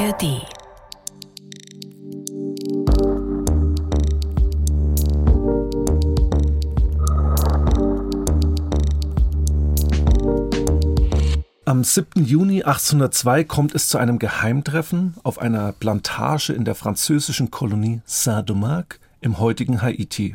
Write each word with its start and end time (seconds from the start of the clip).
ARD. 0.00 0.46
Am 11.66 11.84
7. 11.84 12.24
Juni 12.24 12.62
1802 12.62 13.44
kommt 13.44 13.74
es 13.74 13.88
zu 13.88 13.98
einem 13.98 14.18
Geheimtreffen 14.18 15.16
auf 15.22 15.38
einer 15.38 15.72
Plantage 15.72 16.54
in 16.54 16.64
der 16.64 16.74
französischen 16.74 17.50
Kolonie 17.50 18.00
Saint-Domingue 18.06 18.98
im 19.20 19.38
heutigen 19.38 19.82
Haiti. 19.82 20.34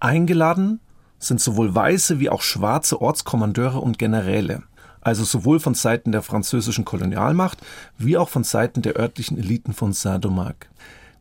Eingeladen 0.00 0.80
sind 1.20 1.40
sowohl 1.40 1.72
weiße 1.72 2.18
wie 2.18 2.30
auch 2.30 2.42
schwarze 2.42 3.00
Ortskommandeure 3.00 3.78
und 3.78 3.98
Generäle, 4.00 4.64
also 5.04 5.22
sowohl 5.22 5.60
von 5.60 5.74
Seiten 5.74 6.10
der 6.10 6.22
französischen 6.22 6.84
Kolonialmacht 6.84 7.58
wie 7.98 8.16
auch 8.16 8.28
von 8.28 8.42
Seiten 8.42 8.82
der 8.82 8.96
örtlichen 8.98 9.38
Eliten 9.38 9.72
von 9.72 9.92
Saint-Domingue. 9.92 10.66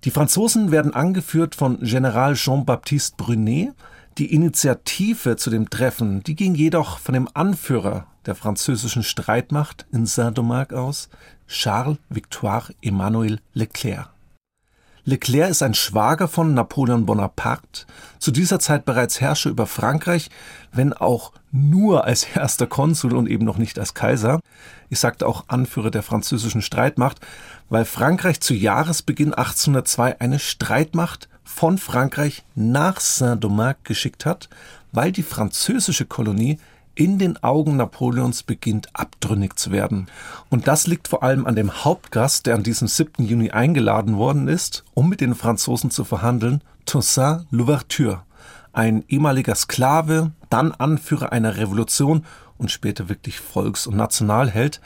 Die 0.06 0.12
Franzosen 0.12 0.72
werden 0.72 0.94
angeführt 0.94 1.56
von 1.56 1.80
General 1.80 2.34
Jean-Baptiste 2.34 3.16
Brunet. 3.18 3.74
Die 4.18 4.34
Initiative 4.34 5.38
zu 5.38 5.50
dem 5.50 5.70
Treffen, 5.70 6.24
die 6.24 6.36
ging 6.36 6.56
jedoch 6.56 6.98
von 6.98 7.14
dem 7.14 7.28
Anführer 7.34 8.08
der 8.26 8.36
französischen 8.36 9.04
Streitmacht 9.04 9.86
in 9.92 10.06
Saint-Domingue 10.06 10.78
aus, 10.78 11.10
Charles 11.48 11.98
Victoire 12.10 12.74
Emmanuel 12.82 13.40
Leclerc. 13.54 14.13
Leclerc 15.06 15.50
ist 15.50 15.62
ein 15.62 15.74
Schwager 15.74 16.30
von 16.30 16.54
Napoleon 16.54 17.06
Bonaparte, 17.06 17.86
zu 18.20 18.32
dieser 18.32 18.60
Zeit 18.60 18.86
bereits 18.86 19.20
Herrscher 19.20 19.50
über 19.50 19.68
Frankreich, 19.68 20.30
wenn 20.72 20.94
auch 20.94 21.34
nur 21.52 22.06
als 22.06 22.24
erster 22.36 22.68
Konsul 22.68 23.14
und 23.18 23.28
eben 23.28 23.44
noch 23.44 23.58
nicht 23.58 23.78
als 23.78 23.94
Kaiser. 23.94 24.40
Ich 24.90 25.00
sagte 25.00 25.28
auch 25.28 25.44
Anführer 25.50 25.92
der 25.92 26.04
französischen 26.04 26.62
Streitmacht, 26.62 27.20
weil 27.70 27.84
Frankreich 27.84 28.40
zu 28.40 28.54
Jahresbeginn 28.54 29.34
1802 29.34 30.22
eine 30.22 30.40
Streitmacht 30.40 31.28
von 31.44 31.78
Frankreich 31.78 32.44
nach 32.56 33.02
Saint-Domingue 33.02 33.76
geschickt 33.84 34.26
hat, 34.26 34.48
weil 34.94 35.12
die 35.12 35.24
französische 35.24 36.06
Kolonie 36.06 36.60
in 36.96 37.18
den 37.18 37.42
Augen 37.44 37.78
Napoleons 37.78 38.44
beginnt 38.44 38.90
abtrünnig 38.94 39.56
zu 39.56 39.72
werden. 39.72 40.08
Und 40.50 40.68
das 40.68 40.88
liegt 40.88 41.08
vor 41.08 41.24
allem 41.24 41.46
an 41.46 41.56
dem 41.56 41.84
Hauptgast, 41.84 42.46
der 42.46 42.56
an 42.56 42.64
diesem 42.64 42.88
7. 42.88 43.26
Juni 43.26 43.52
eingeladen 43.52 44.18
worden 44.18 44.48
ist, 44.48 44.84
um 44.94 45.10
mit 45.10 45.22
den 45.22 45.36
Franzosen 45.36 45.90
zu 45.90 46.04
verhandeln, 46.04 46.62
Toussaint 46.86 47.48
Louverture, 47.50 48.24
ein 48.74 49.04
ehemaliger 49.08 49.56
Sklave, 49.56 50.32
dann 50.50 50.72
Anführer 50.72 51.32
einer 51.32 51.58
Revolution 51.58 52.26
und 52.58 52.72
später 52.72 53.10
wirklich 53.10 53.40
Volks- 53.40 53.88
und 53.88 53.96
Nationalheld. 53.96 54.82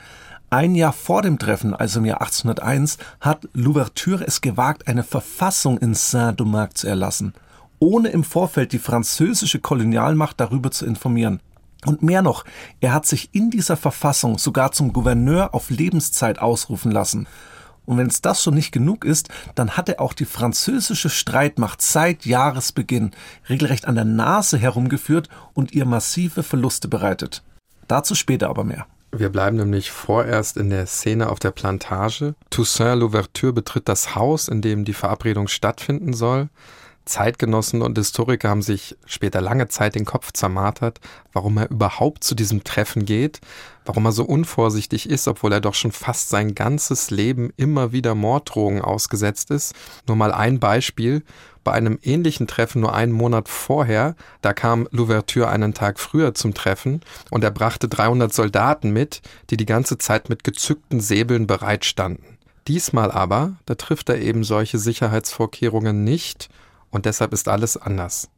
Ein 0.50 0.74
Jahr 0.74 0.94
vor 0.94 1.22
dem 1.22 1.38
Treffen, 1.38 1.74
also 1.74 1.98
im 1.98 2.06
Jahr 2.06 2.22
1801, 2.22 2.96
hat 3.20 3.48
Louverture 3.52 4.26
es 4.26 4.40
gewagt, 4.40 4.88
eine 4.88 5.04
Verfassung 5.04 5.76
in 5.78 5.94
Saint-Domingue 5.94 6.74
zu 6.74 6.86
erlassen, 6.86 7.34
ohne 7.78 8.08
im 8.08 8.24
Vorfeld 8.24 8.72
die 8.72 8.78
französische 8.78 9.58
Kolonialmacht 9.58 10.40
darüber 10.40 10.70
zu 10.70 10.86
informieren. 10.86 11.40
Und 11.84 12.02
mehr 12.02 12.22
noch, 12.22 12.44
er 12.80 12.92
hat 12.92 13.06
sich 13.06 13.30
in 13.32 13.50
dieser 13.50 13.76
Verfassung 13.76 14.38
sogar 14.38 14.72
zum 14.72 14.92
Gouverneur 14.92 15.54
auf 15.54 15.70
Lebenszeit 15.70 16.40
ausrufen 16.40 16.90
lassen. 16.90 17.28
Und 17.86 17.96
wenn 17.96 18.08
es 18.08 18.20
das 18.20 18.42
schon 18.42 18.54
nicht 18.54 18.72
genug 18.72 19.04
ist, 19.04 19.30
dann 19.54 19.70
hat 19.70 19.88
er 19.88 20.00
auch 20.00 20.12
die 20.12 20.26
französische 20.26 21.08
Streitmacht 21.08 21.80
seit 21.80 22.26
Jahresbeginn 22.26 23.12
regelrecht 23.48 23.86
an 23.86 23.94
der 23.94 24.04
Nase 24.04 24.58
herumgeführt 24.58 25.30
und 25.54 25.72
ihr 25.72 25.86
massive 25.86 26.42
Verluste 26.42 26.88
bereitet. 26.88 27.42
Dazu 27.86 28.14
später 28.14 28.50
aber 28.50 28.64
mehr. 28.64 28.86
Wir 29.10 29.30
bleiben 29.30 29.56
nämlich 29.56 29.90
vorerst 29.90 30.58
in 30.58 30.68
der 30.68 30.86
Szene 30.86 31.30
auf 31.30 31.38
der 31.38 31.50
Plantage. 31.50 32.34
Toussaint 32.50 33.00
Louverture 33.00 33.54
betritt 33.54 33.88
das 33.88 34.14
Haus, 34.14 34.48
in 34.48 34.60
dem 34.60 34.84
die 34.84 34.92
Verabredung 34.92 35.48
stattfinden 35.48 36.12
soll. 36.12 36.50
Zeitgenossen 37.08 37.82
und 37.82 37.98
Historiker 37.98 38.50
haben 38.50 38.62
sich 38.62 38.96
später 39.06 39.40
lange 39.40 39.68
Zeit 39.68 39.94
den 39.94 40.04
Kopf 40.04 40.32
zermartert, 40.32 41.00
warum 41.32 41.56
er 41.58 41.70
überhaupt 41.70 42.22
zu 42.22 42.34
diesem 42.34 42.62
Treffen 42.62 43.04
geht, 43.04 43.40
warum 43.84 44.04
er 44.04 44.12
so 44.12 44.24
unvorsichtig 44.24 45.08
ist, 45.08 45.26
obwohl 45.26 45.52
er 45.52 45.60
doch 45.60 45.74
schon 45.74 45.92
fast 45.92 46.28
sein 46.28 46.54
ganzes 46.54 47.10
Leben 47.10 47.52
immer 47.56 47.92
wieder 47.92 48.14
Morddrohungen 48.14 48.82
ausgesetzt 48.82 49.50
ist. 49.50 49.74
Nur 50.06 50.16
mal 50.16 50.32
ein 50.32 50.60
Beispiel. 50.60 51.22
Bei 51.64 51.72
einem 51.72 51.98
ähnlichen 52.02 52.46
Treffen 52.46 52.80
nur 52.80 52.94
einen 52.94 53.12
Monat 53.12 53.48
vorher, 53.48 54.14
da 54.40 54.52
kam 54.52 54.88
Louverture 54.90 55.48
einen 55.48 55.74
Tag 55.74 55.98
früher 55.98 56.32
zum 56.32 56.54
Treffen 56.54 57.02
und 57.30 57.44
er 57.44 57.50
brachte 57.50 57.88
300 57.88 58.32
Soldaten 58.32 58.90
mit, 58.90 59.20
die 59.50 59.56
die 59.56 59.66
ganze 59.66 59.98
Zeit 59.98 60.30
mit 60.30 60.44
gezückten 60.44 61.00
Säbeln 61.00 61.46
bereitstanden. 61.46 62.38
Diesmal 62.68 63.10
aber, 63.10 63.56
da 63.66 63.74
trifft 63.74 64.08
er 64.10 64.20
eben 64.20 64.44
solche 64.44 64.78
Sicherheitsvorkehrungen 64.78 66.04
nicht 66.04 66.48
und 66.90 67.06
deshalb 67.06 67.32
ist 67.32 67.48
alles 67.48 67.76
anders. 67.76 68.28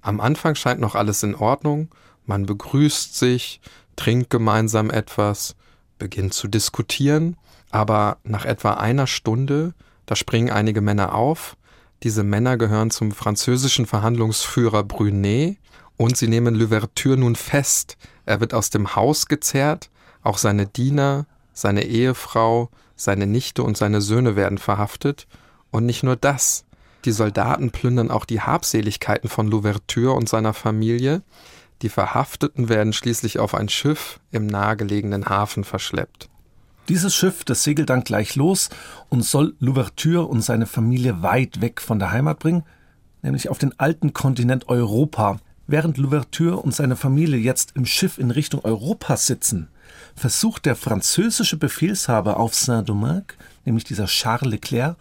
Am 0.00 0.20
Anfang 0.20 0.54
scheint 0.54 0.80
noch 0.80 0.94
alles 0.94 1.22
in 1.22 1.34
Ordnung, 1.34 1.88
man 2.24 2.46
begrüßt 2.46 3.16
sich, 3.16 3.60
trinkt 3.96 4.30
gemeinsam 4.30 4.90
etwas, 4.90 5.56
beginnt 5.98 6.32
zu 6.32 6.48
diskutieren, 6.48 7.36
aber 7.70 8.18
nach 8.24 8.44
etwa 8.44 8.74
einer 8.74 9.06
Stunde, 9.06 9.74
da 10.06 10.16
springen 10.16 10.50
einige 10.50 10.80
Männer 10.80 11.14
auf, 11.14 11.56
diese 12.02 12.22
Männer 12.22 12.56
gehören 12.56 12.90
zum 12.90 13.12
französischen 13.12 13.84
Verhandlungsführer 13.84 14.84
Brunet 14.84 15.58
und 15.98 16.16
sie 16.16 16.28
nehmen 16.28 16.54
Louverture 16.54 17.18
nun 17.18 17.36
fest. 17.36 17.98
Er 18.24 18.40
wird 18.40 18.54
aus 18.54 18.70
dem 18.70 18.96
Haus 18.96 19.26
gezerrt, 19.26 19.90
auch 20.22 20.38
seine 20.38 20.66
Diener, 20.66 21.26
seine 21.52 21.84
Ehefrau, 21.84 22.70
seine 22.96 23.26
Nichte 23.26 23.62
und 23.62 23.76
seine 23.76 24.00
Söhne 24.00 24.34
werden 24.34 24.56
verhaftet. 24.56 25.26
Und 25.70 25.84
nicht 25.84 26.02
nur 26.02 26.16
das, 26.16 26.64
die 27.04 27.12
Soldaten 27.12 27.70
plündern 27.70 28.10
auch 28.10 28.24
die 28.24 28.40
Habseligkeiten 28.40 29.28
von 29.28 29.48
Louverture 29.48 30.12
und 30.12 30.28
seiner 30.28 30.54
Familie. 30.54 31.22
Die 31.82 31.88
Verhafteten 31.88 32.68
werden 32.68 32.92
schließlich 32.92 33.38
auf 33.38 33.54
ein 33.54 33.68
Schiff 33.68 34.20
im 34.30 34.46
nahegelegenen 34.46 35.26
Hafen 35.26 35.64
verschleppt. 35.64 36.28
Dieses 36.88 37.14
Schiff, 37.14 37.44
das 37.44 37.62
segelt 37.62 37.88
dann 37.88 38.04
gleich 38.04 38.36
los 38.36 38.68
und 39.08 39.22
soll 39.22 39.54
Louverture 39.60 40.26
und 40.26 40.42
seine 40.42 40.66
Familie 40.66 41.22
weit 41.22 41.60
weg 41.60 41.80
von 41.80 41.98
der 41.98 42.10
Heimat 42.10 42.40
bringen, 42.40 42.64
nämlich 43.22 43.48
auf 43.48 43.58
den 43.58 43.78
alten 43.78 44.12
Kontinent 44.12 44.68
Europa. 44.68 45.38
Während 45.66 45.98
Louverture 45.98 46.56
und 46.56 46.74
seine 46.74 46.96
Familie 46.96 47.38
jetzt 47.38 47.76
im 47.76 47.86
Schiff 47.86 48.18
in 48.18 48.32
Richtung 48.32 48.64
Europa 48.64 49.16
sitzen, 49.16 49.68
versucht 50.16 50.66
der 50.66 50.74
französische 50.74 51.56
Befehlshaber 51.56 52.38
auf 52.38 52.54
Saint-Domingue, 52.54 53.34
nämlich 53.64 53.84
dieser 53.84 54.06
Charles 54.06 54.50
Leclerc, 54.50 54.96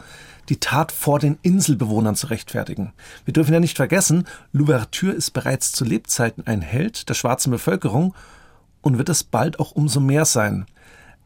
die 0.50 0.60
Tat 0.60 0.92
vor 0.92 1.20
den 1.20 1.38
Inselbewohnern 1.42 2.16
zu 2.16 2.28
rechtfertigen. 2.28 2.94
Wir 3.26 3.34
dürfen 3.34 3.54
ja 3.54 3.60
nicht 3.60 3.78
vergessen, 3.78 4.26
Louverture 4.52 5.14
ist 5.14 5.32
bereits 5.32 5.72
zu 5.72 5.86
Lebzeiten 5.86 6.48
ein 6.48 6.62
Held 6.62 7.10
der 7.10 7.14
schwarzen 7.14 7.52
Bevölkerung 7.52 8.14
und 8.82 8.98
wird 8.98 9.10
es 9.10 9.24
bald 9.24 9.60
auch 9.60 9.72
umso 9.72 10.00
mehr 10.00 10.26
sein. 10.26 10.66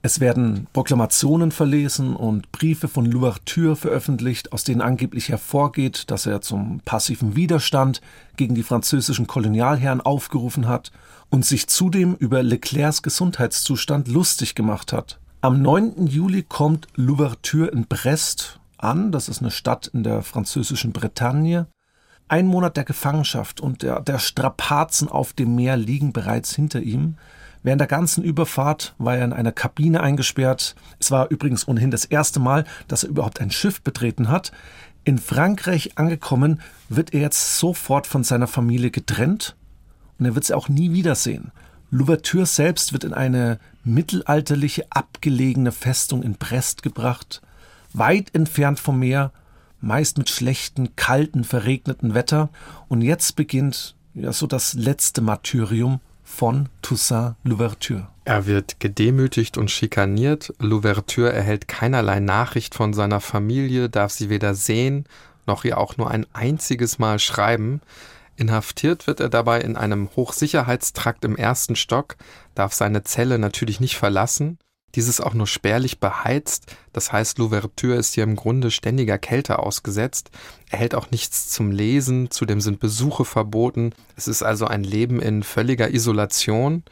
Es 0.05 0.19
werden 0.19 0.67
Proklamationen 0.73 1.51
verlesen 1.51 2.13
und 2.13 2.51
Briefe 2.51 2.89
von 2.89 3.05
Louverture 3.05 3.77
veröffentlicht, 3.77 4.51
aus 4.51 4.65
denen 4.65 4.81
angeblich 4.81 5.29
hervorgeht, 5.29 6.11
dass 6.11 6.25
er 6.25 6.41
zum 6.41 6.81
passiven 6.81 7.37
Widerstand 7.37 8.01
gegen 8.35 8.53
die 8.53 8.63
französischen 8.63 9.27
Kolonialherren 9.27 10.01
aufgerufen 10.01 10.67
hat 10.67 10.91
und 11.29 11.45
sich 11.45 11.67
zudem 11.67 12.15
über 12.15 12.43
Leclercs 12.43 13.01
Gesundheitszustand 13.01 14.09
lustig 14.09 14.55
gemacht 14.55 14.91
hat. 14.91 15.19
Am 15.39 15.61
9. 15.61 16.07
Juli 16.07 16.43
kommt 16.43 16.87
Louverture 16.95 17.67
in 17.69 17.85
Brest 17.87 18.59
an. 18.83 19.11
Das 19.11 19.29
ist 19.29 19.41
eine 19.41 19.51
Stadt 19.51 19.87
in 19.87 20.03
der 20.03 20.21
französischen 20.21 20.93
Bretagne. 20.93 21.67
Ein 22.27 22.47
Monat 22.47 22.77
der 22.77 22.83
Gefangenschaft 22.83 23.61
und 23.61 23.81
der, 23.81 24.01
der 24.01 24.19
Strapazen 24.19 25.09
auf 25.09 25.33
dem 25.33 25.55
Meer 25.55 25.77
liegen 25.77 26.13
bereits 26.13 26.55
hinter 26.55 26.81
ihm. 26.81 27.15
Während 27.63 27.79
der 27.79 27.87
ganzen 27.87 28.23
Überfahrt 28.23 28.93
war 28.97 29.17
er 29.17 29.25
in 29.25 29.33
einer 29.33 29.51
Kabine 29.51 30.01
eingesperrt. 30.01 30.75
Es 30.99 31.11
war 31.11 31.29
übrigens 31.31 31.67
ohnehin 31.67 31.91
das 31.91 32.05
erste 32.05 32.39
Mal, 32.39 32.65
dass 32.87 33.03
er 33.03 33.09
überhaupt 33.09 33.39
ein 33.39 33.51
Schiff 33.51 33.81
betreten 33.81 34.29
hat. 34.29 34.51
In 35.05 35.17
Frankreich 35.17 35.97
angekommen, 35.97 36.61
wird 36.89 37.13
er 37.13 37.21
jetzt 37.21 37.57
sofort 37.57 38.07
von 38.07 38.23
seiner 38.23 38.47
Familie 38.47 38.91
getrennt 38.91 39.55
und 40.17 40.25
er 40.25 40.35
wird 40.35 40.45
sie 40.45 40.53
auch 40.53 40.69
nie 40.69 40.91
wiedersehen. 40.93 41.51
Louverture 41.89 42.45
selbst 42.45 42.93
wird 42.93 43.03
in 43.03 43.13
eine 43.13 43.59
mittelalterliche, 43.83 44.85
abgelegene 44.89 45.71
Festung 45.71 46.23
in 46.23 46.35
Brest 46.35 46.83
gebracht 46.83 47.41
weit 47.93 48.33
entfernt 48.33 48.79
vom 48.79 48.99
Meer, 48.99 49.31
meist 49.81 50.17
mit 50.17 50.29
schlechten, 50.29 50.95
kalten, 50.95 51.43
verregneten 51.43 52.13
Wetter. 52.13 52.49
Und 52.87 53.01
jetzt 53.01 53.35
beginnt 53.35 53.95
ja 54.13 54.31
so 54.33 54.47
das 54.47 54.73
letzte 54.73 55.21
Martyrium 55.21 55.99
von 56.23 56.69
Toussaint 56.81 57.35
Louverture. 57.43 58.07
Er 58.25 58.45
wird 58.45 58.79
gedemütigt 58.79 59.57
und 59.57 59.69
schikaniert. 59.69 60.53
Louverture 60.59 61.33
erhält 61.33 61.67
keinerlei 61.67 62.19
Nachricht 62.19 62.75
von 62.75 62.93
seiner 62.93 63.19
Familie, 63.19 63.89
darf 63.89 64.11
sie 64.11 64.29
weder 64.29 64.55
sehen 64.55 65.05
noch 65.45 65.65
ihr 65.65 65.77
auch 65.77 65.97
nur 65.97 66.09
ein 66.09 66.25
einziges 66.33 66.99
Mal 66.99 67.19
schreiben. 67.19 67.81
Inhaftiert 68.35 69.07
wird 69.07 69.19
er 69.19 69.29
dabei 69.29 69.61
in 69.61 69.77
einem 69.77 70.09
Hochsicherheitstrakt 70.15 71.23
im 71.23 71.35
ersten 71.35 71.75
Stock, 71.75 72.15
darf 72.55 72.73
seine 72.73 73.03
Zelle 73.03 73.37
natürlich 73.37 73.79
nicht 73.79 73.97
verlassen 73.97 74.57
Dieses 74.95 75.19
auch 75.19 75.33
nur 75.33 75.47
spärlich 75.47 75.99
beheizt. 75.99 76.75
Das 76.91 77.11
heißt, 77.11 77.39
Louverture 77.39 77.95
ist 77.95 78.13
hier 78.13 78.23
im 78.23 78.35
Grunde 78.35 78.69
ständiger 78.69 79.17
Kälte 79.17 79.59
ausgesetzt. 79.59 80.29
Er 80.69 80.79
hält 80.79 80.93
auch 80.93 81.09
nichts 81.09 81.49
zum 81.49 81.71
Lesen, 81.71 82.29
zudem 82.29 82.61
sind 82.61 82.79
Besuche 82.79 83.25
verboten. 83.25 83.93
Es 84.15 84.27
ist 84.27 84.43
also 84.43 84.65
ein 84.65 84.83
Leben 84.83 85.19
in 85.19 85.41
völliger 85.43 85.91
Isolation. 85.91 86.83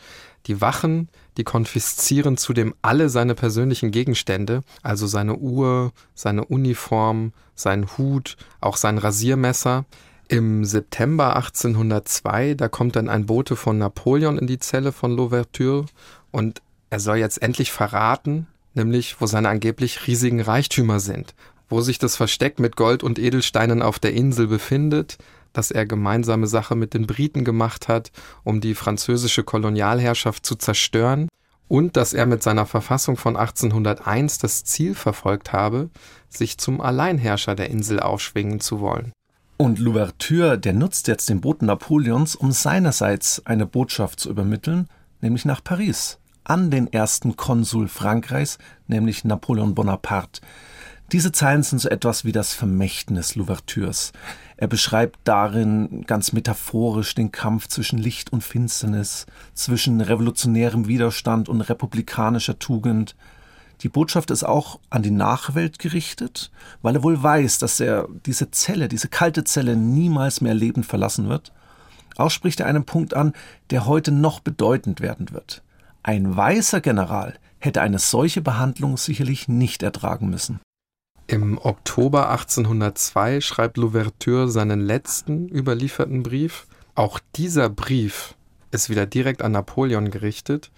Die 0.47 0.59
Wachen, 0.61 1.09
die 1.37 1.43
konfiszieren 1.43 2.37
zudem 2.37 2.73
alle 2.81 3.09
seine 3.09 3.35
persönlichen 3.35 3.91
Gegenstände, 3.91 4.61
also 4.81 5.05
seine 5.05 5.35
Uhr, 5.35 5.91
seine 6.15 6.45
Uniform, 6.45 7.33
sein 7.53 7.87
Hut, 7.97 8.37
auch 8.59 8.77
sein 8.77 8.97
Rasiermesser. 8.97 9.85
Im 10.27 10.65
September 10.65 11.35
1802, 11.35 12.55
da 12.55 12.69
kommt 12.69 12.95
dann 12.95 13.09
ein 13.09 13.25
Bote 13.25 13.55
von 13.55 13.77
Napoleon 13.77 14.37
in 14.37 14.47
die 14.47 14.59
Zelle 14.59 14.91
von 14.91 15.11
Louverture 15.11 15.85
und 16.31 16.61
er 16.91 16.99
soll 16.99 17.17
jetzt 17.17 17.41
endlich 17.41 17.71
verraten, 17.71 18.47
nämlich 18.73 19.19
wo 19.19 19.25
seine 19.25 19.49
angeblich 19.49 20.05
riesigen 20.07 20.41
Reichtümer 20.41 20.99
sind, 20.99 21.33
wo 21.69 21.81
sich 21.81 21.97
das 21.97 22.17
Versteck 22.17 22.59
mit 22.59 22.75
Gold 22.75 23.01
und 23.01 23.17
Edelsteinen 23.17 23.81
auf 23.81 23.97
der 23.97 24.13
Insel 24.13 24.47
befindet, 24.47 25.17
dass 25.53 25.71
er 25.71 25.85
gemeinsame 25.85 26.47
Sache 26.47 26.75
mit 26.75 26.93
den 26.93 27.07
Briten 27.07 27.45
gemacht 27.45 27.87
hat, 27.87 28.11
um 28.43 28.59
die 28.61 28.75
französische 28.75 29.43
Kolonialherrschaft 29.43 30.45
zu 30.45 30.55
zerstören. 30.55 31.27
Und 31.69 31.95
dass 31.95 32.13
er 32.13 32.25
mit 32.25 32.43
seiner 32.43 32.65
Verfassung 32.65 33.15
von 33.15 33.37
1801 33.37 34.39
das 34.39 34.65
Ziel 34.65 34.93
verfolgt 34.93 35.53
habe, 35.53 35.89
sich 36.27 36.57
zum 36.57 36.81
Alleinherrscher 36.81 37.55
der 37.55 37.69
Insel 37.69 38.01
aufschwingen 38.01 38.59
zu 38.59 38.81
wollen. 38.81 39.13
Und 39.55 39.79
Louverture, 39.79 40.59
der 40.59 40.73
nutzt 40.73 41.07
jetzt 41.07 41.29
den 41.29 41.39
Boten 41.39 41.67
Napoleons, 41.67 42.35
um 42.35 42.51
seinerseits 42.51 43.45
eine 43.45 43.65
Botschaft 43.65 44.19
zu 44.19 44.29
übermitteln, 44.29 44.89
nämlich 45.21 45.45
nach 45.45 45.63
Paris, 45.63 46.19
an 46.51 46.69
den 46.69 46.91
ersten 46.91 47.37
Konsul 47.37 47.87
Frankreichs, 47.87 48.57
nämlich 48.85 49.23
Napoleon 49.23 49.73
Bonaparte. 49.73 50.41
Diese 51.13 51.31
Zeilen 51.31 51.63
sind 51.63 51.79
so 51.79 51.87
etwas 51.87 52.25
wie 52.25 52.33
das 52.33 52.53
Vermächtnis 52.53 53.35
Louvertures. 53.35 54.11
Er 54.57 54.67
beschreibt 54.67 55.17
darin 55.23 56.03
ganz 56.07 56.33
metaphorisch 56.33 57.15
den 57.15 57.31
Kampf 57.31 57.69
zwischen 57.69 57.97
Licht 57.97 58.33
und 58.33 58.43
Finsternis, 58.43 59.27
zwischen 59.53 60.01
revolutionärem 60.01 60.89
Widerstand 60.89 61.47
und 61.47 61.61
republikanischer 61.61 62.59
Tugend. 62.59 63.15
Die 63.79 63.89
Botschaft 63.89 64.29
ist 64.29 64.43
auch 64.43 64.81
an 64.89 65.03
die 65.03 65.11
Nachwelt 65.11 65.79
gerichtet, 65.79 66.51
weil 66.81 66.95
er 66.95 67.03
wohl 67.03 67.23
weiß, 67.23 67.59
dass 67.59 67.79
er 67.79 68.09
diese 68.25 68.51
Zelle, 68.51 68.89
diese 68.89 69.07
kalte 69.07 69.45
Zelle 69.45 69.77
niemals 69.77 70.41
mehr 70.41 70.53
lebend 70.53 70.85
verlassen 70.85 71.29
wird. 71.29 71.53
Auch 72.17 72.29
spricht 72.29 72.59
er 72.59 72.65
einen 72.65 72.83
Punkt 72.83 73.13
an, 73.13 73.31
der 73.69 73.85
heute 73.85 74.11
noch 74.11 74.41
bedeutend 74.41 74.99
werden 74.99 75.31
wird. 75.31 75.63
Ein 76.03 76.35
weißer 76.35 76.81
General 76.81 77.37
hätte 77.59 77.81
eine 77.81 77.99
solche 77.99 78.41
Behandlung 78.41 78.97
sicherlich 78.97 79.47
nicht 79.47 79.83
ertragen 79.83 80.29
müssen. 80.29 80.59
Im 81.27 81.59
Oktober 81.59 82.29
1802 82.29 83.39
schreibt 83.41 83.77
Louverture 83.77 84.49
seinen 84.49 84.81
letzten 84.81 85.47
überlieferten 85.47 86.23
Brief. 86.23 86.65
Auch 86.95 87.19
dieser 87.35 87.69
Brief 87.69 88.35
ist 88.71 88.89
wieder 88.89 89.05
direkt 89.05 89.41
an 89.41 89.51
Napoleon 89.51 90.09
gerichtet. 90.09 90.71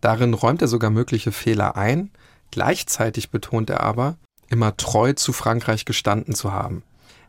Darin 0.00 0.32
räumt 0.32 0.62
er 0.62 0.68
sogar 0.68 0.90
mögliche 0.90 1.32
Fehler 1.32 1.76
ein. 1.76 2.10
Gleichzeitig 2.52 3.30
betont 3.30 3.68
er 3.68 3.80
aber, 3.80 4.16
immer 4.48 4.76
treu 4.76 5.12
zu 5.12 5.32
Frankreich 5.32 5.84
gestanden 5.84 6.34
zu 6.34 6.52
haben. 6.52 6.82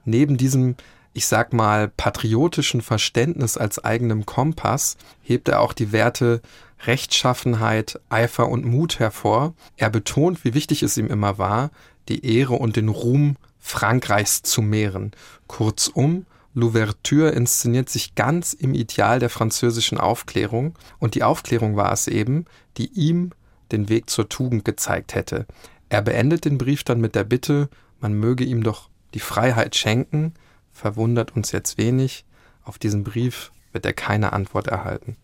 Neben 0.06 0.38
diesem, 0.38 0.76
ich 1.14 1.26
sag 1.26 1.52
mal, 1.52 1.90
patriotischen 1.90 2.82
Verständnis 2.82 3.58
als 3.58 3.84
eigenem 3.84 4.26
Kompass 4.26 4.98
hebt 5.22 5.50
er 5.50 5.62
auch 5.62 5.74
die 5.74 5.92
Werte 5.92 6.42
Rechtschaffenheit, 6.86 8.00
Eifer 8.10 8.50
und 8.50 8.66
Mut 8.66 9.00
hervor. 9.00 9.54
Er 9.78 9.90
betont, 9.90 10.44
wie 10.44 10.54
wichtig 10.54 10.84
es 10.84 10.98
ihm 10.98 11.08
immer 11.08 11.38
war, 11.38 11.72
die 12.08 12.26
Ehre 12.26 12.56
und 12.56 12.76
den 12.76 12.90
Ruhm 12.90 13.36
Frankreichs 13.60 14.42
zu 14.42 14.62
mehren. 14.62 15.12
Kurzum, 15.48 16.26
Louverture 16.54 17.30
inszeniert 17.30 17.90
sich 17.90 18.16
ganz 18.16 18.54
im 18.54 18.74
Ideal 18.74 19.20
der 19.20 19.30
französischen 19.30 19.98
Aufklärung, 19.98 20.76
und 20.98 21.16
die 21.16 21.24
Aufklärung 21.24 21.76
war 21.76 21.92
es 21.92 22.08
eben, 22.08 22.46
die 22.78 22.88
ihm 22.94 23.32
den 23.72 23.90
Weg 23.90 24.10
zur 24.10 24.30
Tugend 24.30 24.66
gezeigt 24.66 25.14
hätte. 25.14 25.46
Er 25.90 26.02
beendet 26.02 26.46
den 26.46 26.58
Brief 26.58 26.84
dann 26.84 27.00
mit 27.02 27.16
der 27.16 27.24
Bitte, 27.24 27.70
man 28.00 28.14
möge 28.14 28.44
ihm 28.44 28.64
doch 28.64 28.90
die 29.14 29.20
Freiheit 29.20 29.76
schenken, 29.76 30.34
verwundert 30.72 31.36
uns 31.36 31.52
jetzt 31.52 31.78
wenig, 31.78 32.26
auf 32.64 32.80
diesen 32.80 33.04
Brief 33.04 33.52
wird 33.72 33.86
er 33.86 33.94
keine 33.94 34.34
Antwort 34.34 34.68
erhalten. 34.68 35.18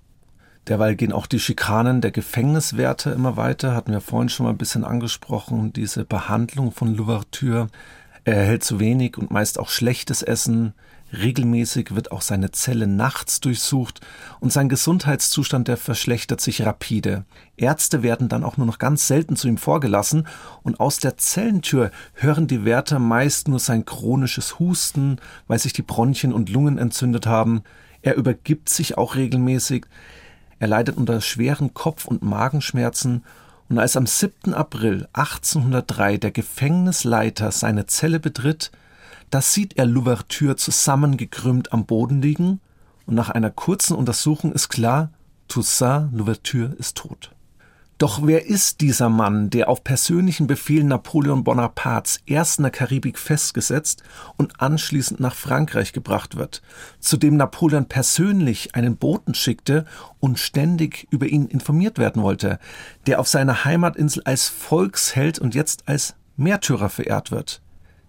Derweil 0.68 0.96
gehen 0.96 1.14
auch 1.14 1.28
die 1.28 1.40
Schikanen 1.40 2.02
der 2.02 2.12
Gefängniswärter 2.12 3.14
immer 3.14 3.38
weiter, 3.38 3.76
hatten 3.76 3.92
wir 3.92 4.02
vorhin 4.02 4.30
schon 4.30 4.46
mal 4.46 4.52
ein 4.52 4.58
bisschen 4.58 4.84
angesprochen, 4.84 5.74
diese 5.74 6.06
Behandlung 6.06 6.72
von 6.72 6.96
Louverture. 6.96 7.68
Er 8.24 8.38
erhält 8.38 8.64
zu 8.64 8.80
wenig 8.80 9.18
und 9.20 9.30
meist 9.30 9.60
auch 9.60 9.70
schlechtes 9.70 10.24
Essen. 10.24 10.74
Regelmäßig 11.14 11.94
wird 11.94 12.12
auch 12.12 12.24
seine 12.24 12.50
Zelle 12.50 12.88
nachts 12.88 13.40
durchsucht 13.40 14.02
und 14.40 14.52
sein 14.52 14.68
Gesundheitszustand, 14.68 15.68
der 15.68 15.78
verschlechtert 15.78 16.42
sich 16.42 16.64
rapide. 16.64 17.26
Ärzte 17.58 18.02
werden 18.02 18.28
dann 18.28 18.44
auch 18.44 18.58
nur 18.58 18.66
noch 18.66 18.80
ganz 18.80 19.08
selten 19.08 19.36
zu 19.36 19.48
ihm 19.48 19.58
vorgelassen 19.58 20.28
und 20.64 20.80
aus 20.80 20.98
der 20.98 21.18
Zellentür 21.18 21.92
hören 22.16 22.48
die 22.48 22.66
Wärter 22.66 22.98
meist 22.98 23.48
nur 23.48 23.60
sein 23.60 23.86
chronisches 23.86 24.58
Husten, 24.58 25.18
weil 25.48 25.60
sich 25.60 25.74
die 25.74 25.84
Bronchien 25.84 26.34
und 26.34 26.50
Lungen 26.50 26.80
entzündet 26.80 27.28
haben. 27.28 27.62
Er 28.02 28.16
übergibt 28.16 28.70
sich 28.70 28.98
auch 28.98 29.16
regelmäßig. 29.16 29.86
Er 30.60 30.68
leidet 30.68 30.98
unter 30.98 31.22
schweren 31.22 31.74
Kopf- 31.74 32.06
und 32.06 32.22
Magenschmerzen 32.22 33.24
und 33.70 33.80
als 33.80 33.98
am 33.98 34.08
7. 34.08 34.54
April 34.54 35.08
1803 35.14 36.18
der 36.18 36.32
Gefängnisleiter 36.32 37.52
seine 37.52 37.88
Zelle 37.88 38.20
betritt, 38.20 38.72
da 39.32 39.42
sieht 39.42 39.78
er 39.78 39.86
Louverture 39.86 40.56
zusammengekrümmt 40.56 41.74
am 41.74 41.86
Boden 41.86 42.22
liegen 42.22 42.62
und 43.06 43.16
nach 43.16 43.30
einer 43.30 43.50
kurzen 43.52 43.96
Untersuchung 43.96 44.54
ist 44.54 44.70
klar, 44.70 45.10
Toussaint 45.48 46.14
Louverture 46.14 46.74
ist 46.78 46.98
tot. 46.98 47.35
Doch 47.98 48.20
wer 48.24 48.46
ist 48.46 48.82
dieser 48.82 49.08
Mann, 49.08 49.50
der 49.50 49.70
auf 49.70 49.86
persönlichen 49.86 50.48
Befehl 50.48 50.84
Napoleon 50.84 51.46
Bonapartes 51.46 52.20
erst 52.26 52.60
in 52.60 52.64
der 52.64 52.72
Karibik 52.72 53.18
festgesetzt 53.18 54.04
und 54.36 54.60
anschließend 54.60 55.22
nach 55.22 55.34
Frankreich 55.34 55.94
gebracht 55.94 56.36
wird, 56.36 56.62
zu 57.00 57.16
dem 57.16 57.38
Napoleon 57.38 57.86
persönlich 57.88 58.76
einen 58.76 58.98
Boten 58.98 59.34
schickte 59.34 59.86
und 60.20 60.40
ständig 60.40 61.08
über 61.10 61.28
ihn 61.28 61.48
informiert 61.48 61.98
werden 61.98 62.22
wollte, 62.22 62.60
der 63.08 63.22
auf 63.22 63.30
seiner 63.30 63.64
Heimatinsel 63.64 64.24
als 64.26 64.50
Volksheld 64.50 65.40
und 65.40 65.56
jetzt 65.56 65.88
als 65.88 66.16
Märtyrer 66.36 66.90
verehrt 66.90 67.32
wird, 67.32 67.62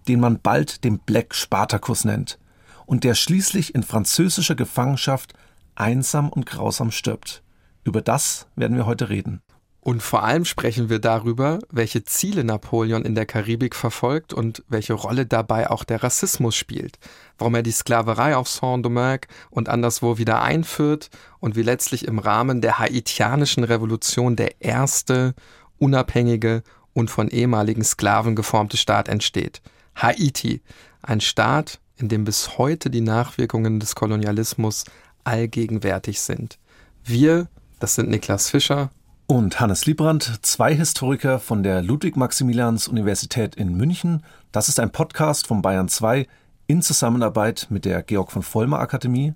den 0.09 0.19
man 0.19 0.41
bald 0.41 0.83
den 0.83 0.99
Black 0.99 1.33
Spartacus 1.33 2.03
nennt 2.03 2.39
und 2.85 3.05
der 3.05 3.15
schließlich 3.15 3.73
in 3.73 3.83
französischer 3.83 4.55
Gefangenschaft 4.55 5.33
einsam 5.75 6.27
und 6.27 6.45
grausam 6.45 6.91
stirbt. 6.91 7.41
Über 7.85 8.01
das 8.01 8.47
werden 8.57 8.75
wir 8.75 8.85
heute 8.85 9.07
reden. 9.07 9.41
Und 9.87 10.03
vor 10.03 10.23
allem 10.23 10.43
sprechen 10.43 10.89
wir 10.89 10.99
darüber, 10.99 11.59
welche 11.71 12.03
Ziele 12.03 12.43
Napoleon 12.43 13.05
in 13.05 13.15
der 13.15 13.25
Karibik 13.25 13.73
verfolgt 13.73 14.33
und 14.33 14.61
welche 14.67 14.91
Rolle 14.91 15.25
dabei 15.25 15.69
auch 15.69 15.85
der 15.85 16.03
Rassismus 16.03 16.57
spielt, 16.57 16.99
warum 17.37 17.55
er 17.55 17.63
die 17.63 17.71
Sklaverei 17.71 18.35
auf 18.35 18.49
Saint-Domingue 18.49 19.21
und 19.49 19.69
anderswo 19.69 20.17
wieder 20.17 20.41
einführt 20.41 21.09
und 21.39 21.55
wie 21.55 21.61
letztlich 21.61 22.05
im 22.05 22.19
Rahmen 22.19 22.59
der 22.59 22.79
haitianischen 22.79 23.63
Revolution 23.63 24.35
der 24.35 24.61
erste 24.61 25.33
unabhängige 25.77 26.63
und 26.91 27.09
von 27.09 27.29
ehemaligen 27.29 27.85
Sklaven 27.85 28.35
geformte 28.35 28.75
Staat 28.75 29.07
entsteht. 29.07 29.61
Haiti, 29.95 30.61
ein 31.01 31.21
Staat, 31.21 31.79
in 31.95 32.09
dem 32.09 32.25
bis 32.25 32.57
heute 32.57 32.89
die 32.89 32.99
Nachwirkungen 32.99 33.79
des 33.79 33.95
Kolonialismus 33.95 34.83
allgegenwärtig 35.23 36.19
sind. 36.19 36.59
Wir, 37.05 37.47
das 37.79 37.95
sind 37.95 38.09
Niklas 38.09 38.49
Fischer 38.49 38.91
und 39.27 39.59
Hannes 39.59 39.85
Liebrandt, 39.85 40.39
zwei 40.41 40.73
Historiker 40.73 41.39
von 41.39 41.61
der 41.61 41.81
Ludwig-Maximilians-Universität 41.81 43.55
in 43.55 43.75
München. 43.75 44.23
Das 44.53 44.69
ist 44.69 44.79
ein 44.79 44.91
Podcast 44.91 45.47
von 45.47 45.61
Bayern 45.61 45.89
2 45.89 46.25
in 46.67 46.81
Zusammenarbeit 46.81 47.67
mit 47.69 47.83
der 47.83 48.03
Georg 48.03 48.31
von 48.31 48.41
Vollmer 48.41 48.79
Akademie. 48.79 49.33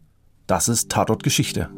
Das 0.48 0.70
ist 0.70 0.90
Tatort 0.90 1.24
Geschichte. 1.24 1.70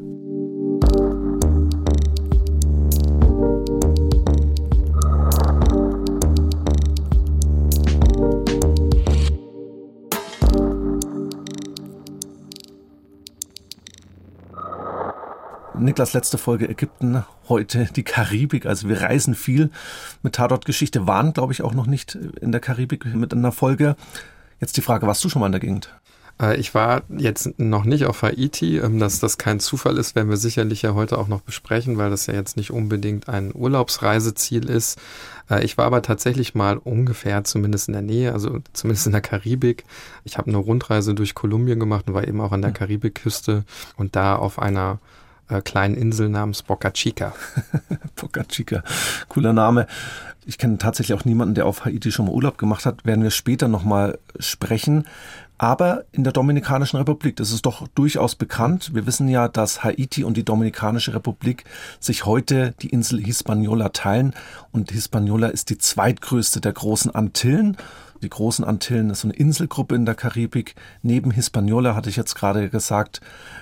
Niklas 15.77 16.13
letzte 16.13 16.37
Folge 16.37 16.69
Ägypten, 16.69 17.23
heute 17.49 17.87
die 17.95 18.03
Karibik. 18.03 18.65
Also 18.65 18.87
wir 18.89 19.01
reisen 19.01 19.33
viel 19.33 19.71
mit 20.21 20.35
Tatort-Geschichte, 20.35 21.07
waren, 21.07 21.33
glaube 21.33 21.51
ich, 21.53 21.63
auch 21.63 21.73
noch 21.73 21.87
nicht 21.87 22.15
in 22.15 22.51
der 22.51 22.61
Karibik 22.61 23.05
mit 23.13 23.33
einer 23.33 23.51
Folge. 23.51 23.95
Jetzt 24.59 24.77
die 24.77 24.81
Frage, 24.81 25.07
warst 25.07 25.23
du 25.23 25.29
schon 25.29 25.39
mal 25.39 25.47
in 25.47 25.51
der 25.51 25.61
Gegend? 25.61 25.89
Äh, 26.41 26.57
ich 26.57 26.75
war 26.75 27.01
jetzt 27.09 27.59
noch 27.59 27.85
nicht 27.85 28.05
auf 28.05 28.21
Haiti. 28.21 28.77
Ähm, 28.77 28.99
dass 28.99 29.19
das 29.19 29.37
kein 29.37 29.59
Zufall 29.59 29.97
ist, 29.97 30.15
werden 30.15 30.29
wir 30.29 30.37
sicherlich 30.37 30.83
ja 30.83 30.93
heute 30.93 31.17
auch 31.17 31.27
noch 31.27 31.41
besprechen, 31.41 31.97
weil 31.97 32.09
das 32.09 32.27
ja 32.27 32.33
jetzt 32.33 32.57
nicht 32.57 32.71
unbedingt 32.71 33.27
ein 33.27 33.51
Urlaubsreiseziel 33.53 34.69
ist. 34.69 34.99
Äh, 35.49 35.63
ich 35.65 35.77
war 35.77 35.85
aber 35.85 36.01
tatsächlich 36.01 36.55
mal 36.55 36.77
ungefähr 36.77 37.43
zumindest 37.43 37.87
in 37.87 37.93
der 37.93 38.03
Nähe, 38.03 38.33
also 38.33 38.59
zumindest 38.73 39.07
in 39.07 39.11
der 39.11 39.21
Karibik. 39.21 39.85
Ich 40.23 40.37
habe 40.37 40.49
eine 40.49 40.57
Rundreise 40.57 41.15
durch 41.15 41.33
Kolumbien 41.33 41.79
gemacht 41.79 42.07
und 42.07 42.13
war 42.13 42.27
eben 42.27 42.41
auch 42.41 42.51
an 42.51 42.61
der 42.61 42.69
hm. 42.69 42.77
Karibikküste 42.77 43.65
und 43.97 44.15
da 44.15 44.35
auf 44.35 44.59
einer 44.59 44.99
äh, 45.53 45.61
kleinen 45.61 45.95
Insel 45.95 46.29
namens 46.29 46.63
Boca 46.63 46.91
Chica. 46.91 47.33
Boca 48.15 48.43
Chica, 48.43 48.83
cooler 49.29 49.53
Name. 49.53 49.87
Ich 50.45 50.57
kenne 50.57 50.77
tatsächlich 50.77 51.17
auch 51.17 51.25
niemanden, 51.25 51.55
der 51.55 51.65
auf 51.65 51.85
Haiti 51.85 52.11
schon 52.11 52.25
mal 52.25 52.33
Urlaub 52.33 52.57
gemacht 52.57 52.85
hat. 52.85 53.05
Werden 53.05 53.23
wir 53.23 53.31
später 53.31 53.67
nochmal 53.67 54.19
sprechen. 54.39 55.07
Aber 55.57 56.03
in 56.11 56.23
der 56.25 56.33
Dominikanischen 56.33 56.97
Republik, 56.97 57.37
das 57.37 57.51
ist 57.51 57.65
doch 57.65 57.87
durchaus 57.95 58.35
bekannt. 58.35 58.91
Wir 58.93 59.05
wissen 59.05 59.29
ja, 59.29 59.47
dass 59.47 59.83
Haiti 59.83 60.23
und 60.25 60.35
die 60.35 60.43
Dominikanische 60.43 61.13
Republik 61.13 61.63
sich 61.99 62.25
heute 62.25 62.73
die 62.81 62.89
Insel 62.89 63.23
Hispaniola 63.23 63.89
teilen. 63.89 64.33
Und 64.71 64.91
Hispaniola 64.91 65.47
ist 65.47 65.69
die 65.69 65.77
zweitgrößte 65.77 66.59
der 66.59 66.73
großen 66.73 67.15
Antillen. 67.15 67.77
Die 68.23 68.29
großen 68.29 68.63
Antillen 68.63 69.09
ist 69.09 69.19
so 69.19 69.27
eine 69.27 69.35
Inselgruppe 69.35 69.95
in 69.95 70.05
der 70.05 70.15
Karibik. 70.15 70.75
Neben 71.01 71.29
Hispaniola, 71.29 71.93
hatte 71.93 72.09
ich 72.09 72.15
jetzt 72.15 72.35
gerade 72.35 72.69
gesagt, 72.69 73.19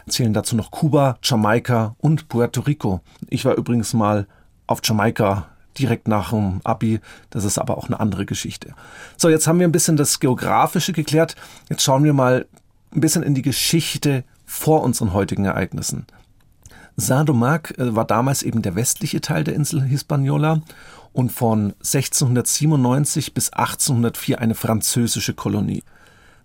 zählen 0.07 0.33
dazu 0.33 0.55
noch 0.55 0.69
Kuba, 0.69 1.17
Jamaika 1.23 1.95
und 1.97 2.29
Puerto 2.29 2.61
Rico. 2.61 3.01
Ich 3.27 3.43
war 3.43 3.55
übrigens 3.55 3.95
mal 3.95 4.27
auf 4.67 4.81
Jamaika 4.83 5.47
direkt 5.79 6.07
nach 6.07 6.29
dem 6.29 6.61
Abi. 6.63 6.99
Das 7.31 7.43
ist 7.43 7.57
aber 7.57 7.75
auch 7.75 7.87
eine 7.87 7.99
andere 7.99 8.27
Geschichte. 8.27 8.75
So, 9.17 9.29
jetzt 9.29 9.47
haben 9.47 9.57
wir 9.57 9.67
ein 9.67 9.71
bisschen 9.71 9.97
das 9.97 10.19
Geografische 10.19 10.93
geklärt. 10.93 11.35
Jetzt 11.67 11.81
schauen 11.81 12.03
wir 12.03 12.13
mal 12.13 12.45
ein 12.93 13.01
bisschen 13.01 13.23
in 13.23 13.33
die 13.33 13.41
Geschichte 13.41 14.23
vor 14.45 14.83
unseren 14.83 15.11
heutigen 15.11 15.45
Ereignissen. 15.45 16.05
Saint-Domingue 16.97 17.77
äh, 17.79 17.95
war 17.95 18.05
damals 18.05 18.43
eben 18.43 18.61
der 18.61 18.75
westliche 18.75 19.21
Teil 19.21 19.43
der 19.43 19.55
Insel 19.55 19.81
Hispaniola 19.81 20.61
und 21.13 21.31
von 21.31 21.73
1697 21.79 23.33
bis 23.33 23.51
1804 23.51 24.39
eine 24.39 24.55
französische 24.55 25.33
Kolonie. 25.33 25.83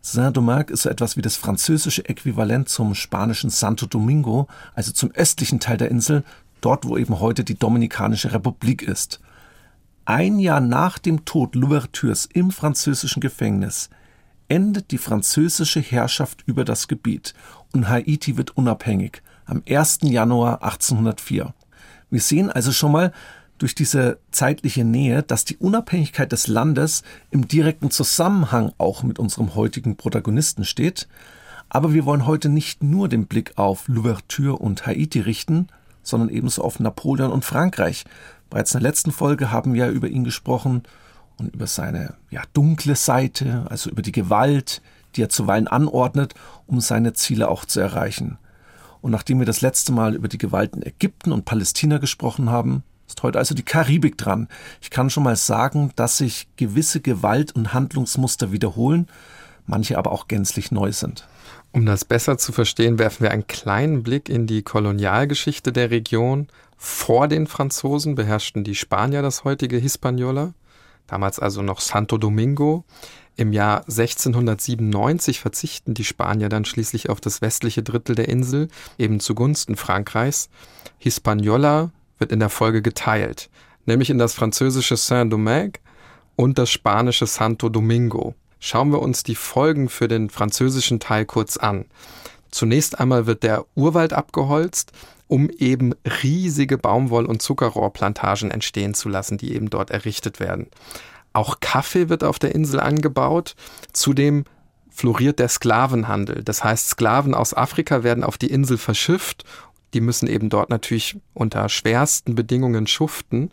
Saint-Domingue 0.00 0.72
ist 0.72 0.82
so 0.82 0.88
etwas 0.88 1.16
wie 1.16 1.22
das 1.22 1.36
französische 1.36 2.08
Äquivalent 2.08 2.68
zum 2.68 2.94
spanischen 2.94 3.50
Santo 3.50 3.86
Domingo, 3.86 4.46
also 4.74 4.92
zum 4.92 5.10
östlichen 5.12 5.58
Teil 5.58 5.78
der 5.78 5.90
Insel, 5.90 6.22
dort 6.60 6.84
wo 6.84 6.96
eben 6.96 7.20
heute 7.20 7.42
die 7.42 7.58
Dominikanische 7.58 8.32
Republik 8.32 8.82
ist. 8.82 9.20
Ein 10.04 10.38
Jahr 10.38 10.60
nach 10.60 10.98
dem 10.98 11.24
Tod 11.24 11.56
Louvertures 11.56 12.28
im 12.32 12.52
französischen 12.52 13.20
Gefängnis 13.20 13.90
endet 14.48 14.92
die 14.92 14.98
französische 14.98 15.80
Herrschaft 15.80 16.44
über 16.46 16.64
das 16.64 16.86
Gebiet 16.86 17.34
und 17.72 17.88
Haiti 17.88 18.36
wird 18.36 18.56
unabhängig 18.56 19.22
am 19.44 19.62
1. 19.68 19.98
Januar 20.02 20.62
1804. 20.62 21.52
Wir 22.10 22.20
sehen 22.20 22.50
also 22.50 22.70
schon 22.70 22.92
mal, 22.92 23.12
durch 23.58 23.74
diese 23.74 24.18
zeitliche 24.30 24.84
Nähe, 24.84 25.22
dass 25.22 25.44
die 25.44 25.56
Unabhängigkeit 25.56 26.32
des 26.32 26.46
Landes 26.46 27.02
im 27.30 27.48
direkten 27.48 27.90
Zusammenhang 27.90 28.72
auch 28.78 29.02
mit 29.02 29.18
unserem 29.18 29.54
heutigen 29.54 29.96
Protagonisten 29.96 30.64
steht. 30.64 31.08
Aber 31.68 31.92
wir 31.92 32.04
wollen 32.04 32.26
heute 32.26 32.48
nicht 32.48 32.82
nur 32.82 33.08
den 33.08 33.26
Blick 33.26 33.52
auf 33.56 33.88
Louverture 33.88 34.56
und 34.56 34.86
Haiti 34.86 35.20
richten, 35.20 35.68
sondern 36.02 36.28
ebenso 36.28 36.62
auf 36.62 36.78
Napoleon 36.80 37.32
und 37.32 37.44
Frankreich. 37.44 38.04
Bereits 38.50 38.74
in 38.74 38.80
der 38.80 38.90
letzten 38.90 39.10
Folge 39.10 39.50
haben 39.50 39.74
wir 39.74 39.88
über 39.88 40.08
ihn 40.08 40.24
gesprochen 40.24 40.84
und 41.38 41.54
über 41.54 41.66
seine 41.66 42.14
ja, 42.30 42.42
dunkle 42.52 42.94
Seite, 42.94 43.66
also 43.68 43.90
über 43.90 44.02
die 44.02 44.12
Gewalt, 44.12 44.80
die 45.16 45.22
er 45.22 45.28
zuweilen 45.28 45.66
anordnet, 45.66 46.34
um 46.66 46.80
seine 46.80 47.12
Ziele 47.14 47.48
auch 47.48 47.64
zu 47.64 47.80
erreichen. 47.80 48.38
Und 49.00 49.10
nachdem 49.10 49.38
wir 49.38 49.46
das 49.46 49.60
letzte 49.60 49.92
Mal 49.92 50.14
über 50.14 50.28
die 50.28 50.38
Gewalt 50.38 50.74
in 50.76 50.82
Ägypten 50.82 51.32
und 51.32 51.44
Palästina 51.44 51.98
gesprochen 51.98 52.50
haben, 52.50 52.82
ist 53.06 53.22
heute 53.22 53.38
also 53.38 53.54
die 53.54 53.62
Karibik 53.62 54.18
dran. 54.18 54.48
Ich 54.80 54.90
kann 54.90 55.10
schon 55.10 55.22
mal 55.22 55.36
sagen, 55.36 55.92
dass 55.96 56.18
sich 56.18 56.48
gewisse 56.56 57.00
Gewalt- 57.00 57.52
und 57.52 57.72
Handlungsmuster 57.72 58.52
wiederholen, 58.52 59.08
manche 59.66 59.98
aber 59.98 60.12
auch 60.12 60.28
gänzlich 60.28 60.70
neu 60.70 60.92
sind. 60.92 61.26
Um 61.72 61.84
das 61.84 62.04
besser 62.04 62.38
zu 62.38 62.52
verstehen, 62.52 62.98
werfen 62.98 63.24
wir 63.24 63.32
einen 63.32 63.46
kleinen 63.46 64.02
Blick 64.02 64.28
in 64.28 64.46
die 64.46 64.62
Kolonialgeschichte 64.62 65.72
der 65.72 65.90
Region. 65.90 66.48
Vor 66.76 67.28
den 67.28 67.46
Franzosen 67.46 68.14
beherrschten 68.14 68.64
die 68.64 68.74
Spanier 68.74 69.22
das 69.22 69.44
heutige 69.44 69.76
Hispaniola, 69.76 70.54
damals 71.06 71.38
also 71.38 71.62
noch 71.62 71.80
Santo 71.80 72.18
Domingo. 72.18 72.84
Im 73.36 73.52
Jahr 73.52 73.80
1697 73.80 75.40
verzichten 75.40 75.92
die 75.92 76.04
Spanier 76.04 76.48
dann 76.48 76.64
schließlich 76.64 77.10
auf 77.10 77.20
das 77.20 77.42
westliche 77.42 77.82
Drittel 77.82 78.14
der 78.14 78.30
Insel, 78.30 78.68
eben 78.96 79.20
zugunsten 79.20 79.76
Frankreichs. 79.76 80.48
Hispaniola 80.98 81.90
wird 82.18 82.32
in 82.32 82.40
der 82.40 82.50
Folge 82.50 82.82
geteilt, 82.82 83.50
nämlich 83.84 84.10
in 84.10 84.18
das 84.18 84.34
französische 84.34 84.96
Saint-Domingue 84.96 85.80
und 86.36 86.58
das 86.58 86.70
spanische 86.70 87.26
Santo 87.26 87.68
Domingo. 87.68 88.34
Schauen 88.58 88.90
wir 88.90 89.00
uns 89.00 89.22
die 89.22 89.34
Folgen 89.34 89.88
für 89.88 90.08
den 90.08 90.30
französischen 90.30 91.00
Teil 91.00 91.24
kurz 91.24 91.56
an. 91.56 91.86
Zunächst 92.50 92.98
einmal 92.98 93.26
wird 93.26 93.42
der 93.42 93.64
Urwald 93.74 94.12
abgeholzt, 94.12 94.92
um 95.28 95.50
eben 95.50 95.94
riesige 96.22 96.78
Baumwoll- 96.78 97.26
und 97.26 97.42
Zuckerrohrplantagen 97.42 98.50
entstehen 98.50 98.94
zu 98.94 99.08
lassen, 99.08 99.38
die 99.38 99.54
eben 99.54 99.70
dort 99.70 99.90
errichtet 99.90 100.40
werden. 100.40 100.68
Auch 101.32 101.60
Kaffee 101.60 102.08
wird 102.08 102.24
auf 102.24 102.38
der 102.38 102.54
Insel 102.54 102.80
angebaut. 102.80 103.56
Zudem 103.92 104.44
floriert 104.88 105.38
der 105.38 105.48
Sklavenhandel. 105.48 106.42
Das 106.42 106.64
heißt, 106.64 106.88
Sklaven 106.88 107.34
aus 107.34 107.52
Afrika 107.52 108.02
werden 108.02 108.24
auf 108.24 108.38
die 108.38 108.50
Insel 108.50 108.78
verschifft 108.78 109.44
die 109.94 110.00
müssen 110.00 110.28
eben 110.28 110.48
dort 110.48 110.70
natürlich 110.70 111.18
unter 111.34 111.68
schwersten 111.68 112.34
Bedingungen 112.34 112.86
schuften. 112.86 113.50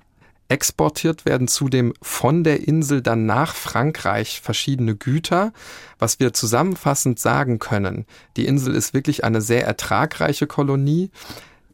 Exportiert 0.50 1.26
werden 1.26 1.48
zudem 1.48 1.94
von 2.02 2.44
der 2.44 2.68
Insel 2.68 3.02
dann 3.02 3.26
nach 3.26 3.56
Frankreich 3.56 4.42
verschiedene 4.42 4.96
Güter. 4.96 5.54
Was 6.00 6.20
wir 6.20 6.34
zusammenfassend 6.34 7.18
sagen 7.18 7.60
können, 7.60 8.06
die 8.38 8.46
Insel 8.46 8.76
ist 8.76 8.94
wirklich 8.94 9.24
eine 9.24 9.42
sehr 9.42 9.66
ertragreiche 9.66 10.46
Kolonie. 10.46 11.12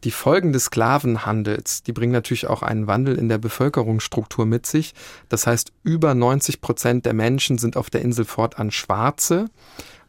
Die 0.04 0.12
Folgen 0.12 0.54
des 0.54 0.66
Sklavenhandels, 0.66 1.82
die 1.82 1.92
bringen 1.92 2.12
natürlich 2.12 2.46
auch 2.46 2.62
einen 2.62 2.86
Wandel 2.86 3.18
in 3.18 3.28
der 3.28 3.36
Bevölkerungsstruktur 3.36 4.46
mit 4.46 4.64
sich. 4.64 4.94
Das 5.28 5.46
heißt, 5.46 5.72
über 5.82 6.14
90 6.14 6.62
Prozent 6.62 7.04
der 7.04 7.12
Menschen 7.12 7.58
sind 7.58 7.76
auf 7.76 7.90
der 7.90 8.00
Insel 8.00 8.24
fortan 8.24 8.70
Schwarze. 8.70 9.50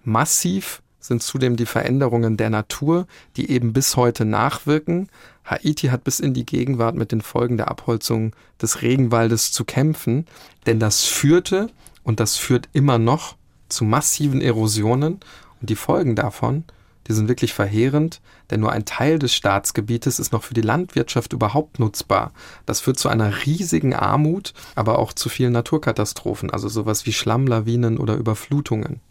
Massiv 0.03 0.81
sind 1.01 1.21
zudem 1.23 1.57
die 1.57 1.65
Veränderungen 1.65 2.37
der 2.37 2.49
Natur, 2.49 3.07
die 3.35 3.49
eben 3.51 3.73
bis 3.73 3.97
heute 3.97 4.23
nachwirken. 4.23 5.09
Haiti 5.43 5.87
hat 5.87 6.03
bis 6.03 6.19
in 6.19 6.33
die 6.33 6.45
Gegenwart 6.45 6.95
mit 6.95 7.11
den 7.11 7.21
Folgen 7.21 7.57
der 7.57 7.69
Abholzung 7.69 8.33
des 8.61 8.81
Regenwaldes 8.81 9.51
zu 9.51 9.65
kämpfen, 9.65 10.25
denn 10.65 10.79
das 10.79 11.03
führte 11.03 11.69
und 12.03 12.19
das 12.19 12.37
führt 12.37 12.69
immer 12.71 12.99
noch 12.99 13.35
zu 13.67 13.83
massiven 13.83 14.41
Erosionen 14.41 15.19
und 15.59 15.69
die 15.69 15.75
Folgen 15.75 16.15
davon, 16.15 16.63
die 17.07 17.13
sind 17.13 17.27
wirklich 17.27 17.53
verheerend, 17.53 18.21
denn 18.49 18.59
nur 18.59 18.71
ein 18.71 18.85
Teil 18.85 19.17
des 19.17 19.33
Staatsgebietes 19.33 20.19
ist 20.19 20.31
noch 20.31 20.43
für 20.43 20.53
die 20.53 20.61
Landwirtschaft 20.61 21.33
überhaupt 21.33 21.79
nutzbar. 21.79 22.31
Das 22.65 22.79
führt 22.79 22.99
zu 22.99 23.09
einer 23.09 23.45
riesigen 23.45 23.95
Armut, 23.95 24.53
aber 24.75 24.99
auch 24.99 25.13
zu 25.13 25.27
vielen 25.27 25.53
Naturkatastrophen, 25.53 26.51
also 26.51 26.69
sowas 26.69 27.05
wie 27.05 27.13
Schlammlawinen 27.13 27.97
oder 27.97 28.15
Überflutungen. 28.15 29.01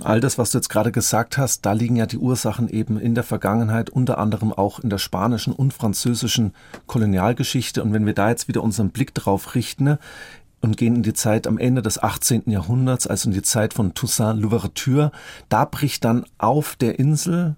All 0.00 0.20
das, 0.20 0.38
was 0.38 0.50
du 0.50 0.58
jetzt 0.58 0.70
gerade 0.70 0.90
gesagt 0.90 1.36
hast, 1.36 1.66
da 1.66 1.72
liegen 1.72 1.96
ja 1.96 2.06
die 2.06 2.16
Ursachen 2.16 2.68
eben 2.68 2.98
in 2.98 3.14
der 3.14 3.24
Vergangenheit, 3.24 3.90
unter 3.90 4.16
anderem 4.16 4.52
auch 4.52 4.78
in 4.78 4.88
der 4.88 4.98
spanischen 4.98 5.52
und 5.52 5.74
französischen 5.74 6.54
Kolonialgeschichte. 6.86 7.82
Und 7.82 7.92
wenn 7.92 8.06
wir 8.06 8.14
da 8.14 8.30
jetzt 8.30 8.48
wieder 8.48 8.62
unseren 8.62 8.90
Blick 8.90 9.14
drauf 9.14 9.54
richten 9.54 9.98
und 10.62 10.78
gehen 10.78 10.96
in 10.96 11.02
die 11.02 11.12
Zeit 11.12 11.46
am 11.46 11.58
Ende 11.58 11.82
des 11.82 12.02
18. 12.02 12.44
Jahrhunderts, 12.46 13.06
also 13.06 13.28
in 13.28 13.34
die 13.34 13.42
Zeit 13.42 13.74
von 13.74 13.92
Toussaint 13.92 14.40
Louverture, 14.40 15.12
da 15.50 15.66
bricht 15.66 16.04
dann 16.04 16.24
auf 16.38 16.74
der 16.76 16.98
Insel 16.98 17.56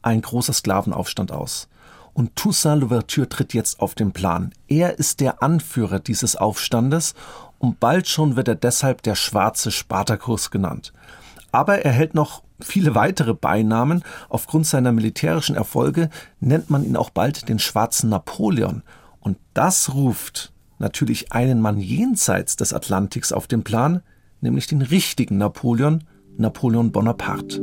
ein 0.00 0.22
großer 0.22 0.54
Sklavenaufstand 0.54 1.32
aus. 1.32 1.68
Und 2.14 2.34
Toussaint 2.34 2.80
Louverture 2.80 3.28
tritt 3.28 3.52
jetzt 3.52 3.80
auf 3.80 3.94
den 3.94 4.12
Plan. 4.12 4.54
Er 4.68 4.98
ist 4.98 5.20
der 5.20 5.42
Anführer 5.42 5.98
dieses 5.98 6.34
Aufstandes 6.34 7.14
und 7.58 7.78
bald 7.78 8.08
schon 8.08 8.36
wird 8.36 8.48
er 8.48 8.54
deshalb 8.54 9.02
der 9.02 9.16
schwarze 9.16 9.70
Spartakus 9.70 10.50
genannt 10.50 10.94
aber 11.54 11.84
er 11.84 11.92
hält 11.92 12.14
noch 12.14 12.42
viele 12.60 12.96
weitere 12.96 13.32
Beinamen. 13.32 14.02
Aufgrund 14.28 14.66
seiner 14.66 14.90
militärischen 14.90 15.54
Erfolge 15.54 16.10
nennt 16.40 16.68
man 16.68 16.84
ihn 16.84 16.96
auch 16.96 17.10
bald 17.10 17.48
den 17.48 17.60
schwarzen 17.60 18.10
Napoleon. 18.10 18.82
Und 19.20 19.38
das 19.54 19.94
ruft 19.94 20.52
natürlich 20.80 21.32
einen 21.32 21.60
Mann 21.60 21.78
jenseits 21.78 22.56
des 22.56 22.72
Atlantiks 22.72 23.32
auf 23.32 23.46
den 23.46 23.62
Plan, 23.62 24.02
nämlich 24.40 24.66
den 24.66 24.82
richtigen 24.82 25.38
Napoleon, 25.38 26.02
Napoleon 26.36 26.90
Bonaparte. 26.90 27.62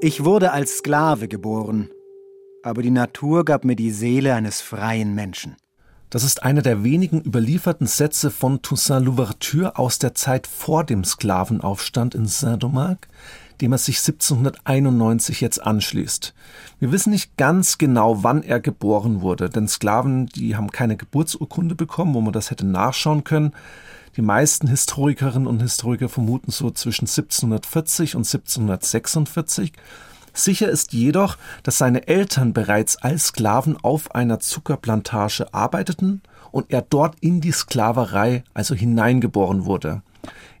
Ich 0.00 0.24
wurde 0.24 0.52
als 0.52 0.78
Sklave 0.78 1.26
geboren, 1.26 1.90
aber 2.62 2.82
die 2.82 2.92
Natur 2.92 3.44
gab 3.44 3.64
mir 3.64 3.74
die 3.74 3.90
Seele 3.90 4.34
eines 4.34 4.60
freien 4.60 5.16
Menschen. 5.16 5.56
Das 6.10 6.24
ist 6.24 6.42
einer 6.42 6.62
der 6.62 6.84
wenigen 6.84 7.20
überlieferten 7.20 7.86
Sätze 7.86 8.30
von 8.30 8.62
Toussaint 8.62 9.04
Louverture 9.04 9.76
aus 9.76 9.98
der 9.98 10.14
Zeit 10.14 10.46
vor 10.46 10.84
dem 10.84 11.04
Sklavenaufstand 11.04 12.14
in 12.14 12.26
Saint-Domingue, 12.26 12.96
dem 13.60 13.72
er 13.72 13.78
sich 13.78 13.98
1791 13.98 15.42
jetzt 15.42 15.62
anschließt. 15.62 16.32
Wir 16.80 16.92
wissen 16.92 17.10
nicht 17.10 17.36
ganz 17.36 17.76
genau, 17.76 18.22
wann 18.22 18.42
er 18.42 18.58
geboren 18.58 19.20
wurde, 19.20 19.50
denn 19.50 19.68
Sklaven, 19.68 20.26
die 20.28 20.56
haben 20.56 20.70
keine 20.70 20.96
Geburtsurkunde 20.96 21.74
bekommen, 21.74 22.14
wo 22.14 22.22
man 22.22 22.32
das 22.32 22.50
hätte 22.50 22.64
nachschauen 22.64 23.24
können. 23.24 23.52
Die 24.16 24.22
meisten 24.22 24.66
Historikerinnen 24.66 25.46
und 25.46 25.60
Historiker 25.60 26.08
vermuten 26.08 26.50
so 26.50 26.70
zwischen 26.70 27.04
1740 27.04 28.16
und 28.16 28.26
1746. 28.26 29.72
Sicher 30.38 30.68
ist 30.68 30.92
jedoch, 30.92 31.36
dass 31.64 31.78
seine 31.78 32.06
Eltern 32.06 32.52
bereits 32.52 32.96
als 32.96 33.28
Sklaven 33.28 33.76
auf 33.82 34.14
einer 34.14 34.38
Zuckerplantage 34.38 35.52
arbeiteten 35.52 36.22
und 36.52 36.70
er 36.70 36.82
dort 36.82 37.16
in 37.20 37.40
die 37.40 37.50
Sklaverei 37.50 38.44
also 38.54 38.74
hineingeboren 38.74 39.64
wurde. 39.64 40.02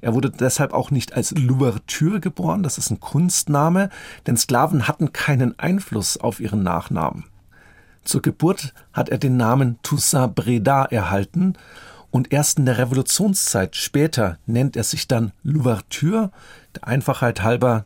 Er 0.00 0.14
wurde 0.14 0.30
deshalb 0.30 0.72
auch 0.72 0.90
nicht 0.90 1.14
als 1.14 1.30
Louverture 1.32 2.20
geboren, 2.20 2.62
das 2.62 2.78
ist 2.78 2.90
ein 2.90 3.00
Kunstname, 3.00 3.88
denn 4.26 4.36
Sklaven 4.36 4.88
hatten 4.88 5.12
keinen 5.12 5.58
Einfluss 5.58 6.16
auf 6.16 6.40
ihren 6.40 6.62
Nachnamen. 6.62 7.24
Zur 8.04 8.22
Geburt 8.22 8.74
hat 8.92 9.08
er 9.08 9.18
den 9.18 9.36
Namen 9.36 9.78
Toussaint 9.82 10.34
Breda 10.34 10.86
erhalten 10.86 11.54
und 12.10 12.32
erst 12.32 12.58
in 12.58 12.66
der 12.66 12.78
Revolutionszeit 12.78 13.76
später 13.76 14.38
nennt 14.46 14.76
er 14.76 14.84
sich 14.84 15.06
dann 15.06 15.32
Louverture, 15.42 16.32
der 16.74 16.88
Einfachheit 16.88 17.42
halber, 17.42 17.84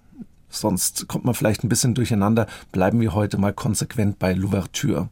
sonst 0.53 1.09
kommt 1.09 1.25
man 1.25 1.35
vielleicht 1.35 1.65
ein 1.65 1.69
bisschen 1.69 1.95
durcheinander, 1.95 2.47
bleiben 2.71 3.01
wir 3.01 3.15
heute 3.15 3.39
mal 3.39 3.53
konsequent 3.53 4.19
bei 4.19 4.33
Louverture. 4.33 5.09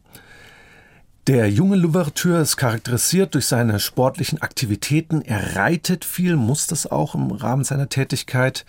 Der 1.27 1.49
junge 1.51 1.75
Louverture 1.75 2.41
ist 2.41 2.57
charakterisiert 2.57 3.35
durch 3.35 3.45
seine 3.45 3.79
sportlichen 3.79 4.41
Aktivitäten. 4.41 5.21
Er 5.21 5.55
reitet 5.55 6.03
viel, 6.03 6.35
muss 6.35 6.65
das 6.65 6.87
auch 6.87 7.13
im 7.13 7.31
Rahmen 7.31 7.63
seiner 7.63 7.89
Tätigkeit. 7.89 8.65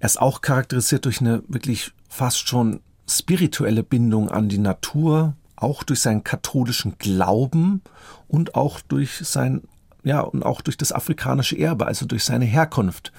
Er 0.00 0.06
ist 0.06 0.20
auch 0.20 0.40
charakterisiert 0.40 1.04
durch 1.04 1.20
eine 1.20 1.44
wirklich 1.46 1.92
fast 2.08 2.48
schon 2.48 2.80
spirituelle 3.08 3.84
Bindung 3.84 4.30
an 4.30 4.48
die 4.48 4.58
Natur, 4.58 5.34
auch 5.54 5.84
durch 5.84 6.00
seinen 6.00 6.24
katholischen 6.24 6.98
Glauben 6.98 7.82
und 8.26 8.56
auch 8.56 8.80
durch 8.80 9.18
sein 9.22 9.62
ja, 10.04 10.20
und 10.20 10.44
auch 10.44 10.60
durch 10.60 10.76
das 10.76 10.92
afrikanische 10.92 11.58
Erbe, 11.58 11.86
also 11.86 12.06
durch 12.06 12.24
seine 12.24 12.44
Herkunft. 12.44 13.12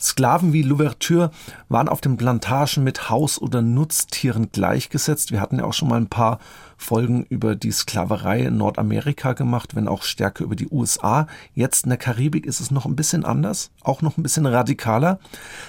Sklaven 0.00 0.52
wie 0.52 0.62
Louverture 0.62 1.30
waren 1.68 1.88
auf 1.88 2.00
den 2.00 2.16
Plantagen 2.16 2.84
mit 2.84 3.10
Haus- 3.10 3.40
oder 3.40 3.62
Nutztieren 3.62 4.50
gleichgesetzt. 4.50 5.30
Wir 5.30 5.40
hatten 5.40 5.58
ja 5.58 5.64
auch 5.64 5.72
schon 5.72 5.88
mal 5.88 6.00
ein 6.00 6.08
paar 6.08 6.40
Folgen 6.76 7.24
über 7.28 7.54
die 7.54 7.70
Sklaverei 7.70 8.40
in 8.42 8.56
Nordamerika 8.56 9.32
gemacht, 9.32 9.74
wenn 9.74 9.88
auch 9.88 10.02
stärker 10.02 10.44
über 10.44 10.56
die 10.56 10.68
USA. 10.68 11.26
Jetzt 11.54 11.84
in 11.84 11.90
der 11.90 11.98
Karibik 11.98 12.46
ist 12.46 12.60
es 12.60 12.70
noch 12.70 12.86
ein 12.86 12.96
bisschen 12.96 13.24
anders, 13.24 13.70
auch 13.82 14.02
noch 14.02 14.16
ein 14.18 14.22
bisschen 14.22 14.46
radikaler. 14.46 15.18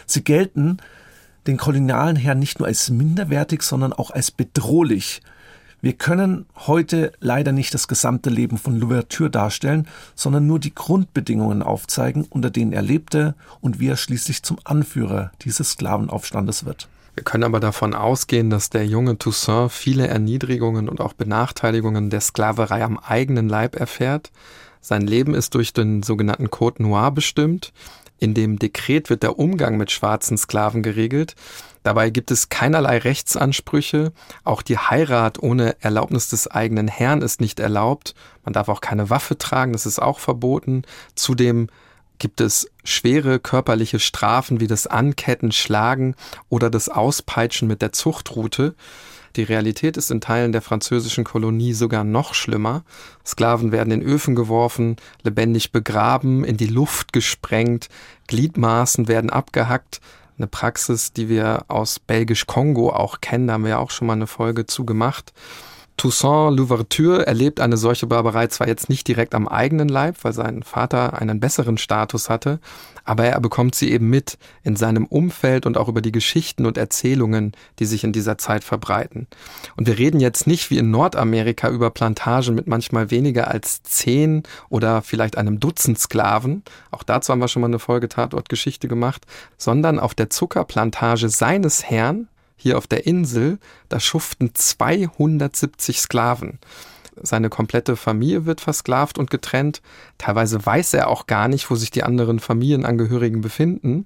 Sie 0.06 0.24
gelten 0.24 0.78
den 1.48 1.58
kolonialen 1.58 2.16
Herren 2.16 2.40
nicht 2.40 2.60
nur 2.60 2.68
als 2.68 2.90
minderwertig, 2.90 3.62
sondern 3.62 3.94
auch 3.94 4.10
als 4.10 4.32
bedrohlich. 4.32 5.22
Wir 5.86 5.94
können 5.94 6.48
heute 6.56 7.12
leider 7.20 7.52
nicht 7.52 7.72
das 7.76 7.88
gesamte 7.88 8.32
Leben 8.32 8.58
von 8.58 8.76
Louverture 8.76 9.30
darstellen, 9.30 9.88
sondern 10.16 10.48
nur 10.48 10.58
die 10.58 10.74
Grundbedingungen 10.74 11.62
aufzeigen, 11.62 12.26
unter 12.28 12.50
denen 12.50 12.74
er 12.74 12.82
lebte 12.82 13.36
und 13.62 13.80
wie 13.80 13.90
er 13.90 13.96
schließlich 13.96 14.42
zum 14.42 14.58
Anführer 14.64 15.32
dieses 15.44 15.74
Sklavenaufstandes 15.74 16.66
wird. 16.66 16.88
Wir 17.14 17.24
können 17.24 17.44
aber 17.44 17.60
davon 17.60 17.94
ausgehen, 17.94 18.50
dass 18.50 18.72
der 18.72 18.88
junge 18.88 19.20
Toussaint 19.20 19.72
viele 19.72 20.08
Erniedrigungen 20.08 20.90
und 20.90 21.02
auch 21.02 21.14
Benachteiligungen 21.14 22.10
der 22.10 22.22
Sklaverei 22.22 22.84
am 22.84 22.98
eigenen 22.98 23.48
Leib 23.48 23.76
erfährt. 23.76 24.32
Sein 24.82 25.06
Leben 25.06 25.36
ist 25.36 25.54
durch 25.54 25.72
den 25.72 26.02
sogenannten 26.02 26.50
Code 26.50 26.82
Noir 26.82 27.12
bestimmt. 27.12 27.74
In 28.18 28.34
dem 28.34 28.58
Dekret 28.58 29.12
wird 29.12 29.22
der 29.22 29.38
Umgang 29.38 29.78
mit 29.78 29.92
schwarzen 29.92 30.40
Sklaven 30.40 30.82
geregelt. 30.82 31.36
Dabei 31.86 32.10
gibt 32.10 32.32
es 32.32 32.50
keinerlei 32.50 32.98
Rechtsansprüche. 32.98 34.12
Auch 34.44 34.64
die 34.64 34.80
Heirat 34.80 35.38
ohne 35.38 35.76
Erlaubnis 35.82 36.30
des 36.30 36.48
eigenen 36.48 36.88
Herrn 36.88 37.22
ist 37.22 37.40
nicht 37.40 37.60
erlaubt. 37.60 38.16
Man 38.44 38.54
darf 38.54 38.70
auch 38.70 38.82
keine 38.82 39.12
Waffe 39.12 39.38
tragen, 39.38 39.74
das 39.74 39.86
ist 39.86 40.02
auch 40.02 40.18
verboten. 40.18 40.82
Zudem 41.14 41.68
gibt 42.18 42.42
es 42.42 42.72
schwere 42.84 43.38
körperliche 43.38 44.00
Strafen 44.00 44.60
wie 44.60 44.66
das 44.66 44.88
Anketten, 44.88 45.52
Schlagen 45.52 46.16
oder 46.50 46.72
das 46.72 46.90
Auspeitschen 46.90 47.68
mit 47.68 47.84
der 47.84 47.92
Zuchtrute. 47.92 48.74
Die 49.36 49.44
Realität 49.44 49.96
ist 49.96 50.10
in 50.10 50.22
Teilen 50.22 50.54
der 50.54 50.64
französischen 50.64 51.24
Kolonie 51.24 51.74
sogar 51.74 52.04
noch 52.04 52.34
schlimmer. 52.34 52.84
Sklaven 53.24 53.72
werden 53.72 53.92
in 53.92 54.02
Öfen 54.02 54.34
geworfen, 54.34 54.96
lebendig 55.22 55.72
begraben, 55.72 56.46
in 56.46 56.58
die 56.58 56.66
Luft 56.66 57.14
gesprengt, 57.14 57.90
Gliedmaßen 58.26 59.08
werden 59.08 59.30
abgehackt. 59.30 60.02
Eine 60.38 60.48
Praxis, 60.48 61.14
die 61.14 61.30
wir 61.30 61.66
aus 61.68 62.00
Belgisch-Kongo 62.00 62.90
auch 62.90 63.22
kennen, 63.22 63.48
da 63.48 63.54
haben 63.54 63.64
wir 63.64 63.72
ja 63.72 63.78
auch 63.78 63.92
schon 63.92 64.08
mal 64.08 64.14
eine 64.14 64.28
Folge 64.28 64.66
zu 64.66 64.86
gemacht. 64.86 65.34
Toussaint 65.98 66.58
Louverture 66.58 67.26
erlebt 67.26 67.62
eine 67.62 67.78
solche 67.78 68.06
Barbarei 68.06 68.48
zwar 68.48 68.68
jetzt 68.68 68.90
nicht 68.90 69.08
direkt 69.08 69.34
am 69.34 69.48
eigenen 69.48 69.88
Leib, 69.88 70.18
weil 70.24 70.34
sein 70.34 70.64
Vater 70.64 71.20
einen 71.20 71.40
besseren 71.40 71.78
Status 71.78 72.30
hatte, 72.30 72.60
aber 73.06 73.26
er 73.26 73.40
bekommt 73.40 73.76
sie 73.76 73.92
eben 73.92 74.10
mit 74.10 74.38
in 74.64 74.76
seinem 74.76 75.06
Umfeld 75.06 75.66
und 75.66 75.78
auch 75.78 75.88
über 75.88 76.02
die 76.02 76.12
Geschichten 76.12 76.66
und 76.66 76.78
Erzählungen, 76.78 77.54
die 77.80 77.86
sich 77.86 78.04
in 78.04 78.12
dieser 78.12 78.38
Zeit 78.38 78.64
verbreiten. 78.64 79.28
Und 79.78 79.88
wir 79.88 79.98
reden 79.98 80.20
jetzt 80.20 80.48
nicht 80.48 80.70
wie 80.70 80.80
in 80.80 80.92
Nordamerika 80.92 81.70
über 81.70 81.92
Plantagen 81.92 82.56
mit 82.56 82.68
manchmal 82.68 83.12
weniger 83.12 83.50
als 83.50 83.84
zehn 83.84 84.44
oder 84.70 85.02
vielleicht 85.02 85.38
einem 85.38 85.60
Dutzend 85.60 85.98
Sklaven, 85.98 86.64
auch 86.92 87.04
dazu 87.04 87.32
haben 87.32 87.40
wir 87.40 87.48
schon 87.48 87.62
mal 87.62 87.68
eine 87.68 87.80
Folge 87.80 88.10
Tatortgeschichte 88.10 88.88
gemacht, 88.88 89.26
sondern 89.58 90.00
auf 90.00 90.14
der 90.14 90.30
Zuckerplantage 90.30 91.30
seines 91.30 91.84
Herrn, 91.84 92.28
hier 92.56 92.78
auf 92.78 92.88
der 92.88 93.06
Insel, 93.06 93.60
da 93.90 94.00
schuften 94.00 94.54
270 94.54 96.00
Sklaven. 96.00 96.60
Seine 97.22 97.50
komplette 97.50 97.96
Familie 97.96 98.46
wird 98.46 98.62
versklavt 98.62 99.18
und 99.18 99.30
getrennt. 99.30 99.82
Teilweise 100.18 100.66
weiß 100.66 100.94
er 100.94 101.08
auch 101.08 101.28
gar 101.28 101.48
nicht, 101.48 101.70
wo 101.70 101.76
sich 101.76 101.92
die 101.92 102.04
anderen 102.04 102.40
Familienangehörigen 102.40 103.42
befinden. 103.42 104.06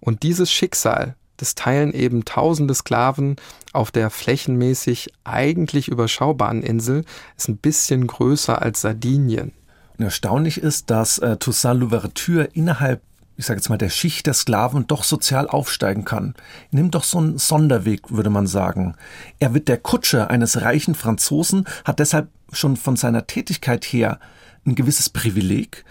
Und 0.00 0.22
dieses 0.22 0.50
Schicksal, 0.50 1.14
das 1.36 1.54
teilen 1.54 1.92
eben 1.92 2.24
tausende 2.24 2.74
Sklaven 2.74 3.36
auf 3.72 3.90
der 3.90 4.10
flächenmäßig 4.10 5.12
eigentlich 5.24 5.88
überschaubaren 5.88 6.62
Insel, 6.62 7.04
ist 7.36 7.48
ein 7.48 7.58
bisschen 7.58 8.06
größer 8.06 8.60
als 8.60 8.80
Sardinien. 8.80 9.52
Erstaunlich 9.98 10.58
ist, 10.58 10.90
dass 10.90 11.18
äh, 11.18 11.36
Toussaint 11.38 11.80
Louverture 11.80 12.44
innerhalb 12.52 13.02
ich 13.38 13.46
sage 13.46 13.58
jetzt 13.58 13.68
mal, 13.68 13.78
der 13.78 13.88
Schicht 13.88 14.26
der 14.26 14.34
Sklaven 14.34 14.88
doch 14.88 15.04
sozial 15.04 15.46
aufsteigen 15.46 16.04
kann. 16.04 16.34
Nimmt 16.72 16.96
doch 16.96 17.04
so 17.04 17.18
einen 17.18 17.38
Sonderweg, 17.38 18.10
würde 18.10 18.30
man 18.30 18.48
sagen. 18.48 18.96
Er 19.38 19.54
wird 19.54 19.68
der 19.68 19.78
Kutscher 19.78 20.28
eines 20.28 20.60
reichen 20.60 20.96
Franzosen, 20.96 21.64
hat 21.84 22.00
deshalb 22.00 22.30
schon 22.52 22.76
von 22.76 22.96
seiner 22.96 23.28
Tätigkeit 23.28 23.84
her 23.84 24.18
ein 24.66 24.74
gewisses 24.74 25.08
Privileg 25.08 25.84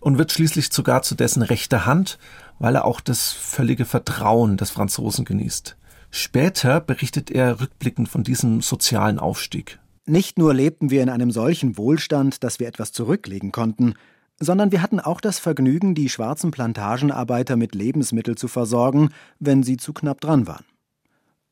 und 0.00 0.16
wird 0.16 0.32
schließlich 0.32 0.72
sogar 0.72 1.02
zu 1.02 1.14
dessen 1.14 1.42
rechter 1.42 1.84
Hand, 1.84 2.18
weil 2.58 2.74
er 2.74 2.86
auch 2.86 3.02
das 3.02 3.30
völlige 3.30 3.84
Vertrauen 3.84 4.56
des 4.56 4.70
Franzosen 4.70 5.26
genießt. 5.26 5.76
Später 6.10 6.80
berichtet 6.80 7.30
er 7.30 7.60
rückblickend 7.60 8.08
von 8.08 8.24
diesem 8.24 8.62
sozialen 8.62 9.18
Aufstieg. 9.18 9.78
Nicht 10.06 10.38
nur 10.38 10.54
lebten 10.54 10.88
wir 10.88 11.02
in 11.02 11.10
einem 11.10 11.30
solchen 11.30 11.76
Wohlstand, 11.76 12.42
dass 12.42 12.58
wir 12.58 12.68
etwas 12.68 12.92
zurücklegen 12.92 13.52
konnten, 13.52 13.96
sondern 14.38 14.72
wir 14.72 14.82
hatten 14.82 15.00
auch 15.00 15.20
das 15.20 15.38
Vergnügen, 15.38 15.94
die 15.94 16.08
schwarzen 16.08 16.50
Plantagenarbeiter 16.50 17.56
mit 17.56 17.74
Lebensmitteln 17.74 18.36
zu 18.36 18.48
versorgen, 18.48 19.10
wenn 19.38 19.62
sie 19.62 19.76
zu 19.76 19.92
knapp 19.92 20.20
dran 20.20 20.46
waren. 20.46 20.64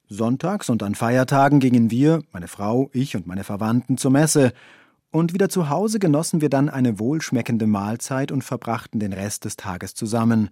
Sonntags 0.08 0.68
und 0.68 0.82
an 0.82 0.94
Feiertagen 0.94 1.60
gingen 1.60 1.90
wir, 1.90 2.22
meine 2.32 2.48
Frau, 2.48 2.90
ich 2.92 3.16
und 3.16 3.26
meine 3.26 3.44
Verwandten 3.44 3.96
zur 3.96 4.10
Messe, 4.10 4.52
und 5.10 5.32
wieder 5.32 5.48
zu 5.48 5.70
Hause 5.70 6.00
genossen 6.00 6.40
wir 6.40 6.50
dann 6.50 6.68
eine 6.68 6.98
wohlschmeckende 6.98 7.68
Mahlzeit 7.68 8.32
und 8.32 8.42
verbrachten 8.42 8.98
den 8.98 9.12
Rest 9.12 9.44
des 9.44 9.56
Tages 9.56 9.94
zusammen, 9.94 10.50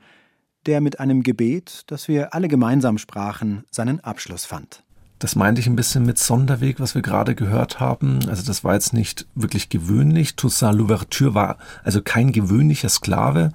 der 0.66 0.80
mit 0.80 1.00
einem 1.00 1.24
Gebet, 1.24 1.82
das 1.88 2.06
wir 2.06 2.32
alle 2.32 2.46
gemeinsam 2.46 2.96
sprachen, 2.96 3.64
seinen 3.70 3.98
Abschluss 4.00 4.44
fand. 4.44 4.84
Das 5.22 5.36
meinte 5.36 5.60
ich 5.60 5.68
ein 5.68 5.76
bisschen 5.76 6.04
mit 6.04 6.18
Sonderweg, 6.18 6.80
was 6.80 6.96
wir 6.96 7.02
gerade 7.02 7.36
gehört 7.36 7.78
haben. 7.78 8.28
Also 8.28 8.42
das 8.44 8.64
war 8.64 8.74
jetzt 8.74 8.92
nicht 8.92 9.24
wirklich 9.36 9.68
gewöhnlich. 9.68 10.34
Toussaint 10.34 10.76
Louverture 10.76 11.32
war 11.32 11.58
also 11.84 12.02
kein 12.02 12.32
gewöhnlicher 12.32 12.88
Sklave. 12.88 13.52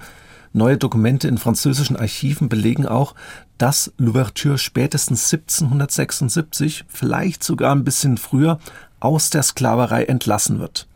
Neue 0.53 0.77
Dokumente 0.77 1.27
in 1.27 1.38
französischen 1.38 1.97
Archiven 1.97 2.47
belegen 2.47 2.86
auch, 2.86 3.15
dass 3.58 3.91
Louverture 3.97 4.58
spätestens 4.58 5.25
1776, 5.34 6.86
vielleicht 6.88 7.43
sogar 7.43 7.75
ein 7.75 7.84
bisschen 7.84 8.15
früher, 8.15 8.60
aus 9.01 9.30
der 9.30 9.43
Sklaverei 9.43 10.06
entlassen 10.06 10.62
wird. 10.62 10.88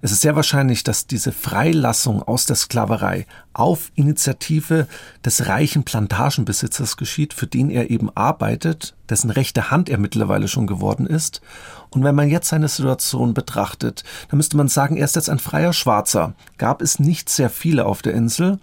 Es 0.00 0.12
ist 0.12 0.20
sehr 0.20 0.36
wahrscheinlich, 0.36 0.84
dass 0.84 1.06
diese 1.06 1.32
Freilassung 1.32 2.22
aus 2.22 2.46
der 2.46 2.56
Sklaverei 2.56 3.26
auf 3.52 3.90
Initiative 3.96 4.86
des 5.24 5.48
reichen 5.48 5.82
Plantagenbesitzers 5.82 6.96
geschieht, 6.96 7.34
für 7.34 7.48
den 7.48 7.70
er 7.70 7.90
eben 7.90 8.08
arbeitet, 8.14 8.94
dessen 9.08 9.30
rechte 9.30 9.70
Hand 9.70 9.88
er 9.88 9.98
mittlerweile 9.98 10.46
schon 10.46 10.68
geworden 10.68 11.06
ist. 11.06 11.40
Und 11.90 12.04
wenn 12.04 12.14
man 12.14 12.28
jetzt 12.28 12.48
seine 12.48 12.68
Situation 12.68 13.34
betrachtet, 13.34 14.04
dann 14.28 14.36
müsste 14.36 14.56
man 14.56 14.68
sagen, 14.68 14.96
er 14.96 15.06
ist 15.06 15.16
jetzt 15.16 15.30
ein 15.30 15.38
freier 15.38 15.72
Schwarzer. 15.72 16.34
Gab 16.58 16.82
es 16.82 17.00
nicht 17.00 17.28
sehr 17.28 17.50
viele 17.50 17.86
auf 17.86 18.02
der 18.02 18.14
Insel, 18.14 18.58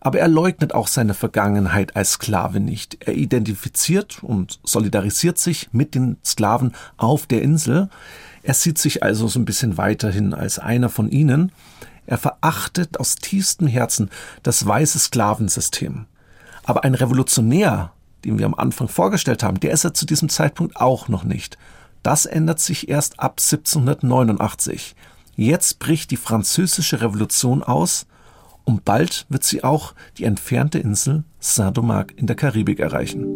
aber 0.00 0.20
er 0.20 0.28
leugnet 0.28 0.74
auch 0.74 0.88
seine 0.88 1.14
Vergangenheit 1.14 1.96
als 1.96 2.12
Sklave 2.12 2.60
nicht. 2.60 2.98
Er 3.06 3.14
identifiziert 3.14 4.22
und 4.22 4.60
solidarisiert 4.64 5.38
sich 5.38 5.68
mit 5.72 5.94
den 5.94 6.16
Sklaven 6.24 6.74
auf 6.96 7.26
der 7.26 7.42
Insel. 7.42 7.90
Er 8.48 8.54
sieht 8.54 8.78
sich 8.78 9.02
also 9.02 9.28
so 9.28 9.38
ein 9.38 9.44
bisschen 9.44 9.76
weiterhin 9.76 10.32
als 10.32 10.58
einer 10.58 10.88
von 10.88 11.10
ihnen. 11.10 11.52
Er 12.06 12.16
verachtet 12.16 12.98
aus 12.98 13.16
tiefstem 13.16 13.66
Herzen 13.68 14.08
das 14.42 14.66
weiße 14.66 14.98
Sklavensystem. 14.98 16.06
Aber 16.64 16.82
ein 16.82 16.94
Revolutionär, 16.94 17.92
den 18.24 18.38
wir 18.38 18.46
am 18.46 18.54
Anfang 18.54 18.88
vorgestellt 18.88 19.42
haben, 19.42 19.60
der 19.60 19.72
ist 19.72 19.84
er 19.84 19.92
zu 19.92 20.06
diesem 20.06 20.30
Zeitpunkt 20.30 20.76
auch 20.76 21.08
noch 21.08 21.24
nicht. 21.24 21.58
Das 22.02 22.24
ändert 22.24 22.58
sich 22.58 22.88
erst 22.88 23.20
ab 23.20 23.32
1789. 23.38 24.96
Jetzt 25.36 25.78
bricht 25.78 26.10
die 26.10 26.16
französische 26.16 27.02
Revolution 27.02 27.62
aus 27.62 28.06
und 28.64 28.86
bald 28.86 29.26
wird 29.28 29.44
sie 29.44 29.62
auch 29.62 29.92
die 30.16 30.24
entfernte 30.24 30.78
Insel 30.78 31.24
Saint-Domingue 31.38 32.16
in 32.16 32.26
der 32.26 32.36
Karibik 32.36 32.80
erreichen. 32.80 33.26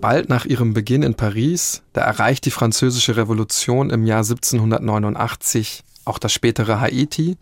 Bald 0.00 0.28
nach 0.28 0.44
ihrem 0.44 0.74
Beginn 0.74 1.02
in 1.02 1.14
Paris, 1.14 1.82
da 1.92 2.02
erreicht 2.02 2.44
die 2.44 2.50
französische 2.50 3.16
Revolution 3.16 3.90
im 3.90 4.04
Jahr 4.04 4.18
1789 4.18 5.84
auch 6.04 6.18
das 6.18 6.32
spätere 6.32 6.80
Haiti. 6.80 7.36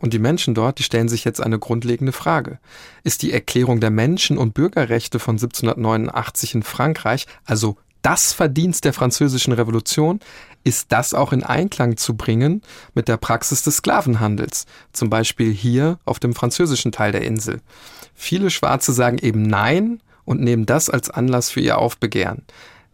Und 0.00 0.12
die 0.12 0.18
Menschen 0.18 0.54
dort, 0.54 0.78
die 0.78 0.82
stellen 0.82 1.08
sich 1.08 1.24
jetzt 1.24 1.40
eine 1.40 1.60
grundlegende 1.60 2.12
Frage. 2.12 2.58
Ist 3.04 3.22
die 3.22 3.32
Erklärung 3.32 3.78
der 3.78 3.90
Menschen- 3.90 4.36
und 4.36 4.52
Bürgerrechte 4.52 5.20
von 5.20 5.36
1789 5.36 6.56
in 6.56 6.62
Frankreich, 6.64 7.26
also 7.44 7.76
das 8.02 8.32
Verdienst 8.32 8.84
der 8.84 8.92
französischen 8.92 9.52
Revolution, 9.52 10.18
ist 10.64 10.90
das 10.90 11.14
auch 11.14 11.32
in 11.32 11.44
Einklang 11.44 11.96
zu 11.96 12.16
bringen 12.16 12.62
mit 12.94 13.06
der 13.06 13.16
Praxis 13.16 13.62
des 13.62 13.76
Sklavenhandels, 13.76 14.66
zum 14.92 15.08
Beispiel 15.08 15.52
hier 15.52 16.00
auf 16.04 16.18
dem 16.18 16.34
französischen 16.34 16.90
Teil 16.90 17.12
der 17.12 17.22
Insel. 17.22 17.60
Viele 18.14 18.50
Schwarze 18.50 18.92
sagen 18.92 19.18
eben 19.18 19.42
Nein 19.42 20.00
und 20.24 20.40
nehmen 20.40 20.66
das 20.66 20.90
als 20.90 21.10
Anlass 21.10 21.50
für 21.50 21.60
ihr 21.60 21.78
Aufbegehren. 21.78 22.42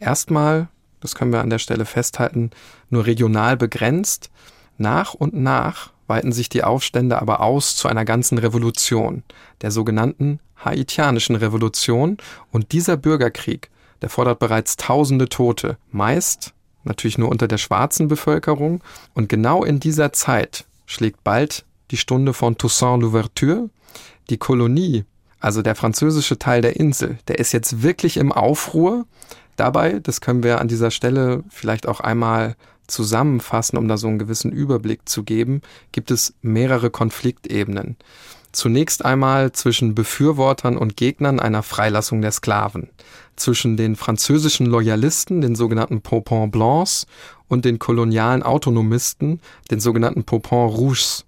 Erstmal, 0.00 0.68
das 1.00 1.14
können 1.14 1.32
wir 1.32 1.40
an 1.40 1.50
der 1.50 1.58
Stelle 1.58 1.84
festhalten, 1.84 2.50
nur 2.90 3.06
regional 3.06 3.56
begrenzt. 3.56 4.30
Nach 4.76 5.14
und 5.14 5.34
nach 5.34 5.90
weiten 6.06 6.32
sich 6.32 6.48
die 6.48 6.64
Aufstände 6.64 7.20
aber 7.20 7.40
aus 7.40 7.76
zu 7.76 7.88
einer 7.88 8.04
ganzen 8.04 8.38
Revolution, 8.38 9.22
der 9.60 9.70
sogenannten 9.70 10.40
haitianischen 10.64 11.36
Revolution. 11.36 12.16
Und 12.50 12.72
dieser 12.72 12.96
Bürgerkrieg, 12.96 13.70
der 14.02 14.10
fordert 14.10 14.38
bereits 14.38 14.76
tausende 14.76 15.28
Tote, 15.28 15.76
meist 15.90 16.54
natürlich 16.84 17.18
nur 17.18 17.28
unter 17.28 17.48
der 17.48 17.58
schwarzen 17.58 18.08
Bevölkerung. 18.08 18.82
Und 19.14 19.28
genau 19.28 19.64
in 19.64 19.80
dieser 19.80 20.12
Zeit 20.12 20.64
schlägt 20.86 21.22
bald 21.22 21.64
die 21.90 21.96
Stunde 21.96 22.32
von 22.32 22.56
Toussaint 22.56 23.02
Louverture. 23.02 23.70
Die 24.30 24.38
Kolonie 24.38 25.04
also 25.40 25.62
der 25.62 25.74
französische 25.74 26.38
Teil 26.38 26.62
der 26.62 26.76
Insel, 26.76 27.18
der 27.28 27.38
ist 27.38 27.52
jetzt 27.52 27.82
wirklich 27.82 28.16
im 28.16 28.32
Aufruhr. 28.32 29.06
Dabei, 29.56 30.00
das 30.00 30.20
können 30.20 30.42
wir 30.42 30.60
an 30.60 30.68
dieser 30.68 30.90
Stelle 30.90 31.44
vielleicht 31.48 31.86
auch 31.86 32.00
einmal 32.00 32.56
zusammenfassen, 32.86 33.76
um 33.76 33.86
da 33.86 33.96
so 33.96 34.08
einen 34.08 34.18
gewissen 34.18 34.50
Überblick 34.50 35.08
zu 35.08 35.22
geben, 35.22 35.62
gibt 35.92 36.10
es 36.10 36.34
mehrere 36.42 36.90
Konfliktebenen. 36.90 37.96
Zunächst 38.50 39.04
einmal 39.04 39.52
zwischen 39.52 39.94
Befürwortern 39.94 40.76
und 40.76 40.96
Gegnern 40.96 41.38
einer 41.38 41.62
Freilassung 41.62 42.22
der 42.22 42.32
Sklaven, 42.32 42.88
zwischen 43.36 43.76
den 43.76 43.94
französischen 43.94 44.66
Loyalisten, 44.66 45.42
den 45.42 45.54
sogenannten 45.54 46.00
Popons 46.00 46.50
Blancs, 46.50 47.06
und 47.48 47.64
den 47.64 47.78
kolonialen 47.78 48.42
Autonomisten, 48.42 49.40
den 49.70 49.80
sogenannten 49.80 50.24
Popons 50.24 50.76
Rouges. 50.76 51.24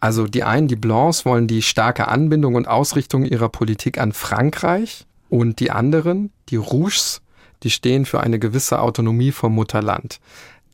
Also 0.00 0.26
die 0.26 0.44
einen, 0.44 0.68
die 0.68 0.76
Blancs, 0.76 1.24
wollen 1.24 1.48
die 1.48 1.62
starke 1.62 2.08
Anbindung 2.08 2.54
und 2.54 2.68
Ausrichtung 2.68 3.24
ihrer 3.24 3.48
Politik 3.48 3.98
an 3.98 4.12
Frankreich 4.12 5.06
und 5.28 5.58
die 5.60 5.70
anderen, 5.70 6.30
die 6.48 6.56
Rouges, 6.56 7.20
die 7.62 7.70
stehen 7.70 8.06
für 8.06 8.20
eine 8.20 8.38
gewisse 8.38 8.80
Autonomie 8.80 9.32
vom 9.32 9.54
Mutterland. 9.54 10.20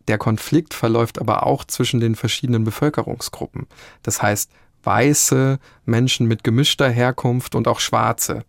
Der 0.08 0.18
Konflikt 0.18 0.74
verläuft 0.74 1.18
aber 1.18 1.46
auch 1.46 1.64
zwischen 1.64 2.00
den 2.00 2.14
verschiedenen 2.14 2.64
Bevölkerungsgruppen. 2.64 3.66
Das 4.02 4.20
heißt, 4.20 4.50
weiße, 4.82 5.58
Menschen 5.86 6.28
mit 6.28 6.44
gemischter 6.44 6.90
Herkunft 6.90 7.54
und 7.54 7.68
auch 7.68 7.80
schwarze. 7.80 8.44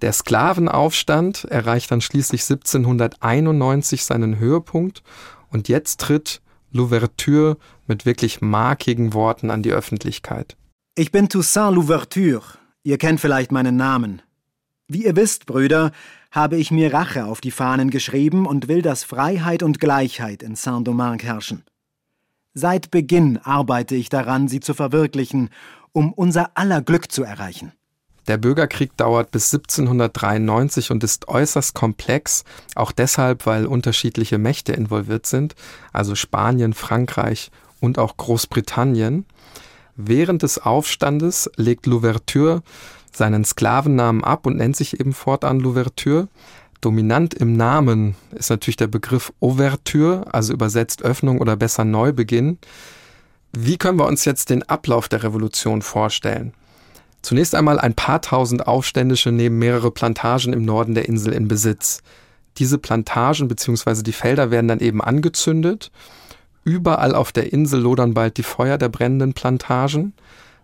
Der 0.00 0.12
Sklavenaufstand 0.12 1.44
erreicht 1.44 1.90
dann 1.90 2.00
schließlich 2.00 2.42
1791 2.42 4.04
seinen 4.04 4.38
Höhepunkt 4.38 5.02
und 5.50 5.68
jetzt 5.68 6.00
tritt 6.00 6.40
Louverture 6.72 7.56
mit 7.86 8.06
wirklich 8.06 8.40
markigen 8.40 9.14
Worten 9.14 9.50
an 9.50 9.62
die 9.62 9.72
Öffentlichkeit. 9.72 10.56
Ich 10.94 11.10
bin 11.12 11.28
Toussaint 11.28 11.74
Louverture. 11.74 12.42
Ihr 12.82 12.98
kennt 12.98 13.20
vielleicht 13.20 13.52
meinen 13.52 13.76
Namen. 13.76 14.22
Wie 14.88 15.04
ihr 15.04 15.16
wisst, 15.16 15.46
Brüder, 15.46 15.92
habe 16.30 16.56
ich 16.56 16.70
mir 16.70 16.92
Rache 16.92 17.24
auf 17.24 17.40
die 17.40 17.50
Fahnen 17.50 17.90
geschrieben 17.90 18.46
und 18.46 18.68
will, 18.68 18.82
dass 18.82 19.04
Freiheit 19.04 19.62
und 19.62 19.80
Gleichheit 19.80 20.42
in 20.42 20.54
Saint-Domingue 20.54 21.26
herrschen. 21.26 21.64
Seit 22.54 22.90
Beginn 22.90 23.38
arbeite 23.38 23.94
ich 23.94 24.08
daran, 24.08 24.48
sie 24.48 24.60
zu 24.60 24.74
verwirklichen, 24.74 25.50
um 25.92 26.12
unser 26.12 26.56
aller 26.56 26.82
Glück 26.82 27.12
zu 27.12 27.22
erreichen. 27.22 27.72
Der 28.28 28.36
Bürgerkrieg 28.36 28.94
dauert 28.98 29.30
bis 29.30 29.52
1793 29.54 30.90
und 30.90 31.02
ist 31.02 31.28
äußerst 31.28 31.74
komplex, 31.74 32.44
auch 32.74 32.92
deshalb, 32.92 33.46
weil 33.46 33.64
unterschiedliche 33.64 34.36
Mächte 34.36 34.74
involviert 34.74 35.24
sind, 35.24 35.54
also 35.94 36.14
Spanien, 36.14 36.74
Frankreich 36.74 37.50
und 37.80 37.98
auch 37.98 38.18
Großbritannien. 38.18 39.24
Während 39.96 40.42
des 40.42 40.58
Aufstandes 40.58 41.50
legt 41.56 41.86
Louverture 41.86 42.62
seinen 43.12 43.44
Sklavennamen 43.46 44.22
ab 44.22 44.46
und 44.46 44.58
nennt 44.58 44.76
sich 44.76 45.00
eben 45.00 45.14
fortan 45.14 45.58
Louverture. 45.58 46.28
Dominant 46.82 47.32
im 47.32 47.54
Namen 47.54 48.14
ist 48.32 48.50
natürlich 48.50 48.76
der 48.76 48.86
Begriff 48.86 49.32
Ouverture, 49.40 50.26
also 50.32 50.52
übersetzt 50.52 51.02
Öffnung 51.02 51.40
oder 51.40 51.56
besser 51.56 51.84
Neubeginn. 51.84 52.58
Wie 53.52 53.78
können 53.78 53.98
wir 53.98 54.06
uns 54.06 54.26
jetzt 54.26 54.50
den 54.50 54.62
Ablauf 54.64 55.08
der 55.08 55.22
Revolution 55.22 55.80
vorstellen? 55.80 56.52
Zunächst 57.22 57.54
einmal 57.54 57.78
ein 57.78 57.94
paar 57.94 58.22
tausend 58.22 58.66
Aufständische 58.66 59.32
nehmen 59.32 59.58
mehrere 59.58 59.90
Plantagen 59.90 60.52
im 60.52 60.64
Norden 60.64 60.94
der 60.94 61.08
Insel 61.08 61.32
in 61.32 61.48
Besitz. 61.48 62.02
Diese 62.58 62.78
Plantagen 62.78 63.48
bzw. 63.48 64.02
die 64.02 64.12
Felder 64.12 64.50
werden 64.50 64.68
dann 64.68 64.80
eben 64.80 65.00
angezündet. 65.00 65.90
Überall 66.64 67.14
auf 67.14 67.32
der 67.32 67.52
Insel 67.52 67.80
lodern 67.80 68.14
bald 68.14 68.36
die 68.36 68.42
Feuer 68.42 68.78
der 68.78 68.88
brennenden 68.88 69.32
Plantagen. 69.32 70.12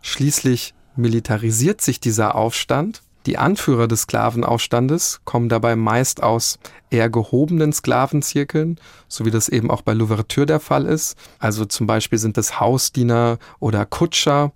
Schließlich 0.02 0.74
militarisiert 0.96 1.80
sich 1.80 2.00
dieser 2.00 2.34
Aufstand. 2.34 3.02
Die 3.26 3.38
Anführer 3.38 3.88
des 3.88 4.02
Sklavenaufstandes 4.02 5.22
kommen 5.24 5.48
dabei 5.48 5.76
meist 5.76 6.22
aus 6.22 6.58
eher 6.90 7.08
gehobenen 7.08 7.72
Sklavenzirkeln, 7.72 8.78
so 9.08 9.24
wie 9.24 9.30
das 9.30 9.48
eben 9.48 9.70
auch 9.70 9.80
bei 9.80 9.94
Louverture 9.94 10.44
der 10.44 10.60
Fall 10.60 10.84
ist. 10.84 11.16
Also 11.38 11.64
zum 11.64 11.86
Beispiel 11.86 12.18
sind 12.18 12.36
es 12.36 12.60
Hausdiener 12.60 13.38
oder 13.60 13.86
Kutscher. 13.86 14.52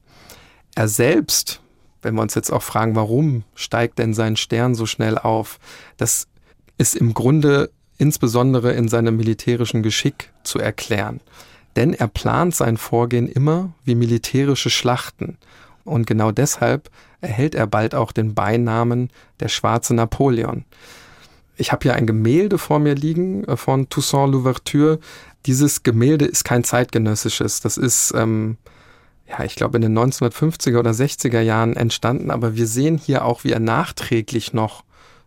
Er 0.74 0.88
selbst 0.88 1.62
wenn 2.08 2.14
wir 2.14 2.22
uns 2.22 2.34
jetzt 2.34 2.50
auch 2.50 2.62
fragen, 2.62 2.96
warum 2.96 3.44
steigt 3.54 3.98
denn 3.98 4.14
sein 4.14 4.36
Stern 4.36 4.74
so 4.74 4.86
schnell 4.86 5.18
auf, 5.18 5.58
das 5.98 6.26
ist 6.78 6.96
im 6.96 7.12
Grunde 7.12 7.70
insbesondere 7.98 8.72
in 8.72 8.88
seinem 8.88 9.18
militärischen 9.18 9.82
Geschick 9.82 10.32
zu 10.42 10.58
erklären. 10.58 11.20
Denn 11.76 11.92
er 11.92 12.08
plant 12.08 12.54
sein 12.54 12.78
Vorgehen 12.78 13.28
immer 13.28 13.74
wie 13.84 13.94
militärische 13.94 14.70
Schlachten. 14.70 15.36
Und 15.84 16.06
genau 16.06 16.32
deshalb 16.32 16.90
erhält 17.20 17.54
er 17.54 17.66
bald 17.66 17.94
auch 17.94 18.12
den 18.12 18.34
Beinamen 18.34 19.10
der 19.40 19.48
schwarze 19.48 19.92
Napoleon. 19.92 20.64
Ich 21.56 21.72
habe 21.72 21.82
hier 21.82 21.94
ein 21.94 22.06
Gemälde 22.06 22.56
vor 22.56 22.78
mir 22.78 22.94
liegen 22.94 23.44
äh, 23.44 23.58
von 23.58 23.90
Toussaint 23.90 24.32
Louverture. 24.32 24.98
Dieses 25.44 25.82
Gemälde 25.82 26.24
ist 26.24 26.44
kein 26.44 26.64
zeitgenössisches. 26.64 27.60
Das 27.60 27.76
ist 27.76 28.14
ähm, 28.16 28.56
ja, 29.28 29.44
ich 29.44 29.56
glaube, 29.56 29.76
in 29.76 29.82
den 29.82 29.98
1950er 29.98 30.78
oder 30.78 30.92
60er 30.92 31.40
Jahren 31.40 31.76
entstanden, 31.76 32.30
aber 32.30 32.56
wir 32.56 32.66
sehen 32.66 32.98
hier 32.98 33.24
auch, 33.24 33.44
wie 33.44 33.52
er 33.52 33.60
nachträglich 33.60 34.52
noch 34.52 34.84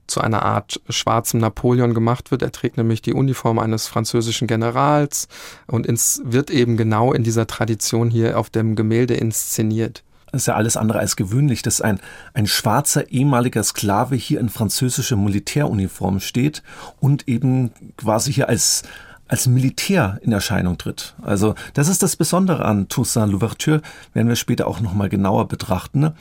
zu 0.07 0.21
einer 0.21 0.43
Art 0.43 0.81
schwarzem 0.89 1.39
Napoleon 1.39 1.93
gemacht 1.93 2.31
wird. 2.31 2.41
Er 2.41 2.51
trägt 2.51 2.77
nämlich 2.77 3.01
die 3.01 3.13
Uniform 3.13 3.59
eines 3.59 3.87
französischen 3.87 4.47
Generals 4.47 5.27
und 5.67 5.85
ins, 5.85 6.21
wird 6.25 6.49
eben 6.49 6.77
genau 6.77 7.13
in 7.13 7.23
dieser 7.23 7.47
Tradition 7.47 8.09
hier 8.09 8.37
auf 8.37 8.49
dem 8.49 8.75
Gemälde 8.75 9.13
inszeniert. 9.13 10.03
ist 10.33 10.47
ja 10.47 10.55
alles 10.55 10.75
andere 10.75 10.99
als 10.99 11.15
gewöhnlich, 11.15 11.61
dass 11.61 11.79
ein, 11.79 11.99
ein 12.33 12.47
schwarzer 12.47 13.09
ehemaliger 13.09 13.63
Sklave 13.63 14.15
hier 14.15 14.39
in 14.39 14.49
französischer 14.49 15.15
Militäruniform 15.15 16.19
steht 16.19 16.61
und 16.99 17.27
eben 17.27 17.71
quasi 17.97 18.33
hier 18.33 18.49
als, 18.49 18.83
als 19.31 19.47
Militär 19.47 20.19
in 20.23 20.33
Erscheinung 20.33 20.77
tritt. 20.77 21.15
Also 21.21 21.55
das 21.73 21.87
ist 21.87 22.03
das 22.03 22.17
Besondere 22.17 22.65
an 22.65 22.89
Toussaint 22.89 23.31
Louverture, 23.31 23.81
werden 24.13 24.27
wir 24.27 24.35
später 24.35 24.67
auch 24.67 24.81
nochmal 24.81 25.09
genauer 25.09 25.47
betrachten. 25.47 26.11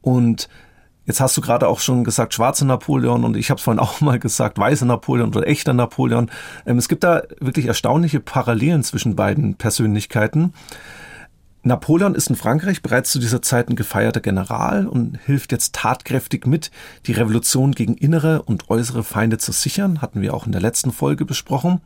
Und 0.00 0.48
Jetzt 1.06 1.20
hast 1.20 1.36
du 1.36 1.42
gerade 1.42 1.68
auch 1.68 1.80
schon 1.80 2.02
gesagt, 2.02 2.32
schwarze 2.32 2.64
Napoleon 2.64 3.24
und 3.24 3.36
ich 3.36 3.50
habe 3.50 3.58
es 3.58 3.64
vorhin 3.64 3.78
auch 3.82 4.00
mal 4.00 4.18
gesagt, 4.18 4.56
weiße 4.56 4.86
Napoleon 4.86 5.28
oder 5.28 5.46
echter 5.46 5.74
Napoleon. 5.74 6.30
Ähm, 6.64 6.78
es 6.78 6.88
gibt 6.88 7.04
da 7.04 7.24
wirklich 7.40 7.66
erstaunliche 7.66 8.20
Parallelen 8.20 8.82
zwischen 8.82 9.14
beiden 9.14 9.56
Persönlichkeiten. 9.56 10.54
Napoleon 11.66 12.14
ist 12.14 12.28
in 12.28 12.36
Frankreich 12.36 12.82
bereits 12.82 13.10
zu 13.10 13.18
dieser 13.18 13.40
Zeit 13.40 13.70
ein 13.70 13.76
gefeierter 13.76 14.20
General 14.20 14.86
und 14.86 15.18
hilft 15.24 15.50
jetzt 15.50 15.74
tatkräftig 15.74 16.46
mit, 16.46 16.70
die 17.06 17.12
Revolution 17.12 17.72
gegen 17.72 17.94
innere 17.94 18.42
und 18.42 18.68
äußere 18.68 19.02
Feinde 19.02 19.38
zu 19.38 19.50
sichern, 19.50 20.02
hatten 20.02 20.20
wir 20.20 20.34
auch 20.34 20.44
in 20.44 20.52
der 20.52 20.60
letzten 20.60 20.92
Folge 20.92 21.24
besprochen. 21.24 21.80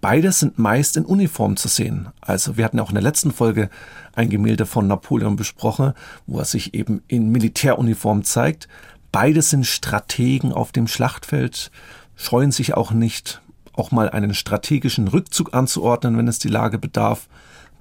Beide 0.00 0.32
sind 0.32 0.58
meist 0.58 0.96
in 0.96 1.04
Uniform 1.04 1.58
zu 1.58 1.68
sehen. 1.68 2.08
Also 2.22 2.56
wir 2.56 2.64
hatten 2.64 2.80
auch 2.80 2.88
in 2.88 2.94
der 2.94 3.02
letzten 3.02 3.30
Folge 3.30 3.68
ein 4.14 4.30
Gemälde 4.30 4.64
von 4.64 4.86
Napoleon 4.86 5.36
besprochen, 5.36 5.92
wo 6.26 6.38
er 6.38 6.46
sich 6.46 6.72
eben 6.72 7.02
in 7.06 7.30
Militäruniform 7.30 8.24
zeigt. 8.24 8.68
Beide 9.12 9.42
sind 9.42 9.66
Strategen 9.66 10.50
auf 10.50 10.72
dem 10.72 10.86
Schlachtfeld, 10.86 11.70
scheuen 12.16 12.52
sich 12.52 12.72
auch 12.72 12.92
nicht, 12.92 13.42
auch 13.74 13.90
mal 13.90 14.08
einen 14.08 14.32
strategischen 14.32 15.08
Rückzug 15.08 15.52
anzuordnen, 15.52 16.16
wenn 16.16 16.26
es 16.26 16.38
die 16.38 16.48
Lage 16.48 16.78
bedarf. 16.78 17.28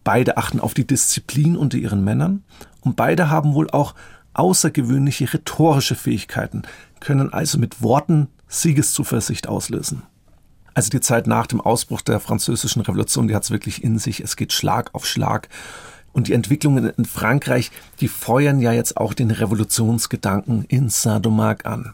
Beide 0.04 0.38
achten 0.38 0.60
auf 0.60 0.74
die 0.74 0.88
Disziplin 0.88 1.56
unter 1.56 1.78
ihren 1.78 2.04
Männern 2.04 2.44
und 2.82 2.96
beide 2.96 3.30
haben 3.30 3.54
wohl 3.54 3.70
auch 3.70 3.96
außergewöhnliche 4.34 5.34
rhetorische 5.34 5.96
Fähigkeiten, 5.96 6.64
können 7.00 7.34
also 7.34 7.58
mit 7.58 7.82
Worten 7.82 8.28
Siegeszuversicht 8.48 9.48
auslösen. 9.48 10.04
Also 10.74 10.90
die 10.90 11.02
Zeit 11.02 11.28
nach 11.28 11.48
dem 11.48 11.62
Ausbruch 11.62 12.02
der 12.02 12.20
französischen 12.20 12.82
Revolution, 12.82 13.28
die 13.28 13.36
hat 13.36 13.44
es 13.44 13.52
wirklich 13.52 13.84
in 13.84 14.00
sich. 14.00 14.22
Es 14.22 14.36
geht 14.36 14.54
Schlag 14.54 14.94
auf 14.94 15.06
Schlag. 15.06 15.50
Und 16.14 16.28
die 16.28 16.34
Entwicklungen 16.34 16.90
in 16.90 17.06
Frankreich, 17.06 17.72
die 18.00 18.08
feuern 18.08 18.60
ja 18.60 18.72
jetzt 18.72 18.98
auch 18.98 19.14
den 19.14 19.30
Revolutionsgedanken 19.30 20.64
in 20.66 20.90
Saint-Domingue 20.90 21.66
an. 21.66 21.94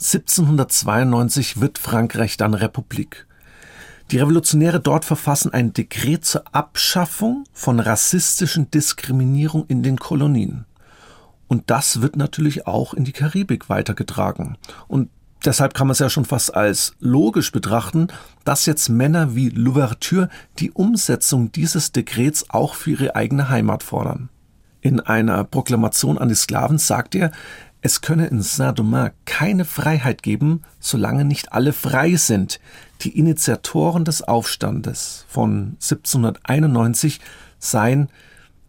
1792 0.00 1.60
wird 1.60 1.78
Frankreich 1.78 2.36
dann 2.36 2.54
Republik. 2.54 3.26
Die 4.10 4.18
Revolutionäre 4.18 4.80
dort 4.80 5.04
verfassen 5.04 5.52
ein 5.52 5.72
Dekret 5.72 6.24
zur 6.24 6.42
Abschaffung 6.52 7.44
von 7.52 7.78
rassistischen 7.78 8.68
Diskriminierung 8.68 9.66
in 9.68 9.84
den 9.84 10.00
Kolonien. 10.00 10.66
Und 11.46 11.70
das 11.70 12.02
wird 12.02 12.16
natürlich 12.16 12.66
auch 12.66 12.92
in 12.92 13.04
die 13.04 13.12
Karibik 13.12 13.68
weitergetragen. 13.68 14.58
Und 14.88 15.10
deshalb 15.44 15.74
kann 15.74 15.86
man 15.86 15.92
es 15.92 16.00
ja 16.00 16.10
schon 16.10 16.24
fast 16.24 16.54
als 16.56 16.94
logisch 16.98 17.52
betrachten, 17.52 18.08
dass 18.44 18.66
jetzt 18.66 18.88
Männer 18.88 19.36
wie 19.36 19.48
Louverture 19.48 20.28
die 20.58 20.72
Umsetzung 20.72 21.52
dieses 21.52 21.92
Dekrets 21.92 22.50
auch 22.50 22.74
für 22.74 22.90
ihre 22.90 23.14
eigene 23.14 23.48
Heimat 23.48 23.84
fordern. 23.84 24.28
In 24.80 24.98
einer 24.98 25.44
Proklamation 25.44 26.18
an 26.18 26.28
die 26.28 26.34
Sklaven 26.34 26.78
sagt 26.78 27.14
er, 27.14 27.30
es 27.80 28.00
könne 28.00 28.26
in 28.26 28.42
Saint-Domingue 28.42 29.12
keine 29.24 29.64
Freiheit 29.64 30.22
geben, 30.22 30.62
solange 30.80 31.24
nicht 31.24 31.52
alle 31.52 31.72
frei 31.72 32.16
sind. 32.16 32.60
Die 33.02 33.18
Initiatoren 33.18 34.04
des 34.04 34.22
Aufstandes 34.22 35.24
von 35.28 35.76
1791 35.80 37.20
seien 37.58 38.10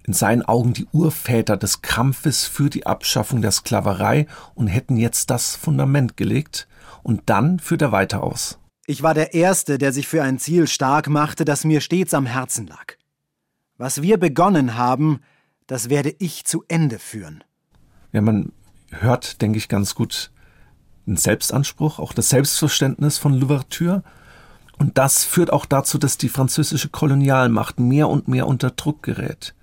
in 0.04 0.14
seinen 0.14 0.42
Augen 0.42 0.74
die 0.74 0.88
Urväter 0.94 1.58
des 1.58 1.82
Kampfes 1.82 2.46
für 2.46 2.70
die 2.70 2.86
Abschaffung 2.86 3.42
der 3.42 3.52
Sklaverei 3.52 4.28
und 4.56 4.68
hätten 4.68 4.98
jetzt 4.98 5.30
das 5.30 5.56
Fundament 5.56 6.18
gelegt. 6.18 6.68
Und 7.04 7.24
dann 7.26 7.60
führt 7.60 7.82
er 7.82 7.92
weiter 7.92 8.24
aus. 8.24 8.58
Ich 8.88 9.04
war 9.04 9.14
der 9.14 9.34
Erste, 9.34 9.78
der 9.78 9.92
sich 9.92 10.08
für 10.08 10.24
ein 10.24 10.40
Ziel 10.40 10.68
stark 10.68 11.08
machte, 11.08 11.46
das 11.46 11.66
mir 11.66 11.82
stets 11.82 12.14
am 12.14 12.26
Herzen 12.26 12.68
lag. 12.68 12.96
Was 13.78 14.02
wir 14.02 14.18
begonnen 14.18 14.76
haben, 14.78 15.20
das 15.68 15.90
werde 15.90 16.16
ich 16.20 16.46
zu 16.46 16.64
Ende 16.68 17.00
führen. 17.00 17.44
Ja, 18.12 18.22
man 18.22 18.52
hört, 18.92 19.42
denke 19.42 19.58
ich, 19.58 19.70
ganz 19.70 19.96
gut 19.96 20.32
den 21.06 21.18
Selbstanspruch, 21.18 22.00
auch 22.00 22.14
das 22.14 22.30
Selbstverständnis 22.30 23.18
von 23.18 23.34
Louverture. 23.34 24.04
Und 24.82 24.98
das 24.98 25.24
führt 25.24 25.54
auch 25.54 25.68
dazu, 25.68 26.00
dass 26.00 26.18
die 26.18 26.28
französische 26.28 26.90
Kolonialmacht 26.90 27.80
mehr 27.80 28.10
und 28.10 28.28
mehr 28.28 28.48
unter 28.48 28.72
Druck 28.72 29.04
gerät. 29.04 29.54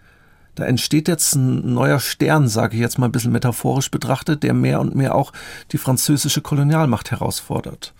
Da 0.54 0.62
entsteht 0.64 1.08
jetzt 1.08 1.34
ein 1.34 1.74
neuer 1.74 1.98
Stern, 1.98 2.46
sage 2.46 2.76
ich 2.76 2.80
jetzt 2.80 3.00
mal 3.00 3.06
ein 3.06 3.10
bisschen 3.12 3.32
metaphorisch 3.32 3.90
betrachtet, 3.90 4.44
der 4.44 4.54
mehr 4.54 4.78
und 4.78 4.94
mehr 4.94 5.16
auch 5.16 5.32
die 5.72 5.78
französische 5.78 6.40
Kolonialmacht 6.40 7.10
herausfordert 7.10 7.94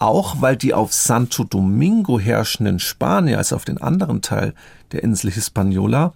auch 0.00 0.40
weil 0.40 0.56
die 0.56 0.72
auf 0.72 0.94
Santo 0.94 1.44
Domingo 1.44 2.18
herrschenden 2.18 2.78
Spanier, 2.78 3.36
also 3.36 3.54
auf 3.54 3.66
den 3.66 3.78
anderen 3.78 4.22
Teil 4.22 4.54
der 4.92 5.04
Insel 5.04 5.30
Hispaniola, 5.30 6.14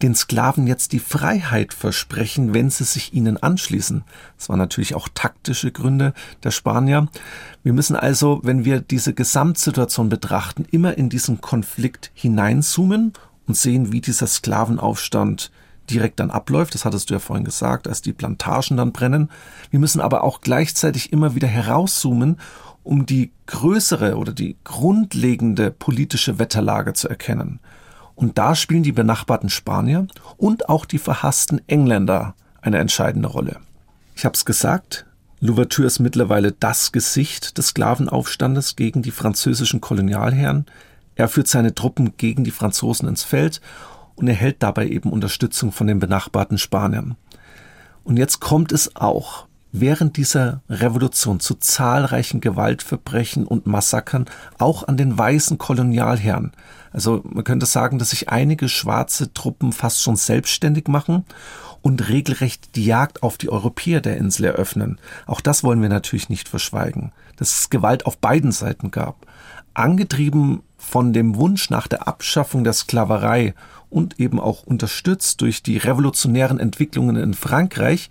den 0.00 0.14
Sklaven 0.14 0.66
jetzt 0.66 0.92
die 0.92 0.98
Freiheit 0.98 1.74
versprechen, 1.74 2.54
wenn 2.54 2.70
sie 2.70 2.84
sich 2.84 3.12
ihnen 3.12 3.36
anschließen. 3.36 4.04
Das 4.38 4.48
waren 4.48 4.58
natürlich 4.58 4.94
auch 4.94 5.08
taktische 5.14 5.70
Gründe 5.70 6.14
der 6.44 6.50
Spanier. 6.50 7.08
Wir 7.62 7.74
müssen 7.74 7.94
also, 7.94 8.40
wenn 8.42 8.64
wir 8.64 8.80
diese 8.80 9.12
Gesamtsituation 9.12 10.08
betrachten, 10.08 10.64
immer 10.70 10.96
in 10.96 11.10
diesen 11.10 11.42
Konflikt 11.42 12.10
hineinzoomen 12.14 13.12
und 13.46 13.56
sehen, 13.56 13.92
wie 13.92 14.00
dieser 14.00 14.26
Sklavenaufstand 14.26 15.50
direkt 15.90 16.20
dann 16.20 16.30
abläuft. 16.30 16.74
Das 16.74 16.84
hattest 16.84 17.10
du 17.10 17.14
ja 17.14 17.20
vorhin 17.20 17.44
gesagt, 17.44 17.86
als 17.86 18.02
die 18.02 18.12
Plantagen 18.12 18.76
dann 18.76 18.92
brennen. 18.92 19.30
Wir 19.70 19.78
müssen 19.78 20.00
aber 20.00 20.24
auch 20.24 20.40
gleichzeitig 20.40 21.12
immer 21.12 21.34
wieder 21.34 21.48
herauszoomen 21.48 22.38
um 22.86 23.04
die 23.04 23.32
größere 23.46 24.16
oder 24.16 24.32
die 24.32 24.56
grundlegende 24.62 25.72
politische 25.72 26.38
Wetterlage 26.38 26.92
zu 26.92 27.08
erkennen. 27.08 27.58
Und 28.14 28.38
da 28.38 28.54
spielen 28.54 28.84
die 28.84 28.92
benachbarten 28.92 29.50
Spanier 29.50 30.06
und 30.36 30.68
auch 30.68 30.86
die 30.86 30.98
verhassten 30.98 31.60
Engländer 31.66 32.34
eine 32.62 32.78
entscheidende 32.78 33.28
Rolle. 33.28 33.58
Ich 34.14 34.24
habe 34.24 34.34
es 34.34 34.44
gesagt, 34.44 35.04
Louverture 35.40 35.86
ist 35.86 35.98
mittlerweile 35.98 36.52
das 36.52 36.92
Gesicht 36.92 37.58
des 37.58 37.68
Sklavenaufstandes 37.68 38.76
gegen 38.76 39.02
die 39.02 39.10
französischen 39.10 39.80
Kolonialherren. 39.80 40.64
Er 41.16 41.28
führt 41.28 41.48
seine 41.48 41.74
Truppen 41.74 42.16
gegen 42.16 42.44
die 42.44 42.52
Franzosen 42.52 43.08
ins 43.08 43.24
Feld 43.24 43.60
und 44.14 44.28
erhält 44.28 44.62
dabei 44.62 44.86
eben 44.86 45.10
Unterstützung 45.10 45.72
von 45.72 45.88
den 45.88 45.98
benachbarten 45.98 46.56
Spaniern. 46.56 47.16
Und 48.04 48.16
jetzt 48.16 48.40
kommt 48.40 48.70
es 48.70 48.94
auch 48.94 49.46
während 49.72 50.16
dieser 50.16 50.62
Revolution 50.70 51.40
zu 51.40 51.54
zahlreichen 51.54 52.40
Gewaltverbrechen 52.40 53.46
und 53.46 53.66
Massakern 53.66 54.26
auch 54.58 54.86
an 54.86 54.96
den 54.96 55.18
weißen 55.18 55.58
Kolonialherren. 55.58 56.52
Also 56.92 57.22
man 57.24 57.44
könnte 57.44 57.66
sagen, 57.66 57.98
dass 57.98 58.10
sich 58.10 58.30
einige 58.30 58.68
schwarze 58.68 59.34
Truppen 59.34 59.72
fast 59.72 60.02
schon 60.02 60.16
selbstständig 60.16 60.88
machen 60.88 61.24
und 61.82 62.08
regelrecht 62.08 62.74
die 62.74 62.86
Jagd 62.86 63.22
auf 63.22 63.36
die 63.38 63.50
Europäer 63.50 64.00
der 64.00 64.16
Insel 64.16 64.46
eröffnen. 64.46 64.98
Auch 65.26 65.40
das 65.40 65.62
wollen 65.62 65.82
wir 65.82 65.88
natürlich 65.88 66.28
nicht 66.28 66.48
verschweigen, 66.48 67.12
dass 67.36 67.60
es 67.60 67.70
Gewalt 67.70 68.06
auf 68.06 68.18
beiden 68.18 68.52
Seiten 68.52 68.90
gab. 68.90 69.26
Angetrieben 69.74 70.62
von 70.78 71.12
dem 71.12 71.36
Wunsch 71.36 71.70
nach 71.70 71.86
der 71.86 72.08
Abschaffung 72.08 72.64
der 72.64 72.72
Sklaverei 72.72 73.54
und 73.90 74.18
eben 74.18 74.40
auch 74.40 74.62
unterstützt 74.62 75.40
durch 75.42 75.62
die 75.62 75.76
revolutionären 75.76 76.58
Entwicklungen 76.58 77.16
in 77.16 77.34
Frankreich, 77.34 78.10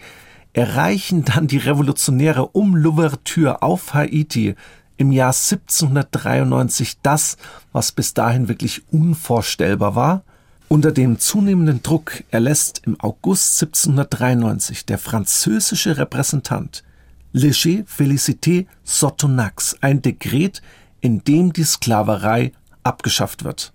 erreichen 0.56 1.26
dann 1.26 1.48
die 1.48 1.58
Revolutionäre 1.58 2.48
um 2.48 2.78
Louverture 2.78 3.62
auf 3.62 3.94
Haiti 3.94 4.56
im 4.96 5.12
Jahr 5.12 5.34
1793 5.34 7.00
das, 7.04 7.36
was 7.74 7.92
bis 7.92 8.14
dahin 8.14 8.48
wirklich 8.48 8.84
unvorstellbar 8.90 9.96
war. 9.96 10.24
Unter 10.70 10.94
dem 10.94 11.20
zunehmenden 11.20 11.84
Druck 11.84 12.24
erlässt 12.32 12.82
im 12.86 12.98
August 13.02 13.62
1793 13.62 14.86
der 14.86 14.98
französische 14.98 15.98
Repräsentant 15.98 16.86
Léger 17.34 17.86
Félicité 17.86 18.66
Sotonax 18.86 19.76
ein 19.82 20.02
Dekret, 20.02 20.62
in 21.02 21.22
dem 21.26 21.52
die 21.52 21.66
Sklaverei 21.66 22.54
abgeschafft 22.82 23.44
wird. 23.44 23.74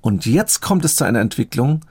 Und 0.00 0.26
jetzt 0.26 0.62
kommt 0.62 0.84
es 0.84 0.94
zu 0.94 1.02
einer 1.02 1.20
Entwicklung, 1.20 1.84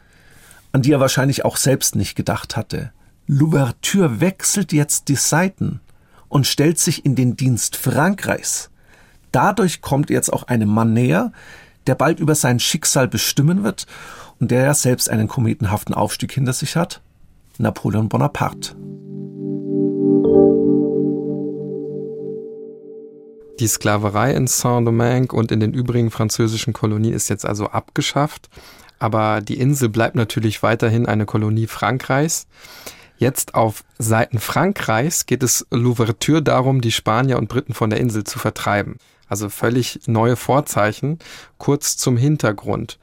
an 0.72 0.82
die 0.82 0.93
er 0.93 1.02
wahrscheinlich 1.02 1.43
auch 1.43 1.58
selbst 1.58 1.98
nicht 1.98 2.15
gedacht 2.15 2.56
hatte. 2.56 2.93
Louverture 3.29 4.21
wechselt 4.21 4.71
jetzt 4.71 5.09
die 5.09 5.15
Seiten 5.15 5.81
und 6.29 6.47
stellt 6.47 6.79
sich 6.79 7.03
in 7.03 7.15
den 7.15 7.35
Dienst 7.35 7.75
Frankreichs. 7.75 8.69
Dadurch 9.33 9.81
kommt 9.81 10.09
jetzt 10.09 10.31
auch 10.31 10.43
einem 10.43 10.69
Mann 10.69 10.93
näher, 10.93 11.33
der 11.87 11.95
bald 11.95 12.21
über 12.21 12.35
sein 12.35 12.61
Schicksal 12.61 13.09
bestimmen 13.09 13.65
wird 13.65 13.85
und 14.39 14.49
der 14.49 14.63
ja 14.63 14.73
selbst 14.73 15.09
einen 15.09 15.27
kometenhaften 15.27 15.93
Aufstieg 15.93 16.31
hinter 16.31 16.53
sich 16.53 16.77
hat, 16.77 17.01
Napoleon 17.57 18.07
Bonaparte. 18.07 18.75
Die 23.59 23.67
Sklaverei 23.67 24.35
in 24.35 24.47
Saint-Domingue 24.47 25.37
und 25.37 25.51
in 25.51 25.59
den 25.59 25.73
übrigen 25.73 26.11
französischen 26.11 26.71
Kolonien 26.71 27.13
ist 27.13 27.27
jetzt 27.27 27.45
also 27.45 27.67
abgeschafft. 27.67 28.49
aber 28.99 29.41
die 29.41 29.59
Insel 29.59 29.89
bleibt 29.89 30.15
natürlich 30.15 30.63
weiterhin 30.63 31.05
eine 31.05 31.25
Kolonie 31.25 31.67
Frankreichs. 31.67 32.47
Jetzt 33.17 33.56
auf 33.56 33.84
Seiten 33.97 34.39
Frankreichs 34.39 35.25
geht 35.25 35.41
es 35.41 35.65
Louverture 35.71 36.43
darum, 36.43 36.82
die 36.82 36.91
Spanier 36.91 37.38
und 37.38 37.49
Briten 37.49 37.73
von 37.73 37.89
der 37.89 37.99
Insel 37.99 38.23
zu 38.23 38.38
vertreiben. 38.38 38.97
Also 39.27 39.49
völlig 39.49 40.01
neue 40.06 40.36
Vorzeichen. 40.36 41.19
Kurz 41.58 41.97
zum 41.97 42.15
Hintergrund. 42.15 42.99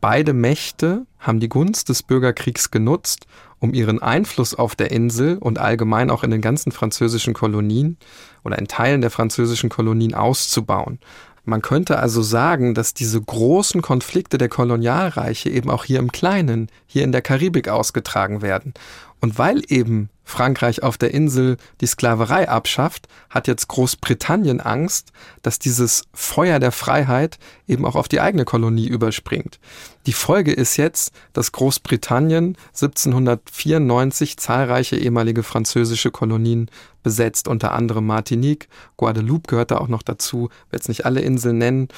Beide 0.00 0.32
Mächte 0.32 1.06
haben 1.18 1.40
die 1.40 1.48
Gunst 1.48 1.88
des 1.88 2.02
Bürgerkriegs 2.02 2.70
genutzt, 2.70 3.26
um 3.58 3.74
ihren 3.74 4.00
Einfluss 4.00 4.54
auf 4.54 4.76
der 4.76 4.90
Insel 4.90 5.36
und 5.38 5.58
allgemein 5.58 6.10
auch 6.10 6.22
in 6.22 6.30
den 6.30 6.40
ganzen 6.40 6.72
französischen 6.72 7.34
Kolonien 7.34 7.98
oder 8.44 8.58
in 8.58 8.68
Teilen 8.68 9.00
der 9.00 9.10
französischen 9.10 9.68
Kolonien 9.68 10.14
auszubauen. 10.14 11.00
Man 11.48 11.62
könnte 11.62 11.98
also 11.98 12.20
sagen, 12.20 12.74
dass 12.74 12.92
diese 12.92 13.20
großen 13.20 13.80
Konflikte 13.80 14.36
der 14.36 14.50
Kolonialreiche 14.50 15.48
eben 15.48 15.70
auch 15.70 15.84
hier 15.84 15.98
im 15.98 16.12
Kleinen, 16.12 16.68
hier 16.86 17.04
in 17.04 17.10
der 17.10 17.22
Karibik 17.22 17.68
ausgetragen 17.68 18.42
werden. 18.42 18.74
Und 19.20 19.38
weil 19.38 19.62
eben 19.68 20.10
Frankreich 20.28 20.82
auf 20.82 20.98
der 20.98 21.14
Insel 21.14 21.56
die 21.80 21.86
Sklaverei 21.86 22.48
abschafft, 22.48 23.08
hat 23.30 23.48
jetzt 23.48 23.68
Großbritannien 23.68 24.60
Angst, 24.60 25.10
dass 25.42 25.58
dieses 25.58 26.04
Feuer 26.12 26.58
der 26.58 26.70
Freiheit 26.70 27.38
eben 27.66 27.86
auch 27.86 27.96
auf 27.96 28.08
die 28.08 28.20
eigene 28.20 28.44
Kolonie 28.44 28.86
überspringt. 28.86 29.58
Die 30.06 30.12
Folge 30.12 30.52
ist 30.52 30.76
jetzt, 30.76 31.12
dass 31.32 31.52
Großbritannien 31.52 32.56
1794 32.68 34.36
zahlreiche 34.36 34.96
ehemalige 34.96 35.42
französische 35.42 36.10
Kolonien 36.10 36.70
besetzt, 37.02 37.48
unter 37.48 37.72
anderem 37.72 38.06
Martinique, 38.06 38.68
Guadeloupe 38.98 39.48
gehört 39.48 39.70
da 39.70 39.78
auch 39.78 39.88
noch 39.88 40.02
dazu, 40.02 40.50
will 40.70 40.78
jetzt 40.78 40.88
nicht 40.88 41.06
alle 41.06 41.20
Inseln 41.20 41.58
nennen. 41.58 41.88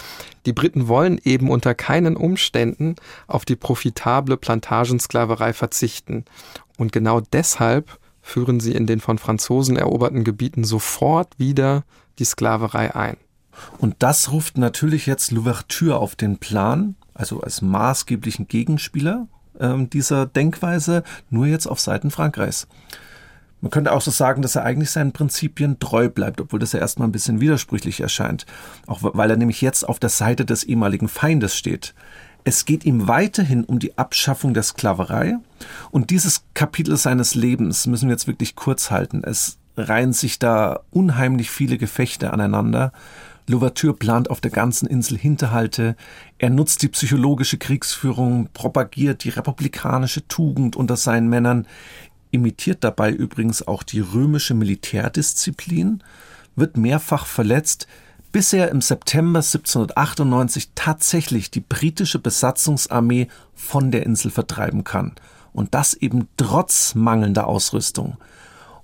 Die 0.46 0.52
Briten 0.52 0.88
wollen 0.88 1.20
eben 1.24 1.50
unter 1.50 1.74
keinen 1.74 2.16
Umständen 2.16 2.94
auf 3.26 3.44
die 3.44 3.56
profitable 3.56 4.36
Plantagensklaverei 4.36 5.52
verzichten. 5.52 6.24
Und 6.80 6.92
genau 6.92 7.20
deshalb 7.20 7.98
führen 8.22 8.58
sie 8.58 8.72
in 8.72 8.86
den 8.86 9.00
von 9.00 9.18
Franzosen 9.18 9.76
eroberten 9.76 10.24
Gebieten 10.24 10.64
sofort 10.64 11.38
wieder 11.38 11.84
die 12.18 12.24
Sklaverei 12.24 12.94
ein. 12.94 13.18
Und 13.76 13.96
das 13.98 14.32
ruft 14.32 14.56
natürlich 14.56 15.04
jetzt 15.04 15.30
Louverture 15.30 15.98
auf 15.98 16.16
den 16.16 16.38
Plan, 16.38 16.96
also 17.12 17.42
als 17.42 17.60
maßgeblichen 17.60 18.48
Gegenspieler 18.48 19.28
äh, 19.58 19.76
dieser 19.88 20.24
Denkweise, 20.24 21.02
nur 21.28 21.44
jetzt 21.44 21.66
auf 21.66 21.80
Seiten 21.80 22.10
Frankreichs. 22.10 22.66
Man 23.60 23.70
könnte 23.70 23.92
auch 23.92 24.00
so 24.00 24.10
sagen, 24.10 24.40
dass 24.40 24.56
er 24.56 24.64
eigentlich 24.64 24.90
seinen 24.90 25.12
Prinzipien 25.12 25.80
treu 25.80 26.08
bleibt, 26.08 26.40
obwohl 26.40 26.60
das 26.60 26.72
ja 26.72 26.80
erstmal 26.80 27.08
ein 27.08 27.12
bisschen 27.12 27.40
widersprüchlich 27.40 28.00
erscheint. 28.00 28.46
Auch 28.86 29.00
weil 29.02 29.28
er 29.28 29.36
nämlich 29.36 29.60
jetzt 29.60 29.86
auf 29.86 29.98
der 29.98 30.08
Seite 30.08 30.46
des 30.46 30.64
ehemaligen 30.64 31.08
Feindes 31.08 31.54
steht. 31.54 31.92
Es 32.44 32.64
geht 32.64 32.84
ihm 32.84 33.08
weiterhin 33.08 33.64
um 33.64 33.78
die 33.78 33.98
Abschaffung 33.98 34.54
der 34.54 34.62
Sklaverei. 34.62 35.36
Und 35.90 36.10
dieses 36.10 36.44
Kapitel 36.54 36.96
seines 36.96 37.34
Lebens 37.34 37.86
müssen 37.86 38.08
wir 38.08 38.14
jetzt 38.14 38.26
wirklich 38.26 38.56
kurz 38.56 38.90
halten. 38.90 39.22
Es 39.24 39.58
reihen 39.76 40.12
sich 40.12 40.38
da 40.38 40.80
unheimlich 40.90 41.50
viele 41.50 41.78
Gefechte 41.78 42.32
aneinander. 42.32 42.92
Louverture 43.46 43.94
plant 43.94 44.30
auf 44.30 44.40
der 44.40 44.50
ganzen 44.50 44.86
Insel 44.86 45.18
Hinterhalte. 45.18 45.96
Er 46.38 46.50
nutzt 46.50 46.82
die 46.82 46.88
psychologische 46.88 47.58
Kriegsführung, 47.58 48.48
propagiert 48.52 49.24
die 49.24 49.30
republikanische 49.30 50.26
Tugend 50.28 50.76
unter 50.76 50.96
seinen 50.96 51.28
Männern, 51.28 51.66
imitiert 52.30 52.84
dabei 52.84 53.10
übrigens 53.10 53.66
auch 53.66 53.82
die 53.82 54.00
römische 54.00 54.54
Militärdisziplin, 54.54 56.02
wird 56.54 56.76
mehrfach 56.76 57.26
verletzt, 57.26 57.88
bis 58.32 58.52
er 58.52 58.70
im 58.70 58.80
September 58.80 59.40
1798 59.40 60.70
tatsächlich 60.74 61.50
die 61.50 61.60
britische 61.60 62.18
Besatzungsarmee 62.18 63.28
von 63.54 63.90
der 63.90 64.04
Insel 64.04 64.30
vertreiben 64.30 64.84
kann. 64.84 65.14
Und 65.52 65.74
das 65.74 65.94
eben 65.94 66.28
trotz 66.36 66.94
mangelnder 66.94 67.46
Ausrüstung. 67.46 68.16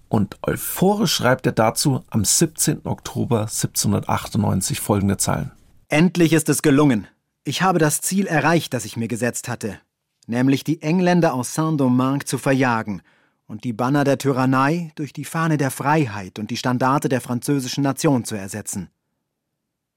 Und 0.09 0.37
euphorisch 0.43 1.15
schreibt 1.15 1.47
er 1.47 1.53
dazu 1.53 2.03
am 2.11 2.25
17. 2.25 2.81
Oktober 2.85 3.43
1798 3.43 4.81
folgende 4.81 5.17
Zeilen. 5.17 5.53
Endlich 5.89 6.33
ist 6.33 6.49
es 6.49 6.63
gelungen. 6.63 7.07
Ich 7.45 7.63
habe 7.63 7.79
das 7.79 8.01
Ziel 8.01 8.27
erreicht, 8.27 8.75
das 8.75 8.85
ich 8.85 8.97
mir 8.97 9.07
gesetzt 9.07 9.49
hatte, 9.49 9.79
nämlich 10.27 10.65
die 10.65 10.83
Engländer 10.83 11.35
aus 11.35 11.55
Saint-Domingue 11.55 12.25
zu 12.25 12.39
verjagen 12.39 13.03
und 13.47 13.63
die 13.63 13.73
Banner 13.73 14.03
der 14.03 14.19
Tyrannei 14.19 14.91
durch 14.97 15.13
die 15.13 15.25
Fahne 15.25 15.57
der 15.57 15.71
Freiheit 15.71 16.41
und 16.41 16.51
die 16.51 16.57
Standarte 16.57 17.09
der 17.09 17.21
französischen 17.21 17.85
Nation 17.85 18.25
zu 18.25 18.35
ersetzen. 18.35 18.91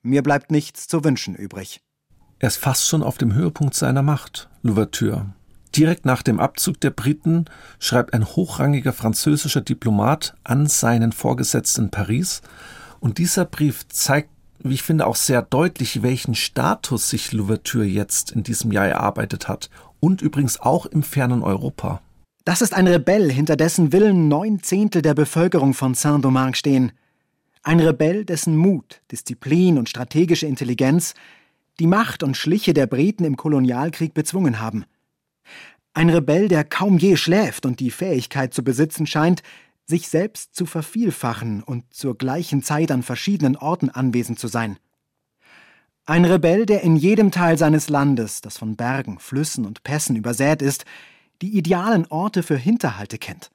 Mir 0.01 0.23
bleibt 0.23 0.49
nichts 0.49 0.87
zu 0.87 1.03
wünschen 1.03 1.35
übrig. 1.35 1.81
Er 2.39 2.47
ist 2.47 2.57
fast 2.57 2.87
schon 2.87 3.03
auf 3.03 3.17
dem 3.17 3.33
Höhepunkt 3.33 3.75
seiner 3.75 4.01
Macht, 4.01 4.49
Louverture. 4.61 5.33
Direkt 5.75 6.05
nach 6.05 6.23
dem 6.23 6.39
Abzug 6.39 6.79
der 6.79 6.91
Briten 6.91 7.45
schreibt 7.79 8.13
ein 8.13 8.25
hochrangiger 8.25 8.93
französischer 8.93 9.59
Diplomat 9.59 10.35
an 10.45 10.67
seinen 10.67 11.11
Vorgesetzten 11.11 11.85
in 11.85 11.91
Paris, 11.91 12.41
und 13.01 13.17
dieser 13.17 13.45
Brief 13.45 13.87
zeigt, 13.89 14.29
wie 14.59 14.73
ich 14.73 14.83
finde, 14.83 15.05
auch 15.05 15.15
sehr 15.15 15.41
deutlich, 15.41 16.01
welchen 16.01 16.35
Status 16.35 17.09
sich 17.09 17.31
Louverture 17.33 17.85
jetzt 17.85 18.31
in 18.31 18.43
diesem 18.43 18.71
Jahr 18.71 18.87
erarbeitet 18.87 19.47
hat 19.47 19.69
und 19.99 20.21
übrigens 20.21 20.59
auch 20.59 20.85
im 20.85 21.03
fernen 21.03 21.43
Europa. 21.43 22.01
Das 22.45 22.61
ist 22.61 22.73
ein 22.73 22.87
Rebell, 22.87 23.31
hinter 23.31 23.57
dessen 23.57 23.91
Willen 23.91 24.27
neun 24.29 24.63
Zehntel 24.63 25.01
der 25.01 25.13
Bevölkerung 25.13 25.73
von 25.73 25.93
Saint-Domingue 25.93 26.55
stehen. 26.55 26.93
Ein 27.61 27.79
Rebell, 27.79 28.23
dessen 28.23 28.55
Mut, 28.55 29.01
Disziplin 29.11 29.77
und 29.77 29.89
strategische 29.89 30.47
Intelligenz 30.47 31.13
die 31.79 31.87
Macht 31.87 32.23
und 32.23 32.37
Schliche 32.37 32.73
der 32.73 32.87
Briten 32.87 33.23
im 33.23 33.37
Kolonialkrieg 33.37 34.13
bezwungen 34.13 34.59
haben. 34.59 34.85
Ein 35.93 36.09
Rebell, 36.09 36.47
der 36.47 36.63
kaum 36.63 36.97
je 36.97 37.15
schläft 37.15 37.65
und 37.65 37.79
die 37.79 37.91
Fähigkeit 37.91 38.53
zu 38.53 38.63
besitzen 38.63 39.07
scheint, 39.07 39.43
sich 39.85 40.07
selbst 40.07 40.55
zu 40.55 40.65
vervielfachen 40.65 41.63
und 41.63 41.93
zur 41.93 42.17
gleichen 42.17 42.63
Zeit 42.63 42.91
an 42.91 43.01
verschiedenen 43.01 43.55
Orten 43.55 43.89
anwesend 43.89 44.39
zu 44.39 44.47
sein. 44.47 44.77
Ein 46.05 46.25
Rebell, 46.25 46.65
der 46.65 46.81
in 46.81 46.95
jedem 46.95 47.31
Teil 47.31 47.57
seines 47.57 47.89
Landes, 47.89 48.41
das 48.41 48.57
von 48.57 48.75
Bergen, 48.75 49.19
Flüssen 49.19 49.65
und 49.65 49.83
Pässen 49.83 50.15
übersät 50.15 50.61
ist, 50.61 50.85
die 51.41 51.57
idealen 51.57 52.05
Orte 52.07 52.43
für 52.43 52.57
Hinterhalte 52.57 53.17
kennt. 53.17 53.51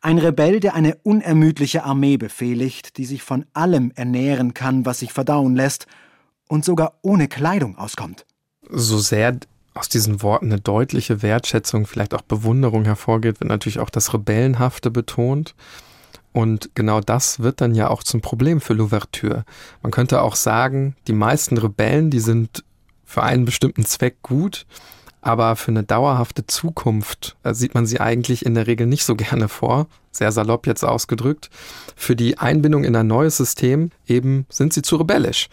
Ein 0.00 0.18
Rebell, 0.18 0.60
der 0.60 0.74
eine 0.74 0.96
unermüdliche 1.02 1.84
Armee 1.84 2.16
befehligt, 2.16 2.96
die 2.96 3.04
sich 3.04 3.22
von 3.22 3.46
allem 3.52 3.92
ernähren 3.94 4.54
kann, 4.54 4.86
was 4.86 5.00
sich 5.00 5.12
verdauen 5.12 5.54
lässt, 5.56 5.86
und 6.48 6.64
sogar 6.64 6.98
ohne 7.02 7.28
Kleidung 7.28 7.78
auskommt. 7.78 8.26
So 8.70 8.98
sehr 8.98 9.38
aus 9.74 9.88
diesen 9.88 10.22
Worten 10.22 10.52
eine 10.52 10.60
deutliche 10.60 11.22
Wertschätzung, 11.22 11.86
vielleicht 11.86 12.14
auch 12.14 12.22
Bewunderung 12.22 12.84
hervorgeht, 12.84 13.40
wird 13.40 13.48
natürlich 13.48 13.78
auch 13.78 13.90
das 13.90 14.12
Rebellenhafte 14.12 14.90
betont. 14.90 15.54
Und 16.32 16.70
genau 16.74 17.00
das 17.00 17.40
wird 17.40 17.60
dann 17.60 17.74
ja 17.74 17.88
auch 17.88 18.02
zum 18.02 18.20
Problem 18.20 18.60
für 18.60 18.74
Louverture. 18.74 19.44
Man 19.82 19.92
könnte 19.92 20.22
auch 20.22 20.36
sagen, 20.36 20.96
die 21.06 21.12
meisten 21.12 21.58
Rebellen, 21.58 22.10
die 22.10 22.20
sind 22.20 22.64
für 23.04 23.22
einen 23.22 23.44
bestimmten 23.44 23.84
Zweck 23.84 24.22
gut, 24.22 24.66
aber 25.22 25.56
für 25.56 25.70
eine 25.70 25.84
dauerhafte 25.84 26.46
Zukunft 26.46 27.36
äh, 27.44 27.54
sieht 27.54 27.74
man 27.74 27.86
sie 27.86 28.00
eigentlich 28.00 28.44
in 28.44 28.54
der 28.54 28.66
Regel 28.66 28.86
nicht 28.86 29.04
so 29.04 29.14
gerne 29.16 29.48
vor, 29.48 29.86
sehr 30.10 30.32
salopp 30.32 30.66
jetzt 30.66 30.84
ausgedrückt. 30.84 31.48
Für 31.96 32.14
die 32.14 32.38
Einbindung 32.38 32.84
in 32.84 32.94
ein 32.94 33.06
neues 33.06 33.38
System 33.38 33.90
eben 34.06 34.46
sind 34.50 34.74
sie 34.74 34.82
zu 34.82 34.96
rebellisch. 34.96 35.48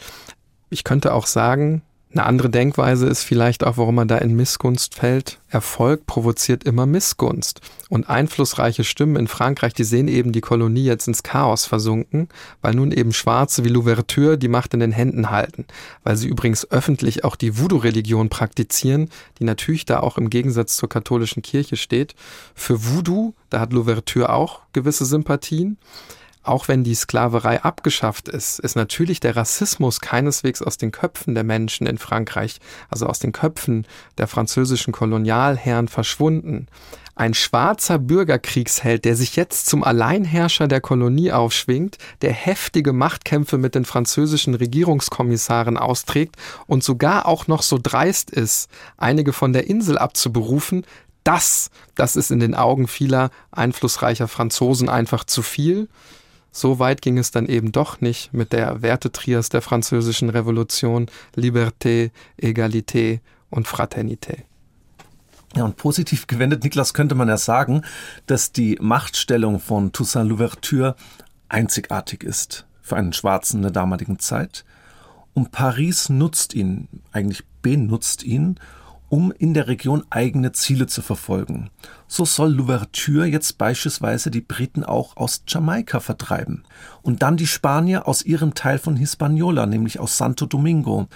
Ich 0.69 0.83
könnte 0.83 1.13
auch 1.13 1.25
sagen, 1.25 1.83
eine 2.11 2.25
andere 2.25 2.49
Denkweise 2.49 3.05
ist 3.05 3.21
vielleicht 3.21 3.63
auch, 3.63 3.77
warum 3.77 3.93
man 3.93 4.07
da 4.07 4.17
in 4.17 4.35
Missgunst 4.35 4.95
fällt. 4.95 5.39
Erfolg 5.47 6.07
provoziert 6.07 6.63
immer 6.63 6.87
Missgunst. 6.87 7.61
Und 7.87 8.09
einflussreiche 8.09 8.83
Stimmen 8.83 9.15
in 9.15 9.27
Frankreich, 9.27 9.75
die 9.75 9.83
sehen 9.83 10.07
eben 10.07 10.31
die 10.31 10.41
Kolonie 10.41 10.85
jetzt 10.85 11.07
ins 11.07 11.21
Chaos 11.21 11.65
versunken, 11.65 12.27
weil 12.63 12.73
nun 12.73 12.91
eben 12.91 13.13
Schwarze 13.13 13.63
wie 13.63 13.69
Louverture 13.69 14.39
die 14.39 14.47
Macht 14.47 14.73
in 14.73 14.79
den 14.79 14.91
Händen 14.91 15.29
halten. 15.29 15.65
Weil 16.03 16.17
sie 16.17 16.27
übrigens 16.27 16.69
öffentlich 16.71 17.23
auch 17.25 17.35
die 17.35 17.59
Voodoo-Religion 17.59 18.29
praktizieren, 18.29 19.11
die 19.37 19.43
natürlich 19.43 19.85
da 19.85 19.99
auch 19.99 20.17
im 20.17 20.31
Gegensatz 20.31 20.77
zur 20.77 20.89
katholischen 20.89 21.43
Kirche 21.43 21.77
steht. 21.77 22.15
Für 22.55 22.85
Voodoo, 22.85 23.35
da 23.51 23.59
hat 23.59 23.71
Louverture 23.71 24.33
auch 24.33 24.61
gewisse 24.73 25.05
Sympathien 25.05 25.77
auch 26.49 26.67
wenn 26.67 26.83
die 26.83 26.95
Sklaverei 26.95 27.61
abgeschafft 27.63 28.27
ist, 28.27 28.59
ist 28.59 28.75
natürlich 28.75 29.19
der 29.19 29.35
Rassismus 29.35 30.01
keineswegs 30.01 30.61
aus 30.61 30.77
den 30.77 30.91
Köpfen 30.91 31.35
der 31.35 31.43
Menschen 31.43 31.87
in 31.87 31.97
Frankreich, 31.97 32.59
also 32.89 33.05
aus 33.05 33.19
den 33.19 33.31
Köpfen 33.31 33.85
der 34.17 34.27
französischen 34.27 34.91
Kolonialherren 34.91 35.87
verschwunden. 35.87 36.67
Ein 37.15 37.33
schwarzer 37.33 37.99
Bürgerkriegsheld, 37.99 39.03
der 39.05 39.15
sich 39.15 39.35
jetzt 39.35 39.67
zum 39.67 39.83
Alleinherrscher 39.83 40.67
der 40.67 40.81
Kolonie 40.81 41.31
aufschwingt, 41.31 41.97
der 42.21 42.31
heftige 42.31 42.93
Machtkämpfe 42.93 43.57
mit 43.57 43.75
den 43.75 43.85
französischen 43.85 44.55
Regierungskommissaren 44.55 45.77
austrägt 45.77 46.37
und 46.65 46.83
sogar 46.83 47.25
auch 47.25 47.47
noch 47.47 47.61
so 47.61 47.77
dreist 47.81 48.31
ist, 48.31 48.69
einige 48.97 49.33
von 49.33 49.53
der 49.53 49.67
Insel 49.67 49.97
abzuberufen, 49.97 50.85
das, 51.23 51.69
das 51.95 52.15
ist 52.15 52.31
in 52.31 52.39
den 52.39 52.55
Augen 52.55 52.87
vieler 52.87 53.29
einflussreicher 53.51 54.27
Franzosen 54.27 54.89
einfach 54.89 55.25
zu 55.25 55.43
viel. 55.43 55.89
So 56.51 56.79
weit 56.79 57.01
ging 57.01 57.17
es 57.17 57.31
dann 57.31 57.45
eben 57.45 57.71
doch 57.71 58.01
nicht 58.01 58.33
mit 58.33 58.53
der 58.53 58.81
Wertetrias 58.81 59.49
der 59.49 59.61
französischen 59.61 60.29
Revolution 60.29 61.07
Liberté, 61.35 62.11
Egalité 62.37 63.19
und 63.49 63.67
Fraternité. 63.67 64.43
Ja, 65.55 65.65
und 65.65 65.77
positiv 65.77 66.27
gewendet, 66.27 66.63
Niklas, 66.63 66.93
könnte 66.93 67.15
man 67.15 67.27
ja 67.27 67.37
sagen, 67.37 67.83
dass 68.27 68.51
die 68.51 68.77
Machtstellung 68.81 69.59
von 69.59 69.91
Toussaint 69.91 70.29
Louverture 70.29 70.95
einzigartig 71.47 72.23
ist 72.23 72.65
für 72.81 72.95
einen 72.95 73.13
Schwarzen 73.13 73.61
der 73.61 73.71
damaligen 73.71 74.19
Zeit. 74.19 74.63
Und 75.33 75.51
Paris 75.51 76.09
nutzt 76.09 76.53
ihn, 76.53 76.87
eigentlich 77.11 77.43
benutzt 77.61 78.23
ihn, 78.23 78.59
um 79.09 79.31
in 79.31 79.53
der 79.53 79.67
Region 79.67 80.03
eigene 80.09 80.51
Ziele 80.51 80.87
zu 80.87 81.01
verfolgen. 81.01 81.69
So 82.07 82.25
soll 82.25 82.53
Louverture 82.53 83.25
jetzt 83.25 83.57
beispielsweise 83.57 84.31
die 84.31 84.41
Briten 84.41 84.83
auch 84.83 85.17
aus 85.17 85.43
Jamaika 85.47 85.99
vertreiben 85.99 86.63
und 87.01 87.21
dann 87.23 87.35
die 87.35 87.47
Spanier 87.47 88.07
aus 88.07 88.23
ihrem 88.23 88.53
Teil 88.53 88.77
von 88.77 88.95
Hispaniola, 88.95 89.65
nämlich 89.65 89.99
aus 89.99 90.17
Santo 90.17 90.45
Domingo. 90.45 91.07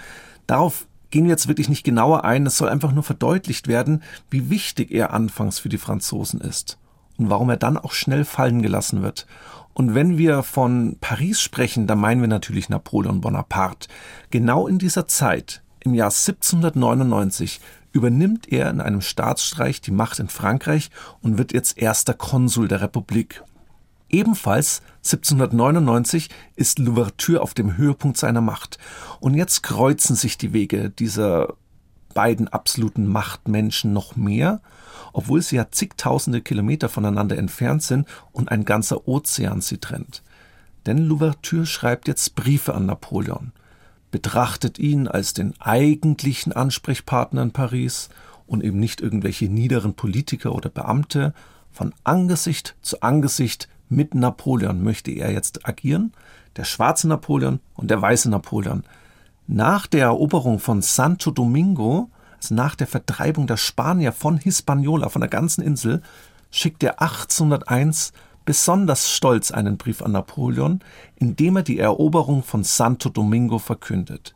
Darauf 0.46 0.86
gehen 1.10 1.24
wir 1.24 1.30
jetzt 1.30 1.48
wirklich 1.48 1.68
nicht 1.68 1.84
genauer 1.84 2.24
ein, 2.24 2.46
es 2.46 2.58
soll 2.58 2.68
einfach 2.68 2.92
nur 2.92 3.04
verdeutlicht 3.04 3.68
werden, 3.68 4.02
wie 4.30 4.50
wichtig 4.50 4.90
er 4.90 5.12
anfangs 5.12 5.60
für 5.60 5.68
die 5.68 5.78
Franzosen 5.78 6.40
ist 6.40 6.78
und 7.16 7.30
warum 7.30 7.50
er 7.50 7.56
dann 7.56 7.78
auch 7.78 7.92
schnell 7.92 8.24
fallen 8.24 8.62
gelassen 8.62 9.02
wird. 9.02 9.26
Und 9.74 9.94
wenn 9.94 10.18
wir 10.18 10.42
von 10.42 10.96
Paris 11.00 11.40
sprechen, 11.40 11.86
dann 11.86 11.98
meinen 11.98 12.20
wir 12.20 12.28
natürlich 12.28 12.68
Napoleon 12.68 13.20
Bonaparte. 13.20 13.88
Genau 14.30 14.68
in 14.68 14.78
dieser 14.78 15.06
Zeit, 15.08 15.62
im 15.80 15.94
Jahr 15.94 16.10
1799, 16.10 17.60
übernimmt 17.94 18.50
er 18.52 18.68
in 18.68 18.80
einem 18.80 19.00
Staatsstreich 19.00 19.80
die 19.80 19.92
Macht 19.92 20.18
in 20.18 20.28
Frankreich 20.28 20.90
und 21.22 21.38
wird 21.38 21.52
jetzt 21.52 21.78
erster 21.78 22.12
Konsul 22.12 22.68
der 22.68 22.82
Republik. 22.82 23.42
Ebenfalls 24.10 24.82
1799 25.04 26.28
ist 26.56 26.80
Louverture 26.80 27.40
auf 27.40 27.54
dem 27.54 27.76
Höhepunkt 27.76 28.18
seiner 28.18 28.40
Macht. 28.40 28.78
Und 29.20 29.34
jetzt 29.34 29.62
kreuzen 29.62 30.16
sich 30.16 30.36
die 30.36 30.52
Wege 30.52 30.90
dieser 30.90 31.54
beiden 32.14 32.48
absoluten 32.48 33.06
Machtmenschen 33.06 33.92
noch 33.92 34.16
mehr, 34.16 34.60
obwohl 35.12 35.40
sie 35.40 35.56
ja 35.56 35.70
zigtausende 35.70 36.42
Kilometer 36.42 36.88
voneinander 36.88 37.38
entfernt 37.38 37.82
sind 37.84 38.08
und 38.32 38.50
ein 38.50 38.64
ganzer 38.64 39.06
Ozean 39.06 39.60
sie 39.60 39.78
trennt. 39.78 40.22
Denn 40.86 40.98
Louverture 40.98 41.66
schreibt 41.66 42.08
jetzt 42.08 42.34
Briefe 42.34 42.74
an 42.74 42.86
Napoleon 42.86 43.52
betrachtet 44.14 44.78
ihn 44.78 45.08
als 45.08 45.34
den 45.34 45.60
eigentlichen 45.60 46.52
Ansprechpartner 46.52 47.42
in 47.42 47.50
Paris 47.50 48.10
und 48.46 48.62
eben 48.62 48.78
nicht 48.78 49.00
irgendwelche 49.00 49.46
niederen 49.46 49.94
Politiker 49.94 50.54
oder 50.54 50.70
Beamte. 50.70 51.34
Von 51.72 51.92
Angesicht 52.04 52.76
zu 52.80 53.02
Angesicht 53.02 53.68
mit 53.88 54.14
Napoleon 54.14 54.84
möchte 54.84 55.10
er 55.10 55.32
jetzt 55.32 55.66
agieren, 55.66 56.12
der 56.54 56.62
schwarze 56.62 57.08
Napoleon 57.08 57.58
und 57.74 57.90
der 57.90 58.00
weiße 58.00 58.30
Napoleon. 58.30 58.84
Nach 59.48 59.88
der 59.88 60.04
Eroberung 60.04 60.60
von 60.60 60.80
Santo 60.80 61.32
Domingo, 61.32 62.08
also 62.36 62.54
nach 62.54 62.76
der 62.76 62.86
Vertreibung 62.86 63.48
der 63.48 63.56
Spanier 63.56 64.12
von 64.12 64.36
Hispaniola, 64.36 65.08
von 65.08 65.22
der 65.22 65.28
ganzen 65.28 65.60
Insel, 65.60 66.02
schickt 66.52 66.84
er 66.84 67.02
1801 67.02 68.12
besonders 68.44 69.10
stolz 69.10 69.50
einen 69.50 69.76
Brief 69.76 70.02
an 70.02 70.12
Napoleon, 70.12 70.80
in 71.16 71.36
dem 71.36 71.56
er 71.56 71.62
die 71.62 71.78
Eroberung 71.78 72.42
von 72.42 72.64
Santo 72.64 73.08
Domingo 73.08 73.58
verkündet. 73.58 74.34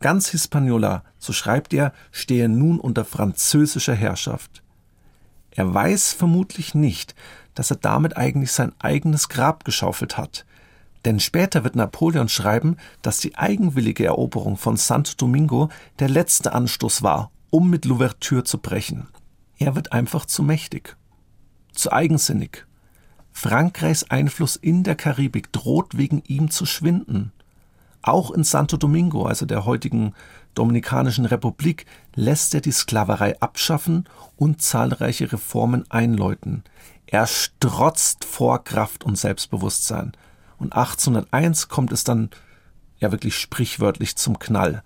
Ganz 0.00 0.28
Hispaniola, 0.28 1.04
so 1.18 1.32
schreibt 1.32 1.72
er, 1.72 1.92
stehe 2.10 2.48
nun 2.48 2.78
unter 2.78 3.04
französischer 3.04 3.94
Herrschaft. 3.94 4.62
Er 5.50 5.72
weiß 5.72 6.12
vermutlich 6.12 6.74
nicht, 6.74 7.14
dass 7.54 7.70
er 7.70 7.76
damit 7.76 8.16
eigentlich 8.16 8.52
sein 8.52 8.72
eigenes 8.78 9.30
Grab 9.30 9.64
geschaufelt 9.64 10.18
hat. 10.18 10.44
Denn 11.06 11.18
später 11.18 11.64
wird 11.64 11.76
Napoleon 11.76 12.28
schreiben, 12.28 12.76
dass 13.00 13.20
die 13.20 13.36
eigenwillige 13.36 14.04
Eroberung 14.04 14.58
von 14.58 14.76
Santo 14.76 15.12
Domingo 15.16 15.70
der 15.98 16.10
letzte 16.10 16.52
Anstoß 16.52 17.02
war, 17.02 17.30
um 17.50 17.70
mit 17.70 17.86
Louverture 17.86 18.44
zu 18.44 18.58
brechen. 18.58 19.06
Er 19.58 19.74
wird 19.74 19.92
einfach 19.92 20.26
zu 20.26 20.42
mächtig, 20.42 20.96
zu 21.72 21.90
eigensinnig 21.90 22.66
Frankreichs 23.38 24.04
Einfluss 24.04 24.56
in 24.56 24.82
der 24.82 24.94
Karibik 24.94 25.52
droht 25.52 25.98
wegen 25.98 26.22
ihm 26.26 26.50
zu 26.50 26.64
schwinden. 26.64 27.32
Auch 28.00 28.30
in 28.30 28.44
Santo 28.44 28.78
Domingo, 28.78 29.26
also 29.26 29.44
der 29.44 29.66
heutigen 29.66 30.14
Dominikanischen 30.54 31.26
Republik, 31.26 31.84
lässt 32.14 32.54
er 32.54 32.62
die 32.62 32.72
Sklaverei 32.72 33.38
abschaffen 33.42 34.08
und 34.36 34.62
zahlreiche 34.62 35.30
Reformen 35.30 35.84
einläuten. 35.90 36.64
Er 37.04 37.26
strotzt 37.26 38.24
vor 38.24 38.64
Kraft 38.64 39.04
und 39.04 39.18
Selbstbewusstsein. 39.18 40.12
Und 40.56 40.72
1801 40.72 41.68
kommt 41.68 41.92
es 41.92 42.04
dann 42.04 42.30
ja 43.00 43.12
wirklich 43.12 43.36
sprichwörtlich 43.36 44.16
zum 44.16 44.38
Knall. 44.38 44.82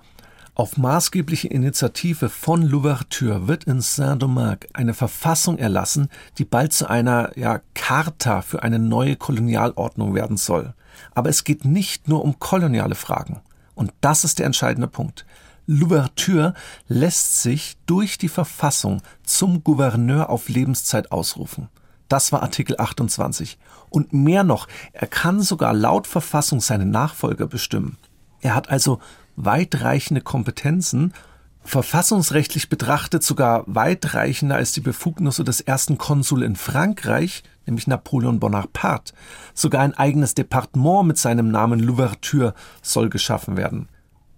Auf 0.54 0.76
maßgebliche 0.76 1.48
Initiative 1.48 2.28
von 2.28 2.62
Louverture 2.62 3.46
wird 3.46 3.64
in 3.64 3.80
Saint-Domingue 3.80 4.68
eine 4.72 4.94
Verfassung 4.94 5.58
erlassen, 5.58 6.08
die 6.38 6.44
bald 6.44 6.72
zu 6.72 6.90
einer 6.90 7.36
ja, 7.38 7.60
Charta 7.74 8.42
für 8.42 8.62
eine 8.62 8.78
neue 8.78 9.16
Kolonialordnung 9.16 10.14
werden 10.14 10.36
soll. 10.36 10.74
Aber 11.14 11.30
es 11.30 11.44
geht 11.44 11.64
nicht 11.64 12.08
nur 12.08 12.24
um 12.24 12.38
koloniale 12.38 12.96
Fragen. 12.96 13.40
Und 13.74 13.92
das 14.00 14.24
ist 14.24 14.38
der 14.38 14.46
entscheidende 14.46 14.88
Punkt. 14.88 15.24
Louverture 15.66 16.54
lässt 16.88 17.42
sich 17.42 17.78
durch 17.86 18.18
die 18.18 18.28
Verfassung 18.28 19.02
zum 19.22 19.62
Gouverneur 19.62 20.28
auf 20.28 20.48
Lebenszeit 20.48 21.12
ausrufen. 21.12 21.68
Das 22.08 22.32
war 22.32 22.42
Artikel 22.42 22.74
28. 22.76 23.56
Und 23.88 24.12
mehr 24.12 24.42
noch, 24.42 24.66
er 24.92 25.06
kann 25.06 25.40
sogar 25.40 25.72
laut 25.72 26.08
Verfassung 26.08 26.60
seine 26.60 26.86
Nachfolger 26.86 27.46
bestimmen. 27.46 27.98
Er 28.40 28.54
hat 28.54 28.68
also 28.68 28.98
weitreichende 29.36 30.20
Kompetenzen, 30.20 31.12
verfassungsrechtlich 31.62 32.68
betrachtet 32.68 33.22
sogar 33.22 33.64
weitreichender 33.66 34.56
als 34.56 34.72
die 34.72 34.80
Befugnisse 34.80 35.44
des 35.44 35.60
ersten 35.60 35.98
Konsul 35.98 36.42
in 36.42 36.56
Frankreich, 36.56 37.42
nämlich 37.66 37.86
Napoleon 37.86 38.40
Bonaparte. 38.40 39.12
Sogar 39.54 39.82
ein 39.82 39.94
eigenes 39.94 40.34
Departement 40.34 41.06
mit 41.06 41.18
seinem 41.18 41.50
Namen 41.50 41.80
Louverture 41.80 42.54
soll 42.82 43.10
geschaffen 43.10 43.56
werden. 43.56 43.88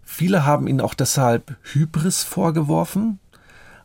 Viele 0.02 0.44
haben 0.44 0.66
ihn 0.66 0.80
auch 0.80 0.94
deshalb 0.94 1.56
Hybris 1.62 2.22
vorgeworfen, 2.22 3.18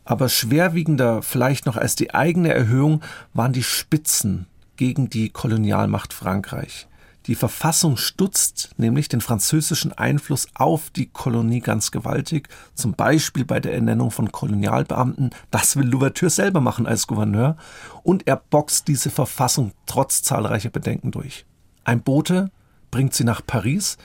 aber 0.03 0.29
schwerwiegender 0.29 1.21
vielleicht 1.21 1.65
noch 1.65 1.77
als 1.77 1.95
die 1.95 2.13
eigene 2.13 2.53
Erhöhung 2.53 3.01
waren 3.33 3.53
die 3.53 3.63
Spitzen 3.63 4.47
gegen 4.75 5.09
die 5.09 5.29
Kolonialmacht 5.29 6.13
Frankreich. 6.13 6.87
Die 7.27 7.35
Verfassung 7.35 7.97
stutzt 7.97 8.69
nämlich 8.77 9.09
den 9.09 9.19
französischen 9.19 9.91
Einfluss 9.91 10.47
auf 10.53 10.89
die 10.89 11.07
Kolonie 11.07 11.59
ganz 11.59 11.91
gewaltig, 11.91 12.47
zum 12.73 12.93
Beispiel 12.93 13.43
bei 13.43 13.59
der 13.59 13.73
Ernennung 13.73 14.11
von 14.11 14.31
Kolonialbeamten. 14.31 15.31
Das 15.51 15.75
will 15.75 15.87
Louverture 15.87 16.29
selber 16.29 16.61
machen 16.61 16.87
als 16.87 17.05
Gouverneur. 17.05 17.57
Und 18.03 18.27
er 18.27 18.37
boxt 18.37 18.87
diese 18.87 19.09
Verfassung 19.09 19.73
trotz 19.85 20.23
zahlreicher 20.23 20.69
Bedenken 20.69 21.11
durch. 21.11 21.45
Ein 21.83 22.01
Bote 22.01 22.49
bringt 22.91 23.13
sie 23.13 23.25
nach 23.25 23.41
Paris. 23.45 23.97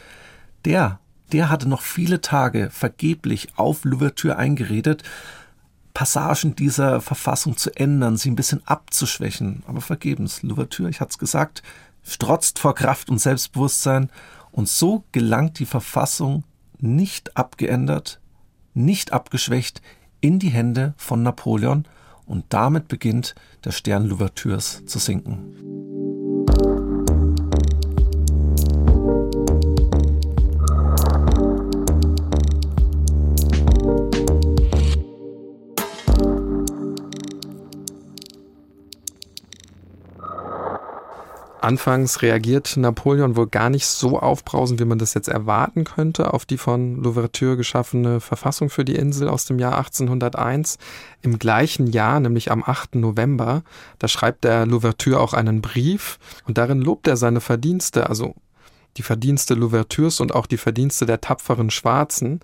Der, 0.64 0.98
der 1.30 1.48
hatte 1.48 1.68
noch 1.68 1.82
viele 1.82 2.20
Tage 2.20 2.70
vergeblich 2.70 3.50
auf 3.56 3.84
Louverture 3.84 4.36
eingeredet, 4.36 5.04
Passagen 5.94 6.56
dieser 6.56 7.00
Verfassung 7.00 7.56
zu 7.56 7.70
ändern, 7.76 8.16
sie 8.16 8.30
ein 8.30 8.36
bisschen 8.36 8.62
abzuschwächen, 8.66 9.62
aber 9.66 9.82
vergebens. 9.82 10.42
Louverture, 10.42 10.88
ich 10.88 11.00
hatte 11.00 11.10
es 11.10 11.18
gesagt, 11.18 11.62
strotzt 12.02 12.58
vor 12.58 12.74
Kraft 12.74 13.10
und 13.10 13.18
Selbstbewusstsein 13.18 14.10
und 14.50 14.68
so 14.68 15.04
gelangt 15.12 15.58
die 15.58 15.66
Verfassung 15.66 16.44
nicht 16.78 17.36
abgeändert, 17.36 18.20
nicht 18.74 19.12
abgeschwächt 19.12 19.82
in 20.20 20.38
die 20.38 20.50
Hände 20.50 20.94
von 20.96 21.22
Napoleon 21.22 21.84
und 22.26 22.44
damit 22.48 22.88
beginnt 22.88 23.34
der 23.64 23.72
Stern 23.72 24.06
Louvertures 24.06 24.84
zu 24.86 24.98
sinken. 24.98 25.91
Anfangs 41.62 42.22
reagiert 42.22 42.76
Napoleon 42.76 43.36
wohl 43.36 43.46
gar 43.46 43.70
nicht 43.70 43.86
so 43.86 44.18
aufbrausend, 44.18 44.80
wie 44.80 44.84
man 44.84 44.98
das 44.98 45.14
jetzt 45.14 45.28
erwarten 45.28 45.84
könnte, 45.84 46.34
auf 46.34 46.44
die 46.44 46.58
von 46.58 47.00
Louverture 47.00 47.56
geschaffene 47.56 48.18
Verfassung 48.18 48.68
für 48.68 48.84
die 48.84 48.96
Insel 48.96 49.28
aus 49.28 49.44
dem 49.44 49.60
Jahr 49.60 49.76
1801. 49.76 50.78
Im 51.22 51.38
gleichen 51.38 51.86
Jahr, 51.86 52.18
nämlich 52.18 52.50
am 52.50 52.64
8. 52.66 52.96
November, 52.96 53.62
da 54.00 54.08
schreibt 54.08 54.42
der 54.42 54.66
Louverture 54.66 55.20
auch 55.20 55.34
einen 55.34 55.62
Brief 55.62 56.18
und 56.48 56.58
darin 56.58 56.80
lobt 56.80 57.06
er 57.06 57.16
seine 57.16 57.40
Verdienste, 57.40 58.08
also 58.08 58.34
die 58.96 59.02
Verdienste 59.02 59.54
Louvertures 59.54 60.20
und 60.20 60.34
auch 60.34 60.46
die 60.46 60.56
Verdienste 60.56 61.06
der 61.06 61.20
tapferen 61.20 61.70
Schwarzen. 61.70 62.40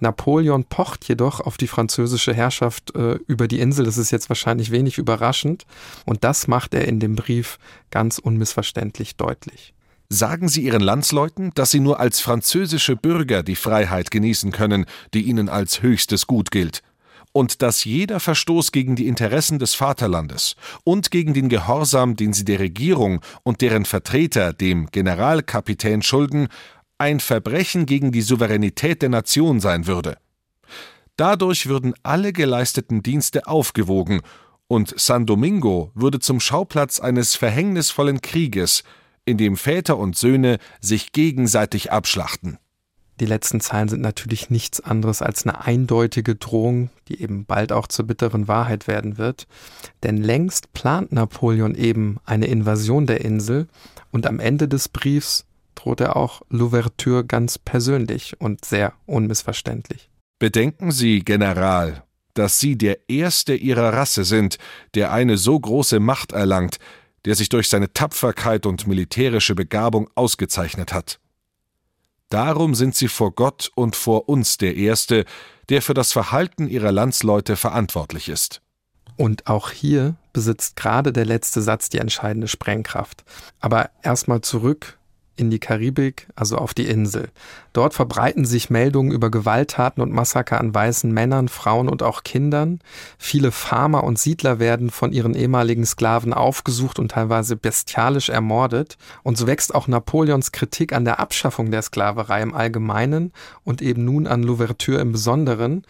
Napoleon 0.00 0.64
pocht 0.64 1.06
jedoch 1.08 1.40
auf 1.40 1.56
die 1.56 1.68
französische 1.68 2.34
Herrschaft 2.34 2.94
äh, 2.94 3.18
über 3.26 3.48
die 3.48 3.60
Insel. 3.60 3.84
Das 3.84 3.98
ist 3.98 4.10
jetzt 4.10 4.28
wahrscheinlich 4.28 4.70
wenig 4.70 4.98
überraschend. 4.98 5.64
Und 6.04 6.24
das 6.24 6.48
macht 6.48 6.74
er 6.74 6.86
in 6.86 7.00
dem 7.00 7.14
Brief 7.14 7.58
ganz 7.90 8.18
unmissverständlich 8.18 9.16
deutlich. 9.16 9.74
Sagen 10.08 10.48
Sie 10.48 10.62
Ihren 10.62 10.82
Landsleuten, 10.82 11.52
dass 11.54 11.70
sie 11.70 11.80
nur 11.80 11.98
als 11.98 12.20
französische 12.20 12.96
Bürger 12.96 13.42
die 13.42 13.56
Freiheit 13.56 14.10
genießen 14.10 14.52
können, 14.52 14.84
die 15.14 15.22
ihnen 15.22 15.48
als 15.48 15.80
höchstes 15.80 16.26
Gut 16.26 16.50
gilt 16.50 16.82
und 17.32 17.62
dass 17.62 17.84
jeder 17.84 18.20
Verstoß 18.20 18.72
gegen 18.72 18.96
die 18.96 19.06
Interessen 19.06 19.58
des 19.58 19.74
Vaterlandes 19.74 20.56
und 20.84 21.10
gegen 21.10 21.34
den 21.34 21.48
Gehorsam, 21.48 22.16
den 22.16 22.32
sie 22.32 22.44
der 22.44 22.60
Regierung 22.60 23.20
und 23.42 23.60
deren 23.60 23.84
Vertreter 23.84 24.52
dem 24.52 24.88
Generalkapitän 24.90 26.02
schulden, 26.02 26.48
ein 26.98 27.20
Verbrechen 27.20 27.86
gegen 27.86 28.12
die 28.12 28.22
Souveränität 28.22 29.02
der 29.02 29.08
Nation 29.08 29.60
sein 29.60 29.86
würde. 29.86 30.18
Dadurch 31.16 31.66
würden 31.66 31.94
alle 32.02 32.32
geleisteten 32.32 33.02
Dienste 33.02 33.46
aufgewogen 33.46 34.20
und 34.68 34.94
San 34.98 35.26
Domingo 35.26 35.90
würde 35.94 36.18
zum 36.18 36.40
Schauplatz 36.40 37.00
eines 37.00 37.34
verhängnisvollen 37.36 38.20
Krieges, 38.22 38.84
in 39.24 39.36
dem 39.36 39.56
Väter 39.56 39.98
und 39.98 40.16
Söhne 40.16 40.58
sich 40.80 41.12
gegenseitig 41.12 41.92
abschlachten. 41.92 42.58
Die 43.22 43.26
letzten 43.26 43.60
Zeilen 43.60 43.88
sind 43.88 44.00
natürlich 44.00 44.50
nichts 44.50 44.80
anderes 44.80 45.22
als 45.22 45.46
eine 45.46 45.64
eindeutige 45.64 46.34
Drohung, 46.34 46.90
die 47.06 47.22
eben 47.22 47.44
bald 47.44 47.70
auch 47.70 47.86
zur 47.86 48.04
bitteren 48.04 48.48
Wahrheit 48.48 48.88
werden 48.88 49.16
wird. 49.16 49.46
Denn 50.02 50.16
längst 50.16 50.72
plant 50.72 51.12
Napoleon 51.12 51.76
eben 51.76 52.16
eine 52.24 52.46
Invasion 52.46 53.06
der 53.06 53.20
Insel 53.20 53.68
und 54.10 54.26
am 54.26 54.40
Ende 54.40 54.66
des 54.66 54.88
Briefs 54.88 55.44
droht 55.76 56.00
er 56.00 56.16
auch 56.16 56.42
Louverture 56.50 57.24
ganz 57.24 57.60
persönlich 57.60 58.40
und 58.40 58.64
sehr 58.64 58.92
unmissverständlich. 59.06 60.10
Bedenken 60.40 60.90
Sie, 60.90 61.20
General, 61.20 62.02
dass 62.34 62.58
Sie 62.58 62.74
der 62.76 63.08
Erste 63.08 63.54
Ihrer 63.54 63.92
Rasse 63.92 64.24
sind, 64.24 64.58
der 64.96 65.12
eine 65.12 65.36
so 65.36 65.60
große 65.60 66.00
Macht 66.00 66.32
erlangt, 66.32 66.80
der 67.24 67.36
sich 67.36 67.48
durch 67.48 67.68
seine 67.68 67.92
Tapferkeit 67.92 68.66
und 68.66 68.88
militärische 68.88 69.54
Begabung 69.54 70.10
ausgezeichnet 70.16 70.92
hat. 70.92 71.20
Darum 72.32 72.74
sind 72.74 72.94
sie 72.94 73.08
vor 73.08 73.32
Gott 73.32 73.70
und 73.74 73.94
vor 73.94 74.26
uns 74.30 74.56
der 74.56 74.74
Erste, 74.74 75.26
der 75.68 75.82
für 75.82 75.92
das 75.92 76.12
Verhalten 76.12 76.66
ihrer 76.66 76.90
Landsleute 76.90 77.56
verantwortlich 77.56 78.30
ist. 78.30 78.62
Und 79.18 79.48
auch 79.48 79.70
hier 79.70 80.14
besitzt 80.32 80.76
gerade 80.76 81.12
der 81.12 81.26
letzte 81.26 81.60
Satz 81.60 81.90
die 81.90 81.98
entscheidende 81.98 82.48
Sprengkraft. 82.48 83.22
Aber 83.60 83.90
erstmal 84.02 84.40
zurück 84.40 84.98
in 85.36 85.50
die 85.50 85.58
Karibik, 85.58 86.28
also 86.34 86.56
auf 86.56 86.74
die 86.74 86.86
Insel. 86.86 87.30
Dort 87.72 87.94
verbreiten 87.94 88.44
sich 88.44 88.70
Meldungen 88.70 89.12
über 89.12 89.30
Gewalttaten 89.30 90.02
und 90.02 90.12
Massaker 90.12 90.60
an 90.60 90.74
weißen 90.74 91.10
Männern, 91.10 91.48
Frauen 91.48 91.88
und 91.88 92.02
auch 92.02 92.22
Kindern. 92.22 92.80
Viele 93.18 93.50
Farmer 93.50 94.04
und 94.04 94.18
Siedler 94.18 94.58
werden 94.58 94.90
von 94.90 95.12
ihren 95.12 95.34
ehemaligen 95.34 95.86
Sklaven 95.86 96.34
aufgesucht 96.34 96.98
und 96.98 97.12
teilweise 97.12 97.56
bestialisch 97.56 98.28
ermordet. 98.28 98.98
Und 99.22 99.38
so 99.38 99.46
wächst 99.46 99.74
auch 99.74 99.88
Napoleons 99.88 100.52
Kritik 100.52 100.92
an 100.92 101.04
der 101.04 101.18
Abschaffung 101.18 101.70
der 101.70 101.82
Sklaverei 101.82 102.42
im 102.42 102.54
Allgemeinen 102.54 103.32
und 103.64 103.80
eben 103.80 104.04
nun 104.04 104.26
an 104.26 104.42
Louverture 104.42 105.00
im 105.00 105.12
Besonderen. 105.12 105.84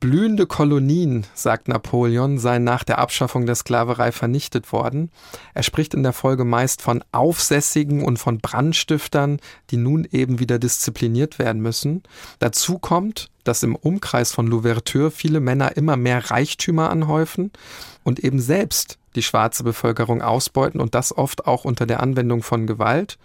Blühende 0.00 0.46
Kolonien, 0.46 1.26
sagt 1.34 1.68
Napoleon, 1.68 2.38
seien 2.38 2.64
nach 2.64 2.84
der 2.84 2.98
Abschaffung 2.98 3.44
der 3.44 3.54
Sklaverei 3.54 4.12
vernichtet 4.12 4.72
worden. 4.72 5.10
Er 5.52 5.62
spricht 5.62 5.92
in 5.92 6.02
der 6.02 6.14
Folge 6.14 6.46
meist 6.46 6.80
von 6.80 7.04
Aufsässigen 7.12 8.02
und 8.02 8.16
von 8.16 8.38
Brandstiftern, 8.38 9.40
die 9.68 9.76
nun 9.76 10.08
eben 10.10 10.38
wieder 10.38 10.58
diszipliniert 10.58 11.38
werden 11.38 11.60
müssen. 11.60 12.02
Dazu 12.38 12.78
kommt, 12.78 13.28
dass 13.44 13.62
im 13.62 13.76
Umkreis 13.76 14.32
von 14.32 14.46
Louverture 14.46 15.10
viele 15.10 15.38
Männer 15.38 15.76
immer 15.76 15.98
mehr 15.98 16.30
Reichtümer 16.30 16.88
anhäufen 16.88 17.52
und 18.02 18.20
eben 18.20 18.40
selbst 18.40 18.96
die 19.16 19.22
schwarze 19.22 19.64
Bevölkerung 19.64 20.22
ausbeuten 20.22 20.80
und 20.80 20.94
das 20.94 21.14
oft 21.14 21.46
auch 21.46 21.66
unter 21.66 21.84
der 21.84 22.00
Anwendung 22.00 22.42
von 22.42 22.66
Gewalt. 22.66 23.18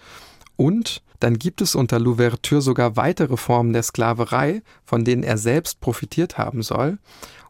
Und 0.58 1.02
dann 1.20 1.40
gibt 1.40 1.62
es 1.62 1.76
unter 1.76 2.00
Louverture 2.00 2.62
sogar 2.62 2.96
weitere 2.96 3.38
Formen 3.38 3.74
der 3.74 3.84
Sklaverei, 3.84 4.62
von 4.86 5.04
denen 5.04 5.24
er 5.24 5.38
selbst 5.38 5.80
profitiert 5.80 6.38
haben 6.38 6.62
soll. 6.62 6.98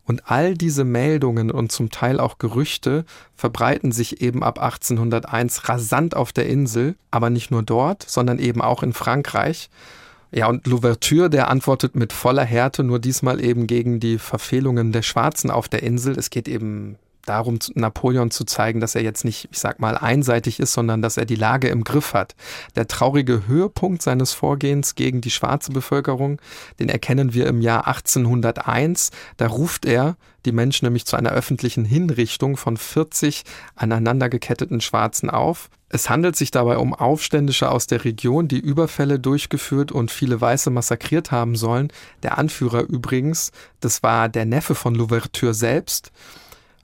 Und 0.06 0.30
all 0.30 0.54
diese 0.54 0.84
Meldungen 0.84 1.50
und 1.50 1.72
zum 1.72 1.90
Teil 1.90 2.20
auch 2.20 2.38
Gerüchte 2.38 3.06
verbreiten 3.36 3.92
sich 3.92 4.22
eben 4.22 4.44
ab 4.44 4.60
1801 4.60 5.68
rasant 5.68 6.16
auf 6.16 6.32
der 6.32 6.48
Insel, 6.48 6.96
aber 7.10 7.32
nicht 7.32 7.50
nur 7.50 7.64
dort, 7.64 8.04
sondern 8.08 8.38
eben 8.38 8.62
auch 8.62 8.84
in 8.84 8.94
Frankreich. 8.94 9.70
Ja, 10.32 10.48
und 10.48 10.68
Louverture, 10.68 11.30
der 11.30 11.50
antwortet 11.50 11.96
mit 11.96 12.14
voller 12.14 12.44
Härte, 12.44 12.84
nur 12.84 13.00
diesmal 13.00 13.44
eben 13.44 13.68
gegen 13.68 14.00
die 14.00 14.20
Verfehlungen 14.20 14.92
der 14.92 15.02
Schwarzen 15.02 15.50
auf 15.50 15.70
der 15.70 15.82
Insel. 15.82 16.18
Es 16.20 16.30
geht 16.30 16.48
eben 16.48 16.98
darum, 17.26 17.60
Napoleon 17.74 18.32
zu 18.32 18.46
zeigen, 18.46 18.80
dass 18.80 18.96
er 18.96 19.04
jetzt 19.04 19.26
nicht, 19.26 19.50
ich 19.52 19.60
sag 19.60 19.80
mal, 19.80 19.98
einseitig 19.98 20.60
ist, 20.60 20.74
sondern 20.74 21.02
dass 21.02 21.18
er 21.18 21.26
die 21.26 21.36
Lage 21.36 21.68
im 21.68 21.84
Griff 21.84 22.14
hat. 22.14 22.36
Der 22.76 22.88
traurige 22.88 23.48
Höhepunkt 23.48 24.02
seines 24.02 24.34
Vorgehens 24.34 24.96
gegen 24.96 25.22
die 25.22 25.32
schwarze 25.32 25.72
Bevölkerung, 25.72 26.40
den 26.80 26.90
erkennen 26.90 27.34
wir 27.34 27.48
im 27.48 27.62
Jahr 27.62 27.88
1801. 27.88 29.12
Da 29.38 29.48
ruft 29.48 29.86
er 29.86 30.18
die 30.46 30.52
Menschen 30.52 30.86
nämlich 30.86 31.06
zu 31.06 31.16
einer 31.16 31.32
öffentlichen 31.32 31.86
Hinrichtung 31.86 32.58
von 32.58 32.78
40 32.78 33.44
aneinandergeketteten 33.76 34.82
Schwarzen 34.82 35.30
auf. 35.30 35.70
Es 35.90 36.10
handelt 36.10 36.36
sich 36.36 36.52
dabei 36.52 36.78
um 36.78 36.94
Aufständische 36.94 37.72
aus 37.72 37.88
der 37.88 38.04
Region, 38.04 38.48
die 38.48 38.60
Überfälle 38.60 39.20
durchgeführt 39.20 39.92
und 39.92 40.12
viele 40.12 40.40
Weiße 40.42 40.70
massakriert 40.70 41.32
haben 41.32 41.56
sollen. 41.56 41.92
Der 42.24 42.38
Anführer 42.38 42.82
übrigens, 42.82 43.52
das 43.80 44.04
war 44.04 44.30
der 44.30 44.46
Neffe 44.46 44.76
von 44.76 44.96
Louverture 44.96 45.54
selbst. 45.54 46.12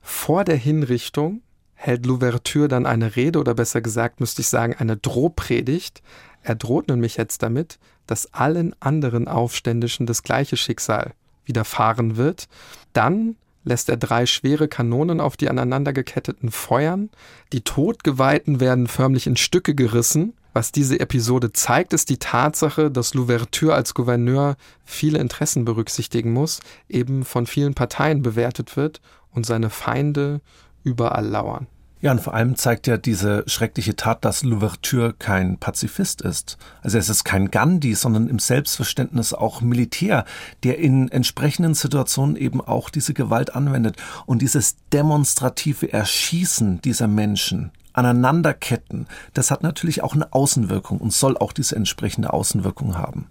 Vor 0.02 0.44
der 0.44 0.58
Hinrichtung 0.58 1.42
hält 1.76 2.06
Louverture 2.06 2.68
dann 2.68 2.86
eine 2.86 3.16
Rede 3.16 3.40
oder 3.40 3.54
besser 3.54 3.82
gesagt 3.82 4.20
müsste 4.20 4.42
ich 4.42 4.48
sagen 4.48 4.76
eine 4.78 4.98
Drohpredigt. 4.98 6.02
Er 6.44 6.56
droht 6.56 6.88
nämlich 6.88 7.18
jetzt 7.18 7.44
damit, 7.44 7.80
dass 8.08 8.34
allen 8.34 8.76
anderen 8.80 9.28
Aufständischen 9.28 10.06
das 10.06 10.24
gleiche 10.24 10.58
Schicksal 10.58 11.14
widerfahren 11.46 12.18
wird. 12.18 12.48
Dann 12.94 13.36
lässt 13.64 13.90
er 13.90 13.98
drei 13.98 14.26
schwere 14.26 14.68
Kanonen 14.68 15.20
auf 15.20 15.38
die 15.38 15.50
aneinandergeketteten 15.50 16.52
feuern. 16.52 17.10
Die 17.54 17.62
Todgeweihten 17.62 18.60
werden 18.60 18.88
förmlich 18.88 19.28
in 19.28 19.38
Stücke 19.38 19.76
gerissen. 19.76 20.34
Was 20.54 20.72
diese 20.72 21.00
Episode 21.00 21.54
zeigt, 21.54 21.94
ist 21.94 22.10
die 22.10 22.18
Tatsache, 22.18 22.92
dass 22.92 23.14
Louverture 23.14 23.74
als 23.74 23.94
Gouverneur 23.94 24.58
viele 24.84 25.20
Interessen 25.20 25.64
berücksichtigen 25.64 26.34
muss, 26.34 26.60
eben 26.90 27.24
von 27.24 27.46
vielen 27.46 27.74
Parteien 27.74 28.22
bewertet 28.22 28.76
wird 28.76 29.00
und 29.34 29.46
seine 29.46 29.70
Feinde 29.70 30.42
überall 30.84 31.26
lauern. 31.26 31.68
Ja, 32.02 32.12
und 32.12 32.20
vor 32.20 32.34
allem 32.34 32.56
zeigt 32.56 32.88
ja 32.88 32.98
diese 32.98 33.44
schreckliche 33.46 33.96
Tat, 33.96 34.26
dass 34.26 34.44
Louverture 34.44 35.14
kein 35.14 35.60
Pazifist 35.60 36.24
ist. 36.24 36.58
Also 36.82 36.98
es 36.98 37.10
ist 37.10 37.24
kein 37.24 37.52
Gandhi, 37.52 37.94
sondern 37.94 38.28
im 38.28 38.40
Selbstverständnis 38.40 39.34
auch 39.34 39.62
Militär, 39.62 40.26
der 40.64 40.80
in 40.80 41.10
entsprechenden 41.10 41.76
Situationen 41.76 42.38
eben 42.38 42.60
auch 42.60 42.90
diese 42.90 43.14
Gewalt 43.14 43.54
anwendet. 43.54 43.98
Und 44.26 44.42
dieses 44.42 44.78
demonstrative 44.92 45.94
Erschießen 45.94 46.82
dieser 46.82 47.08
Menschen, 47.08 47.72
Aneinanderketten, 47.94 49.06
das 49.36 49.52
hat 49.52 49.62
natürlich 49.62 50.02
auch 50.02 50.16
eine 50.16 50.34
Außenwirkung 50.34 50.98
und 51.00 51.14
soll 51.14 51.38
auch 51.38 51.54
diese 51.54 51.76
entsprechende 51.76 52.34
Außenwirkung 52.34 52.98
haben. 52.98 53.28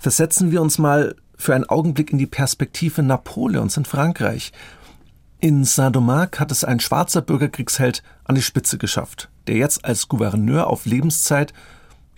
Versetzen 0.00 0.50
wir 0.50 0.62
uns 0.62 0.78
mal 0.78 1.14
für 1.36 1.54
einen 1.54 1.68
Augenblick 1.68 2.10
in 2.10 2.18
die 2.18 2.26
Perspektive 2.26 3.02
Napoleons 3.02 3.76
in 3.76 3.84
Frankreich. 3.84 4.52
In 5.42 5.64
Saint-Domingue 5.64 6.38
hat 6.38 6.52
es 6.52 6.64
ein 6.64 6.80
schwarzer 6.80 7.22
Bürgerkriegsheld 7.22 8.02
an 8.24 8.34
die 8.34 8.42
Spitze 8.42 8.76
geschafft, 8.76 9.30
der 9.46 9.56
jetzt 9.56 9.86
als 9.86 10.06
Gouverneur 10.06 10.66
auf 10.66 10.84
Lebenszeit 10.84 11.54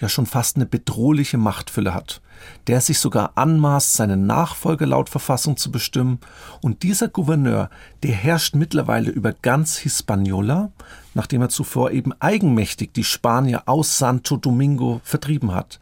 ja 0.01 0.09
schon 0.09 0.27
fast 0.27 0.57
eine 0.57 0.67
bedrohliche 0.67 1.39
Machtfülle 1.39 1.95
hat, 1.95 2.21
der 2.67 2.81
sich 2.81 2.99
sogar 2.99 3.31
anmaßt, 3.37 3.95
seinen 3.95 4.27
Nachfolger 4.27 4.87
laut 4.87 5.09
Verfassung 5.09 5.57
zu 5.57 5.71
bestimmen. 5.71 6.19
Und 6.63 6.83
dieser 6.83 7.07
Gouverneur, 7.07 7.71
der 8.03 8.11
herrscht 8.11 8.57
mittlerweile 8.57 9.13
über 9.13 9.33
ganz 9.33 9.77
Hispaniola, 9.77 10.73
nachdem 11.15 11.43
er 11.43 11.49
zuvor 11.49 11.93
eben 11.93 12.13
eigenmächtig 12.19 12.93
die 12.93 13.05
Spanier 13.05 13.63
aus 13.67 13.99
Santo 13.99 14.37
Domingo 14.37 15.01
vertrieben 15.05 15.55
hat. 15.55 15.79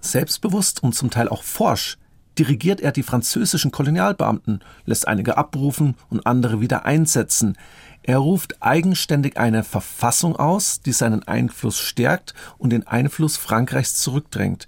Selbstbewusst 0.00 0.82
und 0.82 0.96
zum 0.96 1.10
Teil 1.10 1.28
auch 1.28 1.44
forsch 1.44 1.96
dirigiert 2.38 2.80
er 2.80 2.92
die 2.92 3.02
französischen 3.02 3.70
Kolonialbeamten, 3.70 4.60
lässt 4.84 5.06
einige 5.06 5.36
abberufen 5.36 5.96
und 6.08 6.26
andere 6.26 6.60
wieder 6.60 6.84
einsetzen. 6.84 7.56
Er 8.02 8.18
ruft 8.18 8.62
eigenständig 8.62 9.36
eine 9.36 9.64
Verfassung 9.64 10.36
aus, 10.36 10.80
die 10.80 10.92
seinen 10.92 11.26
Einfluss 11.26 11.78
stärkt 11.78 12.34
und 12.58 12.70
den 12.70 12.86
Einfluss 12.86 13.36
Frankreichs 13.36 13.96
zurückdrängt. 13.96 14.66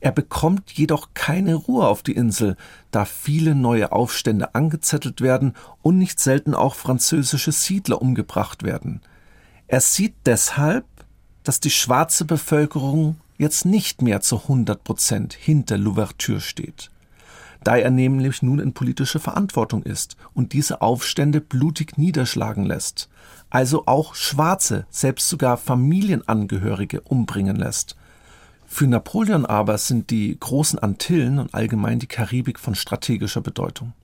Er 0.00 0.12
bekommt 0.12 0.70
jedoch 0.72 1.08
keine 1.14 1.54
Ruhe 1.54 1.88
auf 1.88 2.02
die 2.02 2.12
Insel, 2.12 2.56
da 2.92 3.04
viele 3.04 3.56
neue 3.56 3.90
Aufstände 3.90 4.54
angezettelt 4.54 5.20
werden 5.20 5.54
und 5.82 5.98
nicht 5.98 6.20
selten 6.20 6.54
auch 6.54 6.76
französische 6.76 7.50
Siedler 7.50 8.00
umgebracht 8.00 8.62
werden. 8.62 9.00
Er 9.66 9.80
sieht 9.80 10.14
deshalb, 10.24 10.84
dass 11.42 11.58
die 11.58 11.70
schwarze 11.70 12.24
Bevölkerung 12.26 13.16
jetzt 13.38 13.64
nicht 13.64 14.02
mehr 14.02 14.20
zu 14.20 14.42
100 14.42 14.84
Prozent 14.84 15.32
hinter 15.32 15.78
Louverture 15.78 16.40
steht 16.40 16.90
da 17.64 17.76
er 17.76 17.90
nämlich 17.90 18.42
nun 18.42 18.58
in 18.58 18.72
politische 18.72 19.18
Verantwortung 19.18 19.82
ist 19.82 20.16
und 20.34 20.52
diese 20.52 20.80
Aufstände 20.80 21.40
blutig 21.40 21.98
niederschlagen 21.98 22.64
lässt, 22.64 23.08
also 23.50 23.84
auch 23.86 24.14
Schwarze, 24.14 24.86
selbst 24.90 25.28
sogar 25.28 25.56
Familienangehörige 25.56 27.00
umbringen 27.00 27.56
lässt. 27.56 27.96
Für 28.66 28.86
Napoleon 28.86 29.46
aber 29.46 29.78
sind 29.78 30.10
die 30.10 30.36
großen 30.38 30.78
Antillen 30.78 31.38
und 31.38 31.54
allgemein 31.54 31.98
die 31.98 32.06
Karibik 32.06 32.58
von 32.58 32.74
strategischer 32.74 33.40
Bedeutung. 33.40 33.94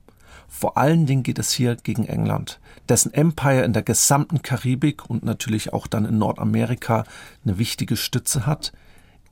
Vor 0.47 0.77
allen 0.77 1.05
Dingen 1.05 1.23
geht 1.23 1.39
es 1.39 1.51
hier 1.51 1.75
gegen 1.75 2.05
England, 2.05 2.59
dessen 2.89 3.13
Empire 3.13 3.63
in 3.63 3.73
der 3.73 3.83
gesamten 3.83 4.41
Karibik 4.41 5.09
und 5.09 5.23
natürlich 5.23 5.73
auch 5.73 5.87
dann 5.87 6.05
in 6.05 6.17
Nordamerika 6.17 7.03
eine 7.43 7.57
wichtige 7.57 7.95
Stütze 7.95 8.45
hat. 8.45 8.71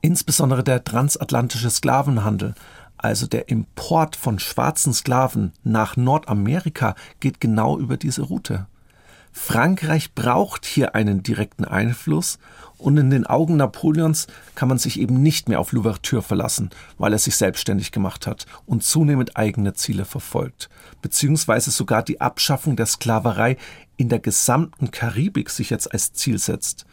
Insbesondere 0.00 0.62
der 0.62 0.84
transatlantische 0.84 1.70
Sklavenhandel, 1.70 2.54
also 3.04 3.26
der 3.26 3.50
Import 3.50 4.16
von 4.16 4.38
schwarzen 4.38 4.94
Sklaven 4.94 5.52
nach 5.62 5.94
Nordamerika, 5.96 6.94
geht 7.20 7.38
genau 7.38 7.78
über 7.78 7.98
diese 7.98 8.22
Route. 8.22 8.66
Frankreich 9.30 10.14
braucht 10.14 10.64
hier 10.64 10.94
einen 10.94 11.22
direkten 11.22 11.66
Einfluss 11.66 12.38
und 12.78 12.96
in 12.96 13.10
den 13.10 13.26
Augen 13.26 13.56
Napoleons 13.56 14.26
kann 14.54 14.68
man 14.70 14.78
sich 14.78 14.98
eben 14.98 15.22
nicht 15.22 15.50
mehr 15.50 15.60
auf 15.60 15.72
Louverture 15.72 16.22
verlassen, 16.22 16.70
weil 16.96 17.12
er 17.12 17.18
sich 17.18 17.36
selbstständig 17.36 17.92
gemacht 17.92 18.26
hat 18.26 18.46
und 18.64 18.82
zunehmend 18.82 19.36
eigene 19.36 19.74
Ziele 19.74 20.06
verfolgt, 20.06 20.70
beziehungsweise 21.02 21.72
sogar 21.72 22.02
die 22.02 22.22
Abschaffung 22.22 22.74
der 22.74 22.86
Sklaverei 22.86 23.58
in 23.98 24.08
der 24.08 24.20
gesamten 24.20 24.92
Karibik 24.92 25.50
sich 25.50 25.68
jetzt 25.68 25.92
als 25.92 26.14
Ziel 26.14 26.38
setzt. 26.38 26.86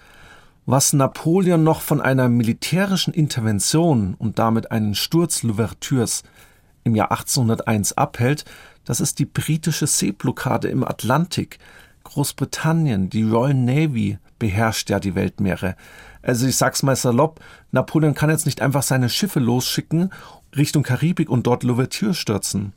Was 0.66 0.93
Napoleon 0.93 1.64
noch 1.64 1.82
von 1.82 2.01
einer 2.01 2.30
militärischen 2.30 3.14
Intervention 3.14 4.14
und 4.14 4.38
damit 4.38 4.72
einen 4.72 4.93
Sturz 4.93 5.41
Louvertures 5.41 6.24
im 6.84 6.95
Jahr 6.95 7.12
1801 7.12 7.93
abhält, 7.93 8.45
das 8.86 9.01
ist 9.01 9.18
die 9.20 9.26
britische 9.26 9.88
Seeblockade 9.88 10.68
im 10.68 10.84
Atlantik, 10.84 11.57
Großbritannien, 12.03 13.09
die 13.09 13.24
Royal 13.24 13.53
Navy 13.53 14.18
beherrscht 14.39 14.89
ja 14.89 14.99
die 14.99 15.16
Weltmeere. 15.16 15.76
Also 16.22 16.47
ich 16.47 16.57
sag's 16.57 16.84
mal 16.84 16.95
salopp, 16.95 17.39
Napoleon 17.72 18.16
kann 18.16 18.30
jetzt 18.30 18.45
nicht 18.45 18.62
einfach 18.62 18.84
seine 18.84 19.09
Schiffe 19.09 19.39
losschicken 19.39 20.12
Richtung 20.55 20.84
Karibik 20.84 21.30
und 21.30 21.47
dort 21.47 21.64
Louverture 21.64 22.14
stürzen. 22.14 22.74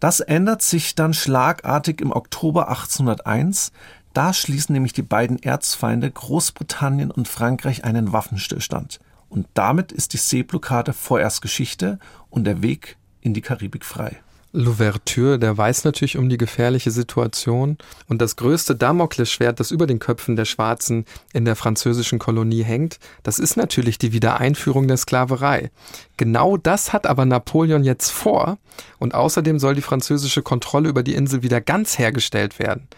Das 0.00 0.20
ändert 0.20 0.62
sich 0.62 0.96
dann 0.96 1.14
schlagartig 1.14 2.00
im 2.00 2.10
Oktober 2.10 2.68
1801. 2.68 3.70
Da 4.12 4.32
schließen 4.32 4.72
nämlich 4.72 4.92
die 4.92 5.02
beiden 5.02 5.42
Erzfeinde 5.42 6.10
Großbritannien 6.10 7.10
und 7.10 7.28
Frankreich 7.28 7.84
einen 7.84 8.12
Waffenstillstand. 8.12 9.00
Und 9.28 9.46
damit 9.54 9.92
ist 9.92 10.12
die 10.12 10.18
Seeblockade 10.18 10.92
vorerst 10.92 11.40
Geschichte 11.40 11.98
und 12.28 12.44
der 12.44 12.60
Weg 12.62 12.96
in 13.22 13.32
die 13.32 13.40
Karibik 13.40 13.84
frei. 13.84 14.18
Louverture, 14.54 15.38
der 15.38 15.56
weiß 15.56 15.84
natürlich 15.84 16.18
um 16.18 16.28
die 16.28 16.36
gefährliche 16.36 16.90
Situation. 16.90 17.78
Und 18.06 18.20
das 18.20 18.36
größte 18.36 18.76
Damoklesschwert, 18.76 19.58
das 19.58 19.70
über 19.70 19.86
den 19.86 19.98
Köpfen 19.98 20.36
der 20.36 20.44
Schwarzen 20.44 21.06
in 21.32 21.46
der 21.46 21.56
französischen 21.56 22.18
Kolonie 22.18 22.62
hängt, 22.62 22.98
das 23.22 23.38
ist 23.38 23.56
natürlich 23.56 23.96
die 23.96 24.12
Wiedereinführung 24.12 24.88
der 24.88 24.98
Sklaverei. 24.98 25.70
Genau 26.18 26.58
das 26.58 26.92
hat 26.92 27.06
aber 27.06 27.24
Napoleon 27.24 27.84
jetzt 27.84 28.10
vor. 28.10 28.58
Und 28.98 29.14
außerdem 29.14 29.58
soll 29.58 29.74
die 29.74 29.80
französische 29.80 30.42
Kontrolle 30.42 30.90
über 30.90 31.02
die 31.02 31.14
Insel 31.14 31.42
wieder 31.42 31.62
ganz 31.62 31.98
hergestellt 31.98 32.58
werden. 32.58 32.88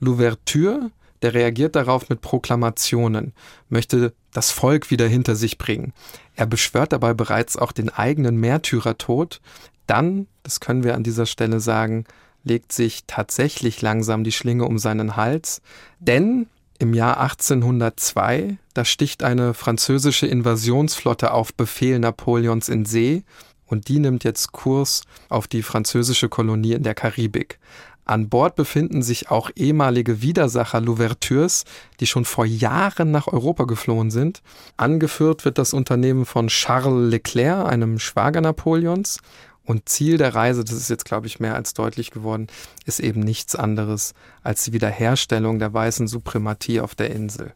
Louverture, 0.00 0.90
der 1.22 1.34
reagiert 1.34 1.76
darauf 1.76 2.08
mit 2.08 2.20
Proklamationen, 2.20 3.32
möchte 3.68 4.12
das 4.32 4.50
Volk 4.50 4.90
wieder 4.90 5.06
hinter 5.06 5.34
sich 5.34 5.58
bringen. 5.58 5.92
Er 6.34 6.46
beschwört 6.46 6.92
dabei 6.92 7.14
bereits 7.14 7.56
auch 7.56 7.72
den 7.72 7.88
eigenen 7.88 8.36
Märtyrertod, 8.36 9.40
dann, 9.86 10.26
das 10.42 10.60
können 10.60 10.84
wir 10.84 10.94
an 10.94 11.04
dieser 11.04 11.26
Stelle 11.26 11.60
sagen, 11.60 12.04
legt 12.44 12.72
sich 12.72 13.04
tatsächlich 13.06 13.82
langsam 13.82 14.24
die 14.24 14.32
Schlinge 14.32 14.64
um 14.64 14.78
seinen 14.78 15.16
Hals, 15.16 15.62
denn 15.98 16.46
im 16.78 16.92
Jahr 16.92 17.18
1802, 17.20 18.58
da 18.74 18.84
sticht 18.84 19.22
eine 19.22 19.54
französische 19.54 20.26
Invasionsflotte 20.26 21.32
auf 21.32 21.54
Befehl 21.54 21.98
Napoleons 21.98 22.68
in 22.68 22.84
See 22.84 23.24
und 23.66 23.88
die 23.88 23.98
nimmt 23.98 24.24
jetzt 24.24 24.52
Kurs 24.52 25.02
auf 25.28 25.48
die 25.48 25.62
französische 25.62 26.28
Kolonie 26.28 26.74
in 26.74 26.82
der 26.82 26.94
Karibik. 26.94 27.58
An 28.06 28.28
Bord 28.28 28.54
befinden 28.54 29.02
sich 29.02 29.30
auch 29.32 29.50
ehemalige 29.56 30.22
Widersacher 30.22 30.80
Louvertures, 30.80 31.64
die 31.98 32.06
schon 32.06 32.24
vor 32.24 32.46
Jahren 32.46 33.10
nach 33.10 33.26
Europa 33.26 33.64
geflohen 33.64 34.12
sind. 34.12 34.42
Angeführt 34.76 35.44
wird 35.44 35.58
das 35.58 35.74
Unternehmen 35.74 36.24
von 36.24 36.46
Charles 36.46 37.10
Leclerc, 37.10 37.66
einem 37.66 37.98
Schwager 37.98 38.40
Napoleons. 38.40 39.18
Und 39.64 39.88
Ziel 39.88 40.18
der 40.18 40.36
Reise, 40.36 40.62
das 40.62 40.76
ist 40.76 40.88
jetzt, 40.88 41.04
glaube 41.04 41.26
ich, 41.26 41.40
mehr 41.40 41.56
als 41.56 41.74
deutlich 41.74 42.12
geworden, 42.12 42.46
ist 42.84 43.00
eben 43.00 43.18
nichts 43.18 43.56
anderes 43.56 44.14
als 44.44 44.62
die 44.62 44.72
Wiederherstellung 44.72 45.58
der 45.58 45.74
weißen 45.74 46.06
Suprematie 46.06 46.80
auf 46.80 46.94
der 46.94 47.10
Insel. 47.10 47.54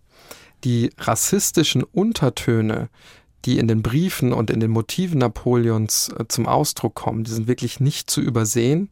Die 0.65 0.91
rassistischen 0.99 1.85
Untertöne, 1.85 2.89
die 3.45 3.59
in 3.59 3.69
den 3.69 3.83
Briefen 3.83 4.33
und 4.33 4.51
in 4.51 4.61
den 4.61 4.71
Motiven 4.71 5.19
Napoleons 5.19 6.11
äh, 6.19 6.27
zum 6.29 6.47
Ausdruck 6.47 6.95
kommen, 6.95 7.25
die 7.25 7.31
sind 7.31 7.49
wirklich 7.49 7.81
nicht 7.81 8.11
zu 8.11 8.21
übersehen. 8.21 8.91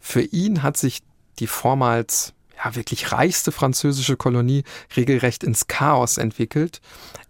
Für 0.00 0.22
ihn 0.22 0.62
hat 0.62 0.76
sich 0.76 1.00
die 1.38 1.46
vormals 1.46 2.34
ja, 2.64 2.74
wirklich 2.74 3.12
reichste 3.12 3.52
französische 3.52 4.16
Kolonie 4.16 4.64
regelrecht 4.96 5.44
ins 5.44 5.66
Chaos 5.66 6.18
entwickelt. 6.18 6.80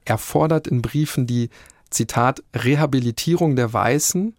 Er 0.04 0.18
fordert 0.18 0.66
in 0.66 0.80
Briefen 0.80 1.26
die, 1.26 1.50
Zitat, 1.90 2.42
Rehabilitierung 2.54 3.56
der 3.56 3.72
Weißen 3.72 4.36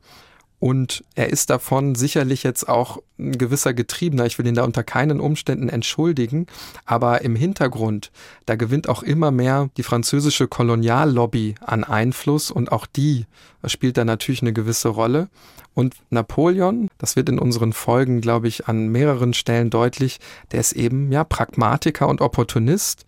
und 0.59 1.05
er 1.15 1.29
ist 1.29 1.49
davon 1.49 1.95
sicherlich 1.95 2.43
jetzt 2.43 2.67
auch 2.67 3.01
ein 3.17 3.37
gewisser 3.37 3.73
Getriebener. 3.73 4.25
Ich 4.25 4.37
will 4.37 4.45
ihn 4.45 4.55
da 4.55 4.65
unter 4.65 4.83
keinen 4.83 5.21
Umständen 5.21 5.69
entschuldigen. 5.69 6.47
Aber 6.85 7.21
im 7.21 7.35
Hintergrund, 7.37 8.11
da 8.45 8.55
gewinnt 8.55 8.89
auch 8.89 9.01
immer 9.01 9.31
mehr 9.31 9.69
die 9.77 9.83
französische 9.83 10.49
Koloniallobby 10.49 11.55
an 11.61 11.85
Einfluss 11.85 12.51
und 12.51 12.73
auch 12.73 12.85
die 12.85 13.25
spielt 13.65 13.97
da 13.97 14.03
natürlich 14.03 14.41
eine 14.41 14.53
gewisse 14.53 14.89
Rolle. 14.89 15.29
Und 15.73 15.95
Napoleon, 16.09 16.89
das 16.97 17.15
wird 17.15 17.29
in 17.29 17.39
unseren 17.39 17.71
Folgen, 17.71 18.19
glaube 18.19 18.49
ich, 18.49 18.67
an 18.67 18.89
mehreren 18.89 19.33
Stellen 19.33 19.69
deutlich, 19.69 20.19
der 20.51 20.59
ist 20.59 20.73
eben 20.73 21.09
ja 21.11 21.23
Pragmatiker 21.23 22.07
und 22.09 22.19
Opportunist. 22.19 23.05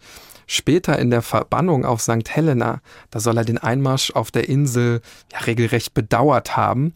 Später 0.47 0.97
in 0.99 1.09
der 1.09 1.21
Verbannung 1.21 1.85
auf 1.85 2.01
St. 2.01 2.29
Helena, 2.29 2.81
da 3.09 3.19
soll 3.19 3.37
er 3.37 3.45
den 3.45 3.57
Einmarsch 3.57 4.11
auf 4.11 4.31
der 4.31 4.47
Insel 4.47 5.01
ja 5.31 5.39
regelrecht 5.39 5.93
bedauert 5.93 6.55
haben. 6.55 6.93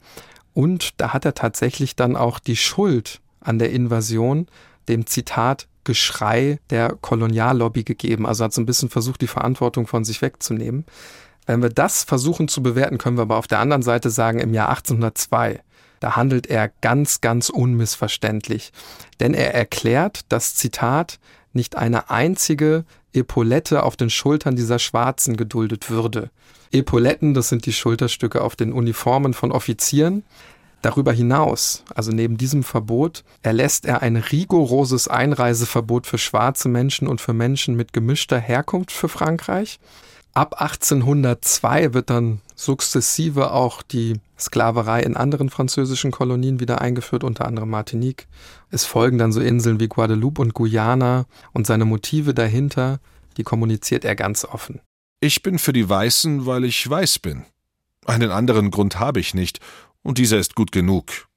Und 0.55 1.01
da 1.01 1.13
hat 1.13 1.25
er 1.25 1.35
tatsächlich 1.35 1.95
dann 1.95 2.15
auch 2.15 2.39
die 2.39 2.55
Schuld 2.55 3.19
an 3.41 3.59
der 3.59 3.71
Invasion 3.71 4.47
dem 4.87 5.05
Zitat 5.05 5.67
Geschrei 5.83 6.59
der 6.71 6.95
Koloniallobby 6.99 7.83
gegeben. 7.83 8.25
Also 8.25 8.45
hat 8.45 8.53
so 8.53 8.61
ein 8.61 8.65
bisschen 8.65 8.89
versucht, 8.89 9.21
die 9.21 9.27
Verantwortung 9.27 9.85
von 9.85 10.03
sich 10.03 10.21
wegzunehmen. 10.23 10.85
Wenn 11.45 11.61
wir 11.61 11.69
das 11.69 12.03
versuchen 12.03 12.47
zu 12.47 12.63
bewerten, 12.63 12.97
können 12.97 13.17
wir 13.17 13.23
aber 13.23 13.35
auf 13.35 13.47
der 13.47 13.59
anderen 13.59 13.83
Seite 13.83 14.09
sagen, 14.09 14.39
im 14.39 14.53
Jahr 14.53 14.69
1802, 14.69 15.61
da 15.99 16.15
handelt 16.15 16.47
er 16.47 16.71
ganz, 16.81 17.21
ganz 17.21 17.49
unmissverständlich. 17.49 18.71
Denn 19.19 19.33
er 19.33 19.53
erklärt, 19.53 20.21
dass 20.29 20.55
Zitat 20.55 21.19
nicht 21.55 21.75
eine 21.75 22.09
einzige 22.09 22.85
Epaulette 23.13 23.83
auf 23.83 23.95
den 23.95 24.09
Schultern 24.09 24.55
dieser 24.55 24.79
Schwarzen 24.79 25.37
geduldet 25.37 25.89
würde. 25.89 26.29
Epauletten, 26.71 27.33
das 27.33 27.49
sind 27.49 27.65
die 27.65 27.73
Schulterstücke 27.73 28.41
auf 28.41 28.55
den 28.55 28.73
Uniformen 28.73 29.33
von 29.33 29.51
Offizieren. 29.51 30.23
Darüber 30.81 31.13
hinaus, 31.13 31.83
also 31.95 32.11
neben 32.11 32.37
diesem 32.37 32.63
Verbot, 32.63 33.23
erlässt 33.41 33.85
er 33.85 34.01
ein 34.01 34.17
rigoroses 34.17 35.07
Einreiseverbot 35.07 36.05
für 36.05 36.19
schwarze 36.19 36.69
Menschen 36.69 37.07
und 37.07 37.21
für 37.21 37.33
Menschen 37.33 37.75
mit 37.75 37.91
gemischter 37.93 38.39
Herkunft 38.39 38.91
für 38.91 39.09
Frankreich. 39.09 39.79
Ab 40.33 40.61
1802 40.61 41.93
wird 41.93 42.09
dann 42.09 42.41
sukzessive 42.55 43.51
auch 43.51 43.81
die 43.81 44.19
Sklaverei 44.37 45.01
in 45.01 45.15
anderen 45.15 45.49
französischen 45.49 46.11
Kolonien 46.11 46.59
wieder 46.59 46.81
eingeführt, 46.81 47.23
unter 47.23 47.45
anderem 47.45 47.69
Martinique. 47.69 48.27
Es 48.69 48.85
folgen 48.85 49.17
dann 49.17 49.31
so 49.31 49.39
Inseln 49.39 49.79
wie 49.79 49.87
Guadeloupe 49.87 50.41
und 50.41 50.53
Guyana 50.53 51.25
und 51.53 51.67
seine 51.67 51.85
Motive 51.85 52.33
dahinter, 52.33 52.99
die 53.37 53.43
kommuniziert 53.43 54.05
er 54.05 54.15
ganz 54.15 54.45
offen. 54.45 54.81
Ich 55.19 55.41
bin 55.41 55.59
für 55.59 55.73
die 55.73 55.87
Weißen, 55.87 56.45
weil 56.45 56.65
ich 56.65 56.89
weiß 56.89 57.19
bin. 57.19 57.45
Einen 58.05 58.31
anderen 58.31 58.71
Grund 58.71 58.99
habe 58.99 59.19
ich 59.19 59.33
nicht, 59.33 59.59
und 60.03 60.17
dieser 60.17 60.37
ist 60.37 60.55
gut 60.55 60.71
genug. 60.71 61.27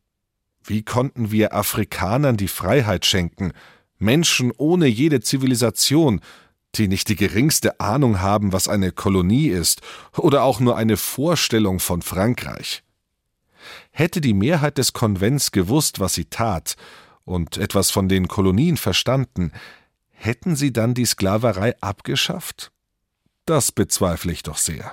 Wie 0.63 0.83
konnten 0.83 1.31
wir 1.31 1.55
Afrikanern 1.55 2.37
die 2.37 2.49
Freiheit 2.49 3.07
schenken, 3.07 3.53
Menschen 3.99 4.53
ohne 4.57 4.87
jede 4.87 5.21
Zivilisation, 5.21 6.21
die 6.75 6.89
nicht 6.89 7.09
die 7.09 7.17
geringste 7.17 7.81
Ahnung 7.81 8.21
haben, 8.21 8.53
was 8.53 8.69
eine 8.69 8.93
Kolonie 8.93 9.49
ist 9.49 9.81
oder 10.17 10.43
auch 10.43 10.61
nur 10.61 10.77
eine 10.77 10.97
Vorstellung 10.97 11.81
von 11.81 12.03
Frankreich? 12.03 12.83
Hätte 13.99 14.21
die 14.21 14.33
Mehrheit 14.33 14.79
des 14.79 14.93
Konvents 14.93 15.51
gewusst, 15.51 15.99
was 15.99 16.15
sie 16.15 16.27
tat, 16.27 16.77
und 17.25 17.57
etwas 17.57 17.91
von 17.91 18.09
den 18.09 18.29
Kolonien 18.29 18.77
verstanden, 18.77 19.51
hätten 20.13 20.55
sie 20.55 20.73
dann 20.73 20.95
die 20.95 21.05
Sklaverei 21.05 21.75
abgeschafft? 21.81 22.71
Das 23.45 23.73
bezweifle 23.73 24.31
ich 24.31 24.45
doch 24.45 24.57
sehr. 24.57 24.93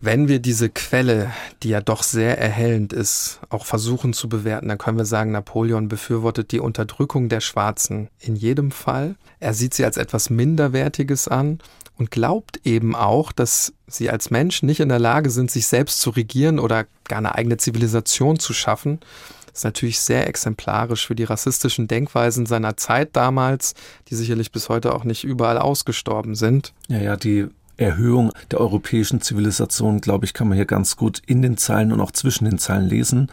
Wenn 0.00 0.28
wir 0.28 0.38
diese 0.38 0.70
Quelle, 0.70 1.30
die 1.62 1.68
ja 1.68 1.82
doch 1.82 2.02
sehr 2.02 2.38
erhellend 2.38 2.94
ist, 2.94 3.40
auch 3.50 3.66
versuchen 3.66 4.14
zu 4.14 4.30
bewerten, 4.30 4.68
dann 4.68 4.78
können 4.78 4.96
wir 4.96 5.04
sagen, 5.04 5.32
Napoleon 5.32 5.88
befürwortet 5.88 6.50
die 6.50 6.60
Unterdrückung 6.60 7.28
der 7.28 7.40
Schwarzen 7.40 8.08
in 8.18 8.34
jedem 8.34 8.70
Fall. 8.70 9.16
Er 9.40 9.52
sieht 9.52 9.74
sie 9.74 9.84
als 9.84 9.98
etwas 9.98 10.30
Minderwertiges 10.30 11.28
an 11.28 11.58
und 11.98 12.10
glaubt 12.10 12.60
eben 12.64 12.94
auch, 12.94 13.32
dass 13.32 13.72
sie 13.86 14.08
als 14.08 14.30
Menschen 14.30 14.66
nicht 14.66 14.80
in 14.80 14.88
der 14.88 14.98
Lage 14.98 15.30
sind, 15.30 15.50
sich 15.50 15.66
selbst 15.66 16.00
zu 16.00 16.10
regieren 16.10 16.58
oder 16.58 16.86
gar 17.08 17.18
eine 17.18 17.34
eigene 17.34 17.56
Zivilisation 17.56 18.38
zu 18.38 18.54
schaffen, 18.54 19.00
Das 19.46 19.60
ist 19.60 19.64
natürlich 19.64 19.98
sehr 19.98 20.28
exemplarisch 20.28 21.06
für 21.06 21.14
die 21.14 21.24
rassistischen 21.24 21.88
Denkweisen 21.88 22.46
seiner 22.46 22.76
Zeit 22.76 23.16
damals, 23.16 23.74
die 24.08 24.14
sicherlich 24.14 24.52
bis 24.52 24.68
heute 24.68 24.94
auch 24.94 25.04
nicht 25.04 25.24
überall 25.24 25.58
ausgestorben 25.58 26.36
sind. 26.36 26.72
Ja, 26.86 26.98
ja, 26.98 27.16
die 27.16 27.48
Erhöhung 27.76 28.32
der 28.50 28.60
europäischen 28.60 29.20
Zivilisation, 29.20 30.00
glaube 30.00 30.26
ich, 30.26 30.34
kann 30.34 30.48
man 30.48 30.56
hier 30.56 30.66
ganz 30.66 30.96
gut 30.96 31.22
in 31.26 31.42
den 31.42 31.56
Zeilen 31.56 31.92
und 31.92 32.00
auch 32.00 32.12
zwischen 32.12 32.44
den 32.44 32.58
Zeilen 32.58 32.86
lesen. 32.86 33.30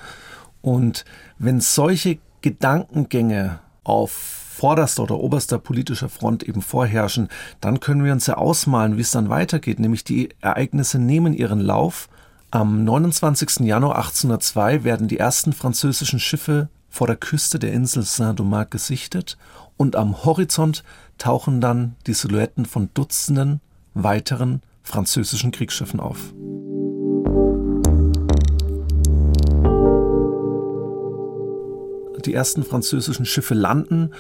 Und 0.62 1.06
wenn 1.38 1.62
solche 1.62 2.18
Gedankengänge 2.42 3.60
auf 3.84 4.45
vorderster 4.56 5.04
oder 5.04 5.20
oberster 5.20 5.60
politischer 5.60 6.10
Front 6.10 6.44
eben 6.44 6.62
vorherrschen, 6.62 7.30
dann 7.62 7.80
können 7.80 8.04
wir 8.04 8.14
uns 8.14 8.28
ja 8.28 8.38
ausmalen, 8.38 8.98
wie 8.98 9.02
es 9.02 9.12
dann 9.12 9.30
weitergeht. 9.30 9.80
Nämlich 9.80 10.04
die 10.04 10.30
Ereignisse 10.42 10.98
nehmen 10.98 11.34
ihren 11.34 11.60
Lauf. 11.60 12.10
Am 12.52 12.86
29. 12.86 13.62
Januar 13.62 13.98
1802 13.98 14.84
werden 14.84 15.08
die 15.08 15.20
ersten 15.20 15.52
französischen 15.52 16.20
Schiffe 16.20 16.70
vor 16.90 17.08
der 17.08 17.18
Küste 17.18 17.60
der 17.60 17.74
Insel 17.74 18.04
Saint-Domingue 18.04 18.68
gesichtet 18.68 19.38
und 19.76 19.98
am 19.98 20.24
Horizont 20.24 20.84
tauchen 21.18 21.60
dann 21.60 21.96
die 22.08 22.14
Silhouetten 22.14 22.66
von 22.66 22.90
Dutzenden 22.94 23.60
weiteren 23.94 24.62
französischen 24.84 25.52
Kriegsschiffen 25.52 26.00
auf. 26.00 26.34
Die 32.26 32.34
ersten 32.34 32.64
französischen 32.64 33.26
Schiffe 33.26 33.54
landen. 33.54 34.12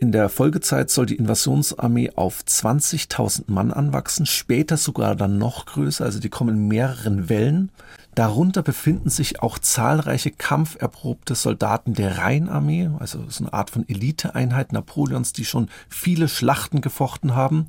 In 0.00 0.12
der 0.12 0.30
Folgezeit 0.30 0.88
soll 0.88 1.04
die 1.04 1.16
Invasionsarmee 1.16 2.12
auf 2.16 2.42
20.000 2.42 3.42
Mann 3.48 3.70
anwachsen, 3.70 4.24
später 4.24 4.78
sogar 4.78 5.14
dann 5.14 5.36
noch 5.36 5.66
größer, 5.66 6.06
also 6.06 6.18
die 6.18 6.30
kommen 6.30 6.56
in 6.56 6.68
mehreren 6.68 7.28
Wellen. 7.28 7.70
Darunter 8.14 8.62
befinden 8.62 9.10
sich 9.10 9.42
auch 9.42 9.58
zahlreiche 9.58 10.30
kampferprobte 10.30 11.34
Soldaten 11.34 11.92
der 11.92 12.16
Rheinarmee, 12.16 12.88
also 12.98 13.26
so 13.28 13.44
eine 13.44 13.52
Art 13.52 13.68
von 13.68 13.86
Eliteeinheit 13.90 14.72
Napoleons, 14.72 15.34
die 15.34 15.44
schon 15.44 15.68
viele 15.90 16.28
Schlachten 16.28 16.80
gefochten 16.80 17.34
haben. 17.34 17.66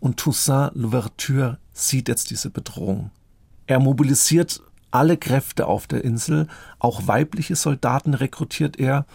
Und 0.00 0.18
Toussaint 0.18 0.72
Louverture 0.74 1.56
sieht 1.72 2.08
jetzt 2.08 2.28
diese 2.28 2.50
Bedrohung. 2.50 3.10
Er 3.66 3.80
mobilisiert 3.80 4.60
alle 4.90 5.16
Kräfte 5.16 5.66
auf 5.66 5.86
der 5.86 6.04
Insel, 6.04 6.46
auch 6.78 7.06
weibliche 7.06 7.56
Soldaten 7.56 8.12
rekrutiert 8.12 8.78
er. 8.78 9.06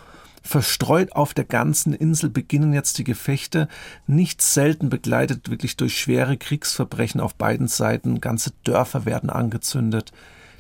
Verstreut 0.42 1.14
auf 1.14 1.34
der 1.34 1.46
ganzen 1.46 1.94
Insel 1.94 2.30
beginnen 2.30 2.74
jetzt 2.74 2.98
die 2.98 3.04
Gefechte, 3.04 3.68
nicht 4.08 4.42
selten 4.42 4.90
begleitet 4.90 5.50
wirklich 5.50 5.78
durch 5.78 6.00
schwere 6.00 6.38
Kriegsverbrechen 6.38 7.22
auf 7.22 7.36
beiden 7.36 7.68
Seiten, 7.68 8.22
ganze 8.22 8.52
Dörfer 8.64 9.06
werden 9.06 9.30
angezündet. 9.30 10.12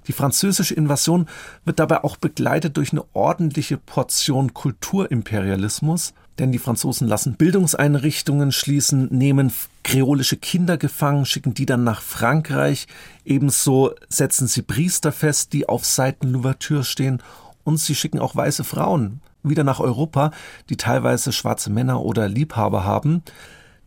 Die 0.07 0.13
französische 0.13 0.73
Invasion 0.73 1.27
wird 1.65 1.79
dabei 1.79 2.03
auch 2.03 2.17
begleitet 2.17 2.77
durch 2.77 2.91
eine 2.91 3.03
ordentliche 3.13 3.77
Portion 3.77 4.53
Kulturimperialismus, 4.53 6.13
denn 6.39 6.51
die 6.51 6.57
Franzosen 6.57 7.07
lassen 7.07 7.35
Bildungseinrichtungen 7.35 8.51
schließen, 8.51 9.09
nehmen 9.11 9.51
kreolische 9.83 10.37
Kinder 10.37 10.77
gefangen, 10.77 11.25
schicken 11.25 11.53
die 11.53 11.65
dann 11.65 11.83
nach 11.83 12.01
Frankreich. 12.01 12.87
Ebenso 13.25 13.93
setzen 14.07 14.47
sie 14.47 14.61
Priester 14.61 15.11
fest, 15.11 15.53
die 15.53 15.67
auf 15.67 15.85
Seiten 15.85 16.29
Louverture 16.29 16.83
stehen. 16.83 17.21
Und 17.65 17.77
sie 17.77 17.93
schicken 17.93 18.19
auch 18.19 18.35
weiße 18.35 18.63
Frauen 18.63 19.21
wieder 19.43 19.63
nach 19.63 19.79
Europa, 19.79 20.31
die 20.69 20.77
teilweise 20.77 21.31
schwarze 21.31 21.69
Männer 21.69 22.01
oder 22.01 22.27
Liebhaber 22.27 22.83
haben. 22.83 23.23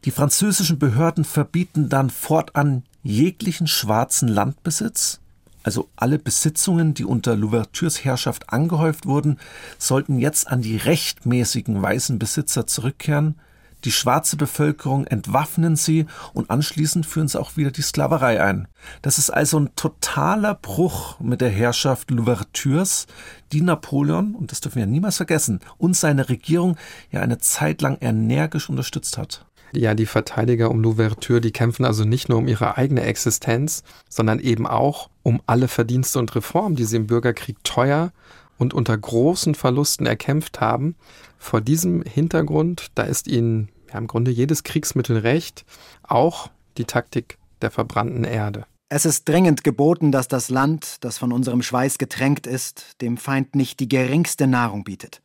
Die 0.05 0.11
französischen 0.11 0.79
Behörden 0.79 1.25
verbieten 1.25 1.89
dann 1.89 2.11
fortan 2.11 2.85
jeglichen 3.03 3.67
schwarzen 3.67 4.29
Landbesitz 4.29 5.21
also 5.63 5.89
alle 5.97 6.19
Besitzungen, 6.19 6.95
die 6.95 7.05
unter 7.05 7.37
Louvertures 7.37 8.05
Herrschaft 8.05 8.53
angehäuft 8.53 9.07
wurden, 9.07 9.39
sollten 9.79 10.19
jetzt 10.19 10.49
an 10.49 10.63
die 10.63 10.77
rechtmäßigen 10.77 11.81
weißen 11.81 12.19
Besitzer 12.19 12.67
zurückkehren. 12.67 13.37
Die 13.85 13.93
schwarze 13.93 14.37
Bevölkerung 14.37 15.07
entwaffnen 15.07 15.77
sie 15.77 16.07
und 16.33 16.51
anschließend 16.51 17.05
führen 17.05 17.29
sie 17.29 17.41
auch 17.41 17.57
wieder 17.57 17.71
die 17.71 17.83
Sklaverei 17.83 18.43
ein. 18.43 18.69
Das 19.03 19.19
ist 19.19 19.31
also 19.31 19.59
ein 19.59 19.75
totaler 19.75 20.55
Bruch 20.55 21.19
mit 21.21 21.41
der 21.41 21.51
Herrschaft 21.51 22.11
Louvertures, 22.11 23.07
die 23.53 23.61
Napoleon, 23.61 24.35
und 24.35 24.53
das 24.53 24.61
dürfen 24.61 24.79
wir 24.79 24.87
niemals 24.87 25.17
vergessen, 25.17 25.61
und 25.79 25.97
seine 25.97 26.29
Regierung 26.29 26.77
ja 27.11 27.21
eine 27.21 27.39
Zeit 27.39 27.83
lang 27.83 27.99
energisch 28.01 28.69
unterstützt 28.69 29.19
hat. 29.19 29.47
Ja, 29.75 29.95
die 29.95 30.07
Verteidiger 30.07 30.71
um 30.71 30.83
Louverture, 30.83 31.41
die 31.41 31.51
kämpfen 31.51 31.87
also 31.87 32.05
nicht 32.05 32.29
nur 32.29 32.39
um 32.39 32.47
ihre 32.47 32.77
eigene 32.77 33.03
Existenz, 33.03 33.83
sondern 34.09 34.39
eben 34.39 34.67
auch 34.67 35.09
um 35.23 35.41
alle 35.47 35.67
Verdienste 35.67 36.19
und 36.19 36.35
Reformen, 36.35 36.77
die 36.77 36.85
sie 36.85 36.97
im 36.97 37.07
Bürgerkrieg 37.07 37.57
teuer 37.65 38.13
und 38.59 38.75
unter 38.75 38.97
großen 38.97 39.55
Verlusten 39.55 40.07
erkämpft 40.07 40.61
haben. 40.61 40.95
Vor 41.39 41.61
diesem 41.61 42.03
Hintergrund, 42.03 42.89
da 42.95 43.03
ist 43.03 43.27
ihnen 43.29 43.69
ja, 43.93 43.99
im 43.99 44.07
Grunde 44.07 44.31
jedes 44.31 44.63
Kriegsmittel 44.63 45.19
recht, 45.19 45.65
auch 46.03 46.51
die 46.79 46.85
Taktik 46.85 47.39
der 47.61 47.71
verbrannten 47.71 48.25
Erde. 48.25 48.67
Es 48.89 49.05
ist 49.05 49.29
dringend 49.29 49.65
geboten, 49.65 50.13
dass 50.13 50.29
das 50.29 50.51
Land, 50.51 50.97
das 51.01 51.19
von 51.19 51.33
unserem 51.33 51.63
Schweiß 51.63 51.99
getränkt 51.99 52.47
ist, 52.47 53.01
dem 53.01 53.17
Feind 53.17 53.55
nicht 53.55 53.81
die 53.81 53.89
geringste 53.89 54.47
Nahrung 54.47 54.85
bietet. 54.85 55.23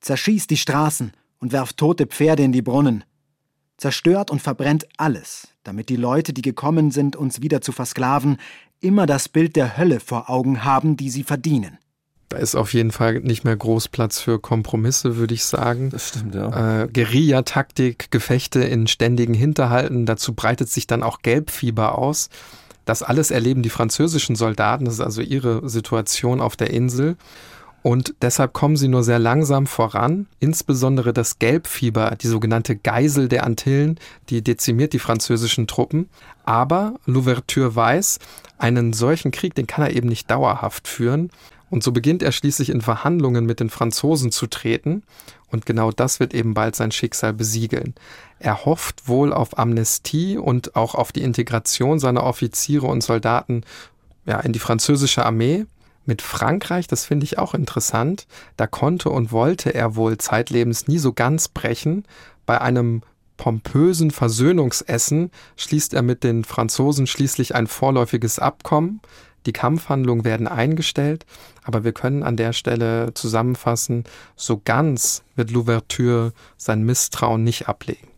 Zerschießt 0.00 0.48
die 0.50 0.56
Straßen 0.56 1.12
und 1.40 1.52
werft 1.52 1.76
tote 1.76 2.06
Pferde 2.06 2.44
in 2.44 2.52
die 2.52 2.62
Brunnen 2.62 3.04
zerstört 3.76 4.30
und 4.30 4.40
verbrennt 4.40 4.86
alles, 4.96 5.48
damit 5.62 5.88
die 5.88 5.96
Leute, 5.96 6.32
die 6.32 6.42
gekommen 6.42 6.90
sind, 6.90 7.16
uns 7.16 7.42
wieder 7.42 7.60
zu 7.60 7.72
versklaven, 7.72 8.38
immer 8.80 9.06
das 9.06 9.28
Bild 9.28 9.56
der 9.56 9.76
Hölle 9.76 10.00
vor 10.00 10.30
Augen 10.30 10.64
haben, 10.64 10.96
die 10.96 11.10
sie 11.10 11.24
verdienen. 11.24 11.78
Da 12.34 12.40
ist 12.40 12.56
auf 12.56 12.74
jeden 12.74 12.90
Fall 12.90 13.20
nicht 13.20 13.44
mehr 13.44 13.56
groß 13.56 13.88
Platz 13.88 14.18
für 14.18 14.40
Kompromisse, 14.40 15.16
würde 15.16 15.34
ich 15.34 15.44
sagen. 15.44 15.90
Das 15.90 16.08
stimmt, 16.08 16.34
ja. 16.34 16.82
Äh, 16.82 16.88
Guerillataktik, 16.88 18.10
Gefechte 18.10 18.64
in 18.64 18.88
ständigen 18.88 19.34
Hinterhalten, 19.34 20.04
dazu 20.04 20.34
breitet 20.34 20.68
sich 20.68 20.88
dann 20.88 21.04
auch 21.04 21.20
Gelbfieber 21.22 21.96
aus. 21.96 22.30
Das 22.86 23.04
alles 23.04 23.30
erleben 23.30 23.62
die 23.62 23.70
französischen 23.70 24.34
Soldaten, 24.34 24.84
das 24.84 24.94
ist 24.94 25.00
also 25.00 25.22
ihre 25.22 25.68
Situation 25.68 26.40
auf 26.40 26.56
der 26.56 26.70
Insel. 26.70 27.16
Und 27.82 28.14
deshalb 28.20 28.52
kommen 28.52 28.76
sie 28.76 28.88
nur 28.88 29.04
sehr 29.04 29.20
langsam 29.20 29.68
voran. 29.68 30.26
Insbesondere 30.40 31.12
das 31.12 31.38
Gelbfieber, 31.38 32.16
die 32.20 32.28
sogenannte 32.28 32.74
Geisel 32.74 33.28
der 33.28 33.44
Antillen, 33.44 34.00
die 34.28 34.42
dezimiert 34.42 34.92
die 34.92 34.98
französischen 34.98 35.68
Truppen. 35.68 36.08
Aber 36.44 36.94
Louverture 37.06 37.76
weiß, 37.76 38.18
einen 38.58 38.92
solchen 38.92 39.30
Krieg, 39.30 39.54
den 39.54 39.66
kann 39.68 39.84
er 39.84 39.94
eben 39.94 40.08
nicht 40.08 40.30
dauerhaft 40.30 40.88
führen. 40.88 41.30
Und 41.74 41.82
so 41.82 41.90
beginnt 41.90 42.22
er 42.22 42.30
schließlich 42.30 42.70
in 42.70 42.82
Verhandlungen 42.82 43.46
mit 43.46 43.58
den 43.58 43.68
Franzosen 43.68 44.30
zu 44.30 44.46
treten. 44.46 45.02
Und 45.50 45.66
genau 45.66 45.90
das 45.90 46.20
wird 46.20 46.32
eben 46.32 46.54
bald 46.54 46.76
sein 46.76 46.92
Schicksal 46.92 47.32
besiegeln. 47.32 47.96
Er 48.38 48.64
hofft 48.64 49.08
wohl 49.08 49.32
auf 49.32 49.58
Amnestie 49.58 50.38
und 50.38 50.76
auch 50.76 50.94
auf 50.94 51.10
die 51.10 51.24
Integration 51.24 51.98
seiner 51.98 52.22
Offiziere 52.22 52.86
und 52.86 53.02
Soldaten 53.02 53.64
ja, 54.24 54.38
in 54.38 54.52
die 54.52 54.60
französische 54.60 55.26
Armee 55.26 55.66
mit 56.06 56.22
Frankreich, 56.22 56.86
das 56.86 57.06
finde 57.06 57.24
ich 57.24 57.38
auch 57.40 57.54
interessant, 57.54 58.28
da 58.56 58.68
konnte 58.68 59.10
und 59.10 59.32
wollte 59.32 59.74
er 59.74 59.96
wohl 59.96 60.16
zeitlebens 60.16 60.86
nie 60.86 60.98
so 60.98 61.12
ganz 61.12 61.48
brechen. 61.48 62.04
Bei 62.46 62.60
einem 62.60 63.02
pompösen 63.36 64.12
Versöhnungsessen 64.12 65.32
schließt 65.56 65.92
er 65.92 66.02
mit 66.02 66.22
den 66.22 66.44
Franzosen 66.44 67.08
schließlich 67.08 67.56
ein 67.56 67.66
vorläufiges 67.66 68.38
Abkommen. 68.38 69.00
Die 69.46 69.52
Kampfhandlungen 69.52 70.24
werden 70.24 70.48
eingestellt, 70.48 71.26
aber 71.62 71.84
wir 71.84 71.92
können 71.92 72.22
an 72.22 72.36
der 72.36 72.52
Stelle 72.52 73.12
zusammenfassen, 73.14 74.04
so 74.36 74.60
ganz 74.64 75.22
wird 75.36 75.50
Louverture 75.50 76.32
sein 76.56 76.82
Misstrauen 76.82 77.44
nicht 77.44 77.68
ablegen. 77.68 78.08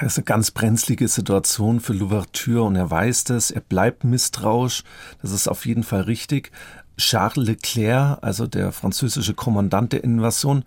Das 0.00 0.12
ist 0.12 0.18
eine 0.18 0.24
ganz 0.24 0.50
brenzlige 0.50 1.06
Situation 1.08 1.80
für 1.80 1.92
Louverture 1.92 2.62
und 2.62 2.76
er 2.76 2.90
weiß 2.90 3.24
das, 3.24 3.50
er 3.50 3.60
bleibt 3.60 4.04
misstrauisch, 4.04 4.84
das 5.20 5.32
ist 5.32 5.48
auf 5.48 5.66
jeden 5.66 5.82
Fall 5.82 6.02
richtig. 6.02 6.50
Charles 6.96 7.36
Leclerc, 7.36 8.18
also 8.22 8.46
der 8.46 8.72
französische 8.72 9.34
Kommandant 9.34 9.92
der 9.92 10.04
Invasion, 10.04 10.64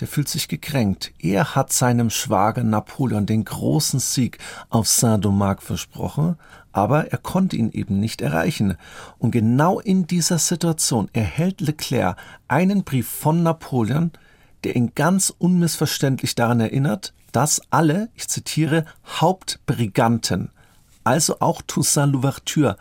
der 0.00 0.08
fühlt 0.08 0.28
sich 0.28 0.48
gekränkt. 0.48 1.12
Er 1.18 1.54
hat 1.54 1.72
seinem 1.72 2.10
Schwager 2.10 2.62
Napoleon 2.62 3.26
den 3.26 3.44
großen 3.44 4.00
Sieg 4.00 4.38
auf 4.68 4.88
Saint-Domingue 4.88 5.60
versprochen, 5.60 6.36
aber 6.72 7.12
er 7.12 7.18
konnte 7.18 7.56
ihn 7.56 7.70
eben 7.70 7.98
nicht 8.00 8.20
erreichen. 8.20 8.76
Und 9.18 9.30
genau 9.30 9.80
in 9.80 10.06
dieser 10.06 10.38
Situation 10.38 11.08
erhält 11.12 11.60
Leclerc 11.60 12.16
einen 12.48 12.84
Brief 12.84 13.08
von 13.08 13.42
Napoleon, 13.42 14.10
der 14.64 14.76
ihn 14.76 14.92
ganz 14.94 15.32
unmissverständlich 15.38 16.34
daran 16.34 16.60
erinnert, 16.60 17.14
dass 17.32 17.60
alle, 17.70 18.08
ich 18.14 18.28
zitiere, 18.28 18.84
Hauptbriganten, 19.06 20.50
also 21.04 21.36
auch 21.40 21.62
Toussaint 21.66 22.12
Louverture, 22.12 22.76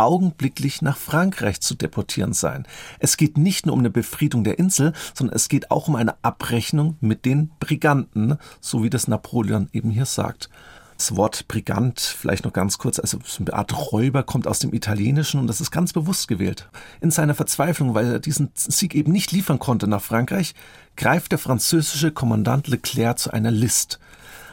augenblicklich 0.00 0.80
nach 0.80 0.96
Frankreich 0.96 1.60
zu 1.60 1.74
deportieren 1.74 2.32
sein. 2.32 2.66
Es 2.98 3.16
geht 3.16 3.36
nicht 3.36 3.66
nur 3.66 3.74
um 3.74 3.80
eine 3.80 3.90
Befriedung 3.90 4.44
der 4.44 4.58
Insel, 4.58 4.94
sondern 5.14 5.36
es 5.36 5.48
geht 5.48 5.70
auch 5.70 5.88
um 5.88 5.96
eine 5.96 6.14
Abrechnung 6.24 6.96
mit 7.00 7.26
den 7.26 7.50
Briganten, 7.60 8.38
so 8.60 8.82
wie 8.82 8.90
das 8.90 9.08
Napoleon 9.08 9.68
eben 9.72 9.90
hier 9.90 10.06
sagt. 10.06 10.48
Das 10.96 11.16
Wort 11.16 11.48
Brigant, 11.48 11.98
vielleicht 12.00 12.44
noch 12.44 12.52
ganz 12.52 12.76
kurz, 12.76 12.98
also 12.98 13.18
so 13.24 13.42
eine 13.42 13.54
Art 13.54 13.92
Räuber 13.92 14.22
kommt 14.22 14.46
aus 14.46 14.58
dem 14.58 14.74
Italienischen 14.74 15.40
und 15.40 15.46
das 15.46 15.60
ist 15.60 15.70
ganz 15.70 15.92
bewusst 15.92 16.28
gewählt. 16.28 16.68
In 17.00 17.10
seiner 17.10 17.34
Verzweiflung, 17.34 17.94
weil 17.94 18.12
er 18.12 18.18
diesen 18.20 18.50
Sieg 18.54 18.94
eben 18.94 19.10
nicht 19.10 19.32
liefern 19.32 19.58
konnte 19.58 19.86
nach 19.86 20.02
Frankreich, 20.02 20.54
greift 20.96 21.32
der 21.32 21.38
französische 21.38 22.10
Kommandant 22.10 22.68
Leclerc 22.68 23.18
zu 23.18 23.32
einer 23.32 23.50
List. 23.50 23.98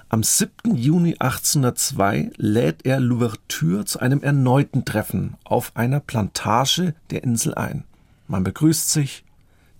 Am 0.09 0.23
7. 0.23 0.73
Juni 0.73 1.17
1802 1.19 2.31
lädt 2.37 2.85
er 2.85 3.01
Louverture 3.01 3.83
zu 3.83 3.99
einem 3.99 4.23
erneuten 4.23 4.85
Treffen 4.85 5.35
auf 5.43 5.75
einer 5.75 5.99
Plantage 5.99 6.95
der 7.09 7.25
Insel 7.25 7.55
ein. 7.55 7.83
Man 8.29 8.45
begrüßt 8.45 8.89
sich, 8.89 9.25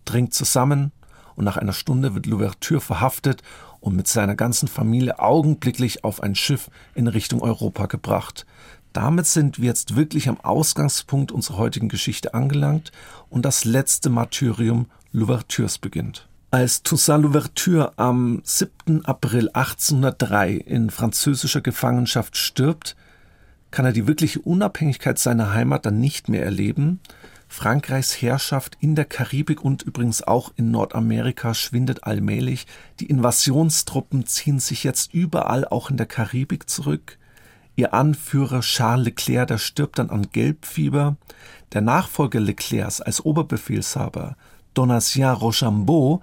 trinkt 0.04 0.34
zusammen 0.34 0.92
und 1.38 1.46
nach 1.46 1.56
einer 1.56 1.72
Stunde 1.72 2.14
wird 2.14 2.26
Louverture 2.26 2.82
verhaftet 2.82 3.42
und 3.80 3.96
mit 3.96 4.10
seiner 4.10 4.36
ganzen 4.36 4.68
Familie 4.68 5.18
augenblicklich 5.20 6.04
auf 6.04 6.22
ein 6.22 6.36
Schiff 6.36 6.70
in 6.94 7.08
Richtung 7.08 7.42
Europa 7.42 7.86
gebracht. 7.86 8.46
Damit 8.92 9.28
sind 9.28 9.60
wir 9.60 9.68
jetzt 9.68 9.96
wirklich 9.96 10.28
am 10.28 10.42
Ausgangspunkt 10.42 11.32
unserer 11.32 11.56
heutigen 11.56 11.88
Geschichte 11.88 12.34
angelangt 12.34 12.92
und 13.30 13.46
das 13.46 13.64
letzte 13.64 14.10
Martyrium 14.10 14.88
Louvertures 15.14 15.78
beginnt. 15.78 16.28
Als 16.50 16.82
Toussaint 16.82 17.24
Louverture 17.24 17.92
am 17.98 18.42
7. 18.42 19.04
April 19.04 19.50
1803 19.52 20.54
in 20.54 20.90
französischer 20.90 21.60
Gefangenschaft 21.60 22.38
stirbt, 22.38 22.96
kann 23.70 23.84
er 23.84 23.92
die 23.92 24.08
wirkliche 24.08 24.40
Unabhängigkeit 24.40 25.20
seiner 25.20 25.54
Heimat 25.54 25.86
dann 25.86 26.00
nicht 26.00 26.30
mehr 26.30 26.46
erleben, 26.46 27.02
Frankreichs 27.50 28.22
Herrschaft 28.22 28.78
in 28.80 28.96
der 28.96 29.04
Karibik 29.04 29.62
und 29.62 29.84
übrigens 29.84 30.22
auch 30.22 30.54
in 30.56 30.72
Nordamerika 30.72 31.54
schwindet 31.54 32.06
allmählich. 32.06 32.66
Die 33.02 33.08
Invasionstruppen 33.08 34.26
ziehen 34.26 34.60
sich 34.60 34.86
jetzt 34.86 35.14
überall, 35.14 35.66
auch 35.66 35.90
in 35.90 35.98
der 35.98 36.06
Karibik, 36.06 36.70
zurück. 36.70 37.18
Ihr 37.76 37.94
Anführer 37.94 38.62
Charles 38.62 39.06
Leclerc, 39.06 39.48
der 39.48 39.58
stirbt 39.58 40.00
dann 40.00 40.10
an 40.10 40.28
Gelbfieber. 40.32 41.18
Der 41.74 41.82
Nachfolger 41.82 42.40
Leclercs 42.40 43.02
als 43.02 43.24
Oberbefehlshaber, 43.24 44.36
Donatien 44.78 45.32
Rochambeau, 45.32 46.22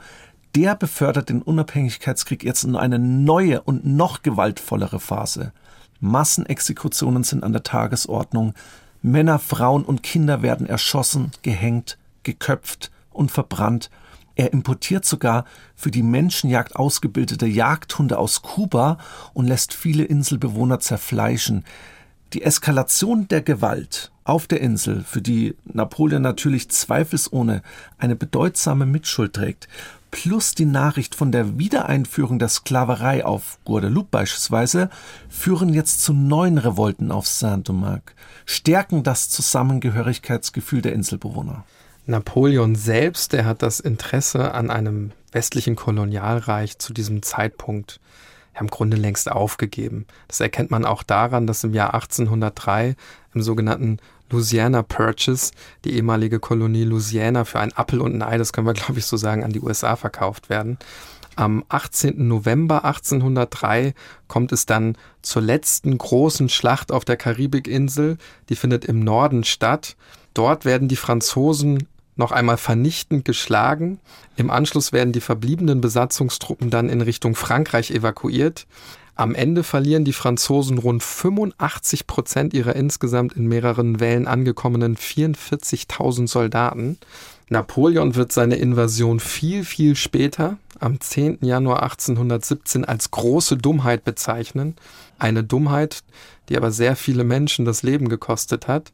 der 0.55 0.77
befördert 0.77 1.29
den 1.29 1.43
Unabhängigkeitskrieg 1.43 2.45
jetzt 2.45 2.63
in 2.63 2.77
eine 2.77 3.01
neue 3.01 3.61
und 3.63 3.85
noch 3.85 4.23
gewaltvollere 4.23 5.01
Phase. 5.01 5.53
Massenexekutionen 5.99 7.25
sind 7.25 7.43
an 7.43 7.53
der 7.53 7.65
Tagesordnung. 7.65 8.55
Männer, 9.03 9.39
Frauen 9.39 9.85
und 9.85 10.03
Kinder 10.03 10.43
werden 10.43 10.67
erschossen, 10.67 11.33
gehängt, 11.43 11.99
geköpft 12.23 12.93
und 13.11 13.33
verbrannt. 13.33 13.91
Er 14.37 14.53
importiert 14.53 15.05
sogar 15.05 15.45
für 15.75 15.91
die 15.91 16.03
Menschenjagd 16.03 16.77
ausgebildete 16.77 17.47
Jagdhunde 17.47 18.19
aus 18.19 18.43
Kuba 18.43 18.99
und 19.33 19.47
lässt 19.47 19.75
viele 19.75 20.05
Inselbewohner 20.05 20.79
zerfleischen. 20.81 21.65
Die 22.33 22.43
Eskalation 22.43 23.29
der 23.29 23.43
Gewalt 23.43 24.11
auf 24.25 24.47
der 24.47 24.61
Insel, 24.61 25.05
für 25.05 25.23
die 25.23 25.55
Napoleon 25.65 26.23
natürlich 26.23 26.71
zweifelsohne 26.71 27.63
eine 27.99 28.17
bedeutsame 28.17 28.87
Mitschuld 28.87 29.35
trägt, 29.35 29.69
plus 30.11 30.55
die 30.55 30.65
Nachricht 30.65 31.15
von 31.15 31.33
der 31.33 31.59
Wiedereinführung 31.59 32.39
der 32.39 32.49
Sklaverei 32.49 33.25
auf 33.25 33.59
Guadeloupe 33.65 34.09
beispielsweise, 34.11 34.89
führen 35.29 35.75
jetzt 35.75 36.03
zu 36.03 36.13
neuen 36.13 36.59
Revolten 36.59 37.13
auf 37.13 37.27
Saint-Domingue, 37.27 38.15
stärken 38.47 39.03
das 39.03 39.29
Zusammengehörigkeitsgefühl 39.29 40.83
der 40.83 40.93
Inselbewohner. 40.93 41.65
Napoleon 42.07 42.75
selbst, 42.75 43.33
der 43.33 43.45
hat 43.45 43.63
das 43.63 43.81
Interesse 43.81 44.55
an 44.55 44.71
einem 44.71 45.13
westlichen 45.33 45.75
Kolonialreich 45.75 46.79
zu 46.79 46.93
diesem 46.93 47.23
Zeitpunkt 47.23 47.99
ja, 48.55 48.61
im 48.61 48.69
Grunde 48.69 48.97
längst 48.97 49.31
aufgegeben. 49.31 50.07
Das 50.29 50.41
erkennt 50.41 50.71
man 50.71 50.85
auch 50.85 51.03
daran, 51.03 51.47
dass 51.47 51.65
im 51.65 51.75
Jahr 51.75 51.95
1803 51.95 52.97
im 53.35 53.43
sogenannten 53.43 53.99
Louisiana 54.31 54.83
Purchase, 54.83 55.53
die 55.85 55.95
ehemalige 55.95 56.41
Kolonie 56.41 56.85
Louisiana, 56.85 57.45
für 57.45 57.61
ein 57.61 57.73
Appel 57.73 58.01
und 58.01 58.15
ein 58.15 58.23
Ei, 58.23 58.39
das 58.39 58.53
können 58.53 58.67
wir 58.67 58.75
glaube 58.75 58.99
ich 58.99 59.07
so 59.07 59.17
sagen, 59.17 59.45
an 59.45 59.53
die 59.53 59.61
USA 59.61 59.97
verkauft 59.97 60.49
werden. 60.49 60.79
Am 61.37 61.65
18. 61.69 62.29
November 62.29 62.85
1803 62.85 63.95
kommt 64.29 64.53
es 64.53 64.67
dann 64.67 64.97
zur 65.21 65.43
letzten 65.43 65.99
großen 65.99 66.49
Schlacht 66.49 66.93
auf 66.93 67.05
der 67.05 67.17
Karibikinsel. 67.17 68.19
Die 68.49 68.57
findet 68.57 68.85
im 68.85 69.01
Norden 69.01 69.43
statt. 69.43 69.97
Dort 70.33 70.65
werden 70.65 70.87
die 70.87 70.97
Franzosen 70.97 71.89
noch 72.17 72.33
einmal 72.33 72.57
vernichtend 72.57 73.25
geschlagen. 73.25 73.99
Im 74.37 74.51
Anschluss 74.51 74.93
werden 74.93 75.13
die 75.13 75.21
verbliebenen 75.21 75.81
Besatzungstruppen 75.81 76.71
dann 76.71 76.89
in 76.89 77.01
Richtung 77.01 77.35
Frankreich 77.35 77.91
evakuiert. 77.91 78.67
Am 79.17 79.35
Ende 79.35 79.63
verlieren 79.63 80.05
die 80.05 80.13
Franzosen 80.13 80.79
rund 80.79 81.03
85 81.03 82.07
Prozent 82.07 82.53
ihrer 82.53 82.75
insgesamt 82.75 83.35
in 83.35 83.47
mehreren 83.47 84.01
Wellen 84.01 84.27
angekommenen 84.27 84.97
44.000 84.97 86.27
Soldaten. 86.27 86.99
Napoleon 87.49 88.17
wird 88.17 88.33
seine 88.33 88.57
Invasion 88.57 89.21
viel, 89.21 89.65
viel 89.65 89.95
später, 89.95 90.57
am 90.81 91.01
10. 91.01 91.39
Januar 91.43 91.83
1817, 91.85 92.85
als 92.85 93.13
große 93.13 93.57
Dummheit 93.57 94.03
bezeichnen. 94.03 94.75
Eine 95.19 95.45
Dummheit, 95.45 96.03
die 96.49 96.57
aber 96.57 96.73
sehr 96.73 96.97
viele 96.97 97.23
Menschen 97.23 97.65
das 97.65 97.83
Leben 97.85 98.09
gekostet 98.09 98.67
hat. 98.67 98.93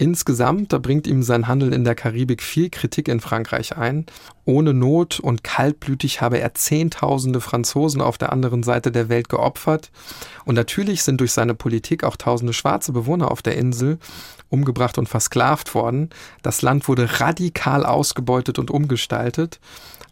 Insgesamt, 0.00 0.72
da 0.72 0.78
bringt 0.78 1.06
ihm 1.06 1.22
sein 1.22 1.46
Handeln 1.46 1.74
in 1.74 1.84
der 1.84 1.94
Karibik 1.94 2.42
viel 2.42 2.70
Kritik 2.70 3.06
in 3.06 3.20
Frankreich 3.20 3.76
ein. 3.76 4.06
Ohne 4.46 4.72
Not 4.72 5.20
und 5.20 5.44
kaltblütig 5.44 6.22
habe 6.22 6.40
er 6.40 6.54
Zehntausende 6.54 7.42
Franzosen 7.42 8.00
auf 8.00 8.16
der 8.16 8.32
anderen 8.32 8.62
Seite 8.62 8.92
der 8.92 9.10
Welt 9.10 9.28
geopfert. 9.28 9.90
Und 10.46 10.54
natürlich 10.54 11.02
sind 11.02 11.20
durch 11.20 11.32
seine 11.32 11.54
Politik 11.54 12.02
auch 12.02 12.16
tausende 12.16 12.54
schwarze 12.54 12.92
Bewohner 12.92 13.30
auf 13.30 13.42
der 13.42 13.58
Insel 13.58 13.98
umgebracht 14.48 14.96
und 14.96 15.06
versklavt 15.06 15.74
worden. 15.74 16.08
Das 16.40 16.62
Land 16.62 16.88
wurde 16.88 17.20
radikal 17.20 17.84
ausgebeutet 17.84 18.58
und 18.58 18.70
umgestaltet. 18.70 19.60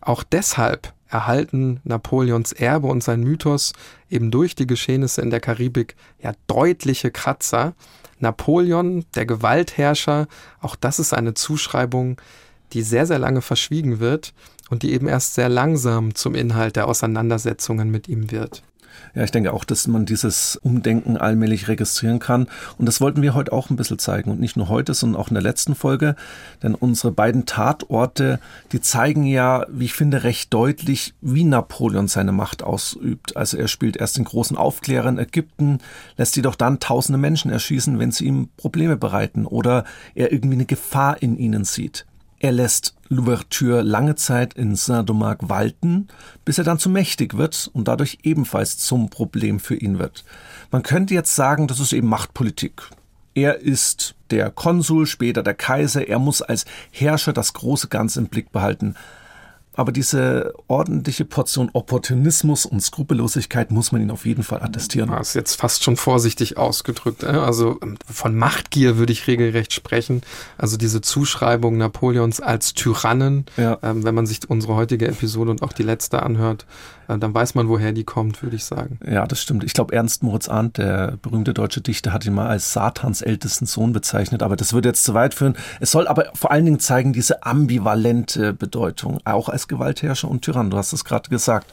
Auch 0.02 0.22
deshalb 0.22 0.92
erhalten 1.08 1.80
Napoleons 1.84 2.52
Erbe 2.52 2.88
und 2.88 3.02
sein 3.02 3.22
Mythos 3.22 3.72
eben 4.10 4.30
durch 4.30 4.54
die 4.54 4.66
Geschehnisse 4.66 5.22
in 5.22 5.30
der 5.30 5.40
Karibik 5.40 5.96
ja 6.22 6.32
deutliche 6.46 7.10
Kratzer. 7.10 7.72
Napoleon, 8.20 9.04
der 9.14 9.26
Gewaltherrscher, 9.26 10.26
auch 10.60 10.76
das 10.76 10.98
ist 10.98 11.12
eine 11.12 11.34
Zuschreibung, 11.34 12.20
die 12.72 12.82
sehr, 12.82 13.06
sehr 13.06 13.18
lange 13.18 13.42
verschwiegen 13.42 14.00
wird 14.00 14.34
und 14.70 14.82
die 14.82 14.92
eben 14.92 15.08
erst 15.08 15.34
sehr 15.34 15.48
langsam 15.48 16.14
zum 16.14 16.34
Inhalt 16.34 16.76
der 16.76 16.88
Auseinandersetzungen 16.88 17.90
mit 17.90 18.08
ihm 18.08 18.30
wird. 18.30 18.62
Ja, 19.14 19.24
ich 19.24 19.30
denke 19.30 19.52
auch, 19.52 19.64
dass 19.64 19.86
man 19.86 20.06
dieses 20.06 20.56
Umdenken 20.56 21.16
allmählich 21.16 21.68
registrieren 21.68 22.18
kann. 22.18 22.46
Und 22.78 22.86
das 22.86 23.00
wollten 23.00 23.22
wir 23.22 23.34
heute 23.34 23.52
auch 23.52 23.70
ein 23.70 23.76
bisschen 23.76 23.98
zeigen. 23.98 24.30
Und 24.30 24.40
nicht 24.40 24.56
nur 24.56 24.68
heute, 24.68 24.94
sondern 24.94 25.20
auch 25.20 25.28
in 25.28 25.34
der 25.34 25.42
letzten 25.42 25.74
Folge. 25.74 26.16
Denn 26.62 26.74
unsere 26.74 27.12
beiden 27.12 27.46
Tatorte, 27.46 28.40
die 28.72 28.80
zeigen 28.80 29.24
ja, 29.24 29.66
wie 29.68 29.86
ich 29.86 29.94
finde, 29.94 30.24
recht 30.24 30.52
deutlich, 30.52 31.14
wie 31.20 31.44
Napoleon 31.44 32.08
seine 32.08 32.32
Macht 32.32 32.62
ausübt. 32.62 33.36
Also 33.36 33.56
er 33.56 33.68
spielt 33.68 33.96
erst 33.96 34.16
den 34.16 34.24
großen 34.24 34.56
Aufklärer 34.56 35.08
in 35.08 35.18
Ägypten, 35.18 35.78
lässt 36.16 36.36
jedoch 36.36 36.54
dann 36.54 36.80
tausende 36.80 37.18
Menschen 37.18 37.50
erschießen, 37.50 37.98
wenn 37.98 38.12
sie 38.12 38.26
ihm 38.26 38.48
Probleme 38.56 38.96
bereiten 38.96 39.46
oder 39.46 39.84
er 40.14 40.32
irgendwie 40.32 40.54
eine 40.54 40.66
Gefahr 40.66 41.22
in 41.22 41.36
ihnen 41.38 41.64
sieht. 41.64 42.06
Er 42.40 42.52
lässt 42.52 42.94
Louverture 43.08 43.82
lange 43.82 44.14
Zeit 44.14 44.54
in 44.54 44.76
Saint-Domingue 44.76 45.48
walten, 45.48 46.08
bis 46.44 46.58
er 46.58 46.64
dann 46.64 46.78
zu 46.78 46.88
mächtig 46.88 47.36
wird 47.36 47.68
und 47.72 47.88
dadurch 47.88 48.18
ebenfalls 48.22 48.78
zum 48.78 49.10
Problem 49.10 49.58
für 49.58 49.74
ihn 49.74 49.98
wird. 49.98 50.24
Man 50.70 50.82
könnte 50.82 51.14
jetzt 51.14 51.34
sagen, 51.34 51.66
das 51.66 51.80
ist 51.80 51.92
eben 51.92 52.08
Machtpolitik. 52.08 52.90
Er 53.34 53.60
ist 53.60 54.14
der 54.30 54.50
Konsul, 54.50 55.06
später 55.06 55.42
der 55.42 55.54
Kaiser, 55.54 56.06
er 56.06 56.18
muss 56.18 56.42
als 56.42 56.64
Herrscher 56.92 57.32
das 57.32 57.54
große 57.54 57.88
Ganze 57.88 58.20
im 58.20 58.28
Blick 58.28 58.52
behalten. 58.52 58.94
Aber 59.78 59.92
diese 59.92 60.54
ordentliche 60.66 61.24
Portion 61.24 61.70
Opportunismus 61.72 62.66
und 62.66 62.80
Skrupellosigkeit 62.80 63.70
muss 63.70 63.92
man 63.92 64.02
ihn 64.02 64.10
auf 64.10 64.26
jeden 64.26 64.42
Fall 64.42 64.60
attestieren. 64.60 65.08
Das 65.08 65.28
ist 65.28 65.34
jetzt 65.34 65.54
fast 65.54 65.84
schon 65.84 65.96
vorsichtig 65.96 66.56
ausgedrückt. 66.56 67.22
Also 67.22 67.78
ähm, 67.80 67.96
von 68.04 68.34
Machtgier 68.34 68.98
würde 68.98 69.12
ich 69.12 69.28
regelrecht 69.28 69.72
sprechen. 69.72 70.22
Also 70.56 70.76
diese 70.78 71.00
Zuschreibung 71.00 71.76
Napoleons 71.76 72.40
als 72.40 72.74
Tyrannen, 72.74 73.46
ja. 73.56 73.78
ähm, 73.84 74.02
wenn 74.02 74.16
man 74.16 74.26
sich 74.26 74.50
unsere 74.50 74.74
heutige 74.74 75.06
Episode 75.06 75.52
und 75.52 75.62
auch 75.62 75.72
die 75.72 75.84
letzte 75.84 76.24
anhört, 76.24 76.66
äh, 77.06 77.16
dann 77.16 77.32
weiß 77.32 77.54
man, 77.54 77.68
woher 77.68 77.92
die 77.92 78.04
kommt, 78.04 78.42
würde 78.42 78.56
ich 78.56 78.64
sagen. 78.64 78.98
Ja, 79.08 79.28
das 79.28 79.40
stimmt. 79.40 79.62
Ich 79.62 79.74
glaube, 79.74 79.94
Ernst 79.94 80.24
Moritz 80.24 80.48
Arndt, 80.48 80.78
der 80.78 81.18
berühmte 81.22 81.54
deutsche 81.54 81.80
Dichter, 81.80 82.12
hat 82.12 82.26
ihn 82.26 82.34
mal 82.34 82.48
als 82.48 82.72
Satans 82.72 83.22
ältesten 83.22 83.66
Sohn 83.66 83.92
bezeichnet. 83.92 84.42
Aber 84.42 84.56
das 84.56 84.72
würde 84.72 84.88
jetzt 84.88 85.04
zu 85.04 85.14
weit 85.14 85.34
führen. 85.34 85.56
Es 85.78 85.92
soll 85.92 86.08
aber 86.08 86.32
vor 86.34 86.50
allen 86.50 86.64
Dingen 86.64 86.80
zeigen, 86.80 87.12
diese 87.12 87.44
ambivalente 87.44 88.52
Bedeutung, 88.52 89.20
auch 89.24 89.48
als 89.48 89.67
Gewaltherrscher 89.68 90.28
und 90.28 90.42
Tyrann. 90.42 90.70
Du 90.70 90.76
hast 90.76 90.92
es 90.92 91.04
gerade 91.04 91.30
gesagt. 91.30 91.72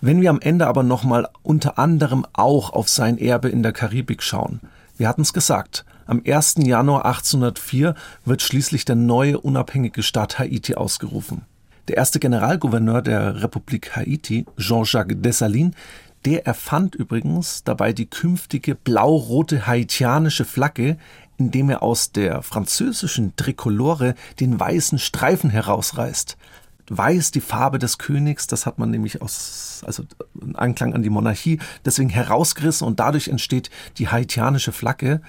Wenn 0.00 0.20
wir 0.20 0.30
am 0.30 0.40
Ende 0.40 0.66
aber 0.66 0.82
nochmal 0.82 1.28
unter 1.42 1.78
anderem 1.78 2.26
auch 2.32 2.72
auf 2.72 2.88
sein 2.88 3.18
Erbe 3.18 3.48
in 3.48 3.62
der 3.62 3.72
Karibik 3.72 4.22
schauen. 4.22 4.60
Wir 4.96 5.08
hatten 5.08 5.22
es 5.22 5.32
gesagt. 5.32 5.84
Am 6.06 6.22
1. 6.26 6.56
Januar 6.58 7.06
1804 7.06 7.94
wird 8.24 8.42
schließlich 8.42 8.84
der 8.84 8.96
neue 8.96 9.40
unabhängige 9.40 10.02
Staat 10.02 10.38
Haiti 10.38 10.74
ausgerufen. 10.74 11.42
Der 11.88 11.96
erste 11.96 12.20
Generalgouverneur 12.20 13.02
der 13.02 13.42
Republik 13.42 13.96
Haiti, 13.96 14.46
Jean-Jacques 14.58 15.16
Dessalines, 15.20 15.74
Der 16.24 16.46
erfand 16.46 16.94
übrigens 16.94 17.64
dabei 17.64 17.92
die 17.92 18.06
künftige 18.06 18.74
blau-rote 18.74 19.66
haitianische 19.66 20.46
Flagge, 20.46 20.96
indem 21.36 21.68
er 21.68 21.82
aus 21.82 22.12
der 22.12 22.42
französischen 22.42 23.36
Trikolore 23.36 24.14
den 24.40 24.58
weißen 24.58 24.98
Streifen 24.98 25.50
herausreißt. 25.50 26.38
Weiß 26.88 27.30
die 27.30 27.40
Farbe 27.40 27.78
des 27.78 27.98
Königs, 27.98 28.46
das 28.46 28.66
hat 28.66 28.78
man 28.78 28.90
nämlich 28.90 29.22
aus, 29.22 29.82
also 29.86 30.04
in 30.40 30.54
Anklang 30.54 30.94
an 30.94 31.02
die 31.02 31.10
Monarchie, 31.10 31.58
deswegen 31.84 32.10
herausgerissen 32.10 32.86
und 32.86 33.00
dadurch 33.00 33.28
entsteht 33.28 33.70
die 33.98 34.08
haitianische 34.08 34.72
Flagge. 34.72 35.20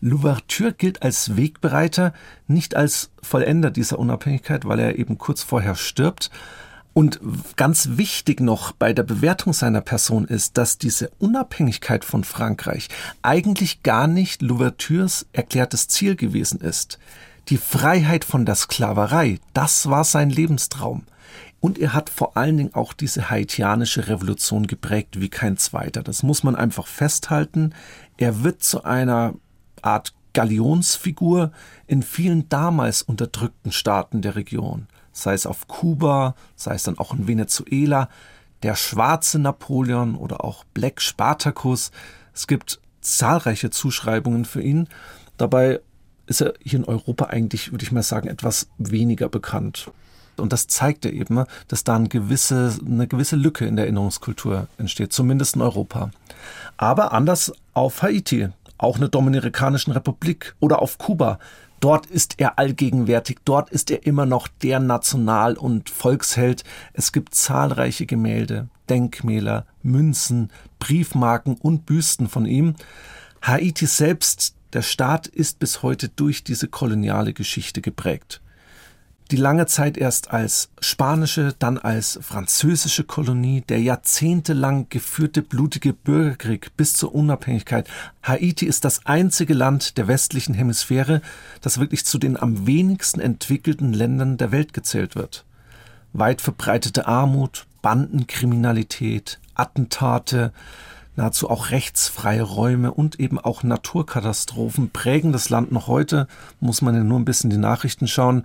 Louverture 0.00 0.72
gilt 0.72 1.02
als 1.02 1.36
Wegbereiter, 1.36 2.12
nicht 2.46 2.76
als 2.76 3.10
Vollender 3.22 3.70
dieser 3.70 3.98
Unabhängigkeit, 3.98 4.66
weil 4.66 4.78
er 4.78 4.98
eben 4.98 5.18
kurz 5.18 5.42
vorher 5.42 5.74
stirbt. 5.74 6.30
Und 6.94 7.20
ganz 7.56 7.96
wichtig 7.96 8.40
noch 8.40 8.70
bei 8.72 8.92
der 8.92 9.02
Bewertung 9.02 9.52
seiner 9.52 9.80
Person 9.80 10.26
ist, 10.26 10.56
dass 10.56 10.78
diese 10.78 11.10
Unabhängigkeit 11.18 12.04
von 12.04 12.22
Frankreich 12.22 12.88
eigentlich 13.20 13.82
gar 13.82 14.06
nicht 14.06 14.42
Louvertures 14.42 15.26
erklärtes 15.32 15.88
Ziel 15.88 16.14
gewesen 16.14 16.60
ist. 16.60 17.00
Die 17.48 17.58
Freiheit 17.58 18.24
von 18.24 18.46
der 18.46 18.54
Sklaverei, 18.54 19.38
das 19.52 19.90
war 19.90 20.04
sein 20.04 20.30
Lebenstraum. 20.30 21.04
Und 21.60 21.78
er 21.78 21.92
hat 21.92 22.10
vor 22.10 22.36
allen 22.36 22.56
Dingen 22.56 22.74
auch 22.74 22.92
diese 22.92 23.30
haitianische 23.30 24.08
Revolution 24.08 24.66
geprägt 24.66 25.20
wie 25.20 25.28
kein 25.28 25.56
zweiter. 25.56 26.02
Das 26.02 26.22
muss 26.22 26.42
man 26.42 26.56
einfach 26.56 26.86
festhalten. 26.86 27.74
Er 28.16 28.44
wird 28.44 28.62
zu 28.62 28.84
einer 28.84 29.34
Art 29.82 30.14
Galionsfigur 30.32 31.52
in 31.86 32.02
vielen 32.02 32.48
damals 32.48 33.02
unterdrückten 33.02 33.72
Staaten 33.72 34.20
der 34.20 34.36
Region, 34.36 34.88
sei 35.12 35.34
es 35.34 35.46
auf 35.46 35.68
Kuba, 35.68 36.34
sei 36.56 36.74
es 36.74 36.82
dann 36.82 36.98
auch 36.98 37.14
in 37.14 37.28
Venezuela, 37.28 38.08
der 38.62 38.74
schwarze 38.74 39.38
Napoleon 39.38 40.16
oder 40.16 40.44
auch 40.44 40.64
Black 40.74 41.00
Spartacus. 41.00 41.92
Es 42.34 42.46
gibt 42.46 42.80
zahlreiche 43.00 43.70
Zuschreibungen 43.70 44.44
für 44.44 44.62
ihn. 44.62 44.88
Dabei 45.36 45.80
ist 46.26 46.40
er 46.40 46.54
hier 46.60 46.78
in 46.78 46.84
Europa 46.84 47.26
eigentlich, 47.26 47.72
würde 47.72 47.84
ich 47.84 47.92
mal 47.92 48.02
sagen, 48.02 48.28
etwas 48.28 48.68
weniger 48.78 49.28
bekannt. 49.28 49.90
Und 50.36 50.52
das 50.52 50.66
zeigt 50.66 51.04
er 51.04 51.12
eben, 51.12 51.44
dass 51.68 51.84
da 51.84 51.96
eine 51.96 52.08
gewisse, 52.08 52.76
eine 52.84 53.06
gewisse 53.06 53.36
Lücke 53.36 53.66
in 53.66 53.76
der 53.76 53.84
Erinnerungskultur 53.84 54.66
entsteht, 54.78 55.12
zumindest 55.12 55.56
in 55.56 55.62
Europa. 55.62 56.10
Aber 56.76 57.12
anders 57.12 57.52
auf 57.72 58.02
Haiti, 58.02 58.48
auch 58.78 58.96
eine 58.96 59.08
Dominikanische 59.08 59.94
Republik 59.94 60.54
oder 60.60 60.82
auf 60.82 60.98
Kuba. 60.98 61.38
Dort 61.80 62.06
ist 62.06 62.40
er 62.40 62.58
allgegenwärtig, 62.58 63.38
dort 63.44 63.70
ist 63.70 63.90
er 63.90 64.06
immer 64.06 64.26
noch 64.26 64.48
der 64.48 64.80
National- 64.80 65.56
und 65.56 65.90
Volksheld. 65.90 66.64
Es 66.94 67.12
gibt 67.12 67.34
zahlreiche 67.34 68.06
Gemälde, 68.06 68.68
Denkmäler, 68.88 69.66
Münzen, 69.82 70.50
Briefmarken 70.78 71.56
und 71.56 71.86
Büsten 71.86 72.28
von 72.28 72.46
ihm. 72.46 72.74
Haiti 73.42 73.86
selbst 73.86 74.54
der 74.74 74.82
Staat 74.82 75.26
ist 75.26 75.60
bis 75.60 75.82
heute 75.82 76.08
durch 76.08 76.44
diese 76.44 76.68
koloniale 76.68 77.32
Geschichte 77.32 77.80
geprägt. 77.80 78.40
Die 79.30 79.36
lange 79.36 79.64
Zeit 79.64 79.96
erst 79.96 80.32
als 80.32 80.68
spanische, 80.80 81.54
dann 81.58 81.78
als 81.78 82.18
französische 82.20 83.04
Kolonie, 83.04 83.62
der 83.62 83.80
jahrzehntelang 83.80 84.88
geführte 84.90 85.40
blutige 85.40 85.94
Bürgerkrieg 85.94 86.76
bis 86.76 86.92
zur 86.92 87.14
Unabhängigkeit. 87.14 87.88
Haiti 88.22 88.66
ist 88.66 88.84
das 88.84 89.06
einzige 89.06 89.54
Land 89.54 89.96
der 89.96 90.08
westlichen 90.08 90.52
Hemisphäre, 90.52 91.22
das 91.62 91.78
wirklich 91.80 92.04
zu 92.04 92.18
den 92.18 92.36
am 92.36 92.66
wenigsten 92.66 93.18
entwickelten 93.18 93.94
Ländern 93.94 94.36
der 94.36 94.52
Welt 94.52 94.74
gezählt 94.74 95.16
wird. 95.16 95.46
Weit 96.12 96.42
verbreitete 96.42 97.06
Armut, 97.06 97.66
Bandenkriminalität, 97.80 99.40
Attentate, 99.54 100.52
nahezu 101.16 101.48
auch 101.48 101.70
rechtsfreie 101.70 102.42
Räume 102.42 102.92
und 102.92 103.20
eben 103.20 103.38
auch 103.38 103.62
Naturkatastrophen 103.62 104.90
prägen 104.90 105.32
das 105.32 105.50
Land 105.50 105.72
noch 105.72 105.86
heute, 105.86 106.26
muss 106.60 106.82
man 106.82 106.94
ja 106.94 107.04
nur 107.04 107.18
ein 107.18 107.24
bisschen 107.24 107.50
die 107.50 107.56
Nachrichten 107.56 108.08
schauen. 108.08 108.44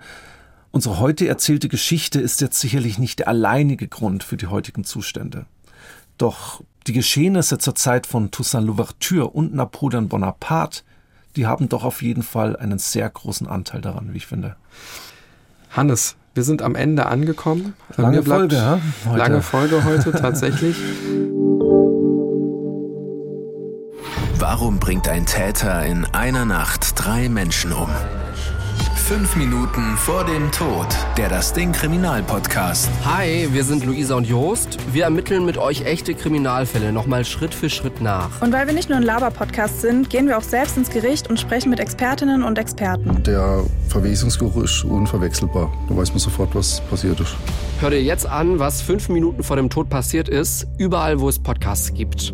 Unsere 0.70 1.00
heute 1.00 1.26
erzählte 1.26 1.68
Geschichte 1.68 2.20
ist 2.20 2.40
jetzt 2.40 2.60
sicherlich 2.60 2.98
nicht 2.98 3.18
der 3.18 3.28
alleinige 3.28 3.88
Grund 3.88 4.22
für 4.22 4.36
die 4.36 4.46
heutigen 4.46 4.84
Zustände. 4.84 5.46
Doch 6.16 6.62
die 6.86 6.92
Geschehnisse 6.92 7.58
zur 7.58 7.74
Zeit 7.74 8.06
von 8.06 8.30
Toussaint 8.30 8.66
Louverture 8.66 9.28
und 9.28 9.54
Napoleon 9.54 10.08
Bonaparte, 10.08 10.82
die 11.36 11.46
haben 11.46 11.68
doch 11.68 11.84
auf 11.84 12.02
jeden 12.02 12.22
Fall 12.22 12.56
einen 12.56 12.78
sehr 12.78 13.08
großen 13.08 13.46
Anteil 13.46 13.80
daran, 13.80 14.12
wie 14.12 14.18
ich 14.18 14.26
finde. 14.26 14.56
Hannes, 15.70 16.16
wir 16.34 16.42
sind 16.42 16.62
am 16.62 16.74
Ende 16.74 17.06
angekommen. 17.06 17.74
Lange 17.96 18.22
Folge, 18.22 18.56
ja? 18.56 18.80
Lange 19.14 19.42
Folge 19.42 19.84
heute 19.84 20.12
tatsächlich. 20.20 20.76
Warum 24.40 24.78
bringt 24.78 25.06
ein 25.06 25.26
Täter 25.26 25.84
in 25.84 26.06
einer 26.06 26.46
Nacht 26.46 26.92
drei 26.94 27.28
Menschen 27.28 27.74
um? 27.74 27.90
Fünf 28.96 29.36
Minuten 29.36 29.98
vor 29.98 30.24
dem 30.24 30.50
Tod. 30.50 30.86
Der 31.18 31.28
Das 31.28 31.52
Ding 31.52 31.72
Kriminalpodcast. 31.72 32.88
Hi, 33.04 33.48
wir 33.52 33.64
sind 33.64 33.84
Luisa 33.84 34.14
und 34.14 34.26
Jost. 34.26 34.78
Wir 34.94 35.04
ermitteln 35.04 35.44
mit 35.44 35.58
euch 35.58 35.84
echte 35.84 36.14
Kriminalfälle 36.14 36.90
nochmal 36.90 37.26
Schritt 37.26 37.52
für 37.52 37.68
Schritt 37.68 38.00
nach. 38.00 38.40
Und 38.40 38.50
weil 38.54 38.66
wir 38.66 38.72
nicht 38.72 38.88
nur 38.88 38.96
ein 38.96 39.04
Laber-Podcast 39.04 39.82
sind, 39.82 40.08
gehen 40.08 40.26
wir 40.26 40.38
auch 40.38 40.42
selbst 40.42 40.78
ins 40.78 40.88
Gericht 40.88 41.28
und 41.28 41.38
sprechen 41.38 41.68
mit 41.68 41.78
Expertinnen 41.78 42.42
und 42.42 42.56
Experten. 42.56 43.22
Der 43.24 43.62
Verwesungsgeruch 43.88 44.64
ist 44.64 44.84
unverwechselbar. 44.84 45.70
Da 45.86 45.94
weiß 45.94 46.10
man 46.10 46.18
sofort, 46.18 46.54
was 46.54 46.80
passiert 46.88 47.20
ist. 47.20 47.36
Hör 47.80 47.90
dir 47.90 48.02
jetzt 48.02 48.24
an, 48.24 48.58
was 48.58 48.80
fünf 48.80 49.10
Minuten 49.10 49.42
vor 49.42 49.56
dem 49.56 49.68
Tod 49.68 49.90
passiert 49.90 50.30
ist, 50.30 50.66
überall, 50.78 51.20
wo 51.20 51.28
es 51.28 51.38
Podcasts 51.38 51.92
gibt. 51.92 52.32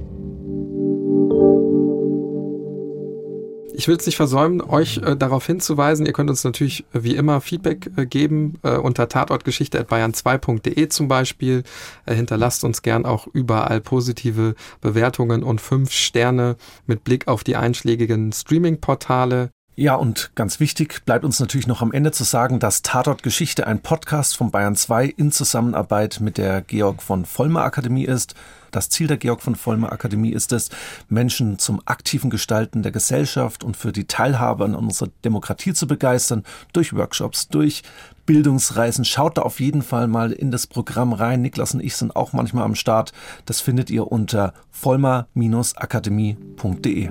Ich 3.78 3.88
will 3.88 3.96
es 3.96 4.06
nicht 4.06 4.16
versäumen, 4.16 4.62
euch 4.62 4.96
äh, 5.04 5.16
darauf 5.16 5.44
hinzuweisen. 5.44 6.06
Ihr 6.06 6.14
könnt 6.14 6.30
uns 6.30 6.42
natürlich 6.44 6.86
äh, 6.94 7.02
wie 7.02 7.14
immer 7.14 7.42
Feedback 7.42 7.90
äh, 7.98 8.06
geben 8.06 8.58
äh, 8.62 8.78
unter 8.78 9.06
tatortgeschichte.bayern2.de 9.06 10.88
zum 10.88 11.08
Beispiel. 11.08 11.62
Äh, 12.06 12.14
hinterlasst 12.14 12.64
uns 12.64 12.80
gern 12.80 13.04
auch 13.04 13.26
überall 13.26 13.82
positive 13.82 14.54
Bewertungen 14.80 15.42
und 15.42 15.60
fünf 15.60 15.92
Sterne 15.92 16.56
mit 16.86 17.04
Blick 17.04 17.28
auf 17.28 17.44
die 17.44 17.56
einschlägigen 17.56 18.32
Streaming-Portale. 18.32 19.50
Ja, 19.74 19.94
und 19.94 20.30
ganz 20.34 20.58
wichtig 20.58 21.04
bleibt 21.04 21.26
uns 21.26 21.38
natürlich 21.38 21.66
noch 21.66 21.82
am 21.82 21.92
Ende 21.92 22.12
zu 22.12 22.24
sagen, 22.24 22.58
dass 22.58 22.80
Tatort 22.80 23.22
Geschichte 23.22 23.66
ein 23.66 23.82
Podcast 23.82 24.38
von 24.38 24.50
Bayern 24.50 24.74
2 24.74 25.04
in 25.04 25.32
Zusammenarbeit 25.32 26.20
mit 26.20 26.38
der 26.38 26.62
Georg 26.62 27.02
von 27.02 27.26
Vollmer 27.26 27.64
Akademie 27.64 28.06
ist. 28.06 28.34
Das 28.76 28.90
Ziel 28.90 29.06
der 29.06 29.16
Georg 29.16 29.40
von 29.40 29.54
Vollmer 29.54 29.90
Akademie 29.90 30.32
ist 30.32 30.52
es, 30.52 30.68
Menschen 31.08 31.58
zum 31.58 31.80
aktiven 31.86 32.28
Gestalten 32.28 32.82
der 32.82 32.92
Gesellschaft 32.92 33.64
und 33.64 33.74
für 33.74 33.90
die 33.90 34.04
Teilhabe 34.04 34.66
an 34.66 34.74
unserer 34.74 35.08
Demokratie 35.24 35.72
zu 35.72 35.86
begeistern, 35.86 36.44
durch 36.74 36.94
Workshops, 36.94 37.48
durch 37.48 37.82
Bildungsreisen. 38.26 39.06
Schaut 39.06 39.38
da 39.38 39.42
auf 39.42 39.60
jeden 39.60 39.80
Fall 39.80 40.08
mal 40.08 40.30
in 40.30 40.50
das 40.50 40.66
Programm 40.66 41.14
rein. 41.14 41.40
Niklas 41.40 41.72
und 41.72 41.80
ich 41.80 41.96
sind 41.96 42.16
auch 42.16 42.34
manchmal 42.34 42.64
am 42.64 42.74
Start. 42.74 43.14
Das 43.46 43.62
findet 43.62 43.88
ihr 43.88 44.12
unter 44.12 44.52
vollmer-akademie.de. 44.72 47.08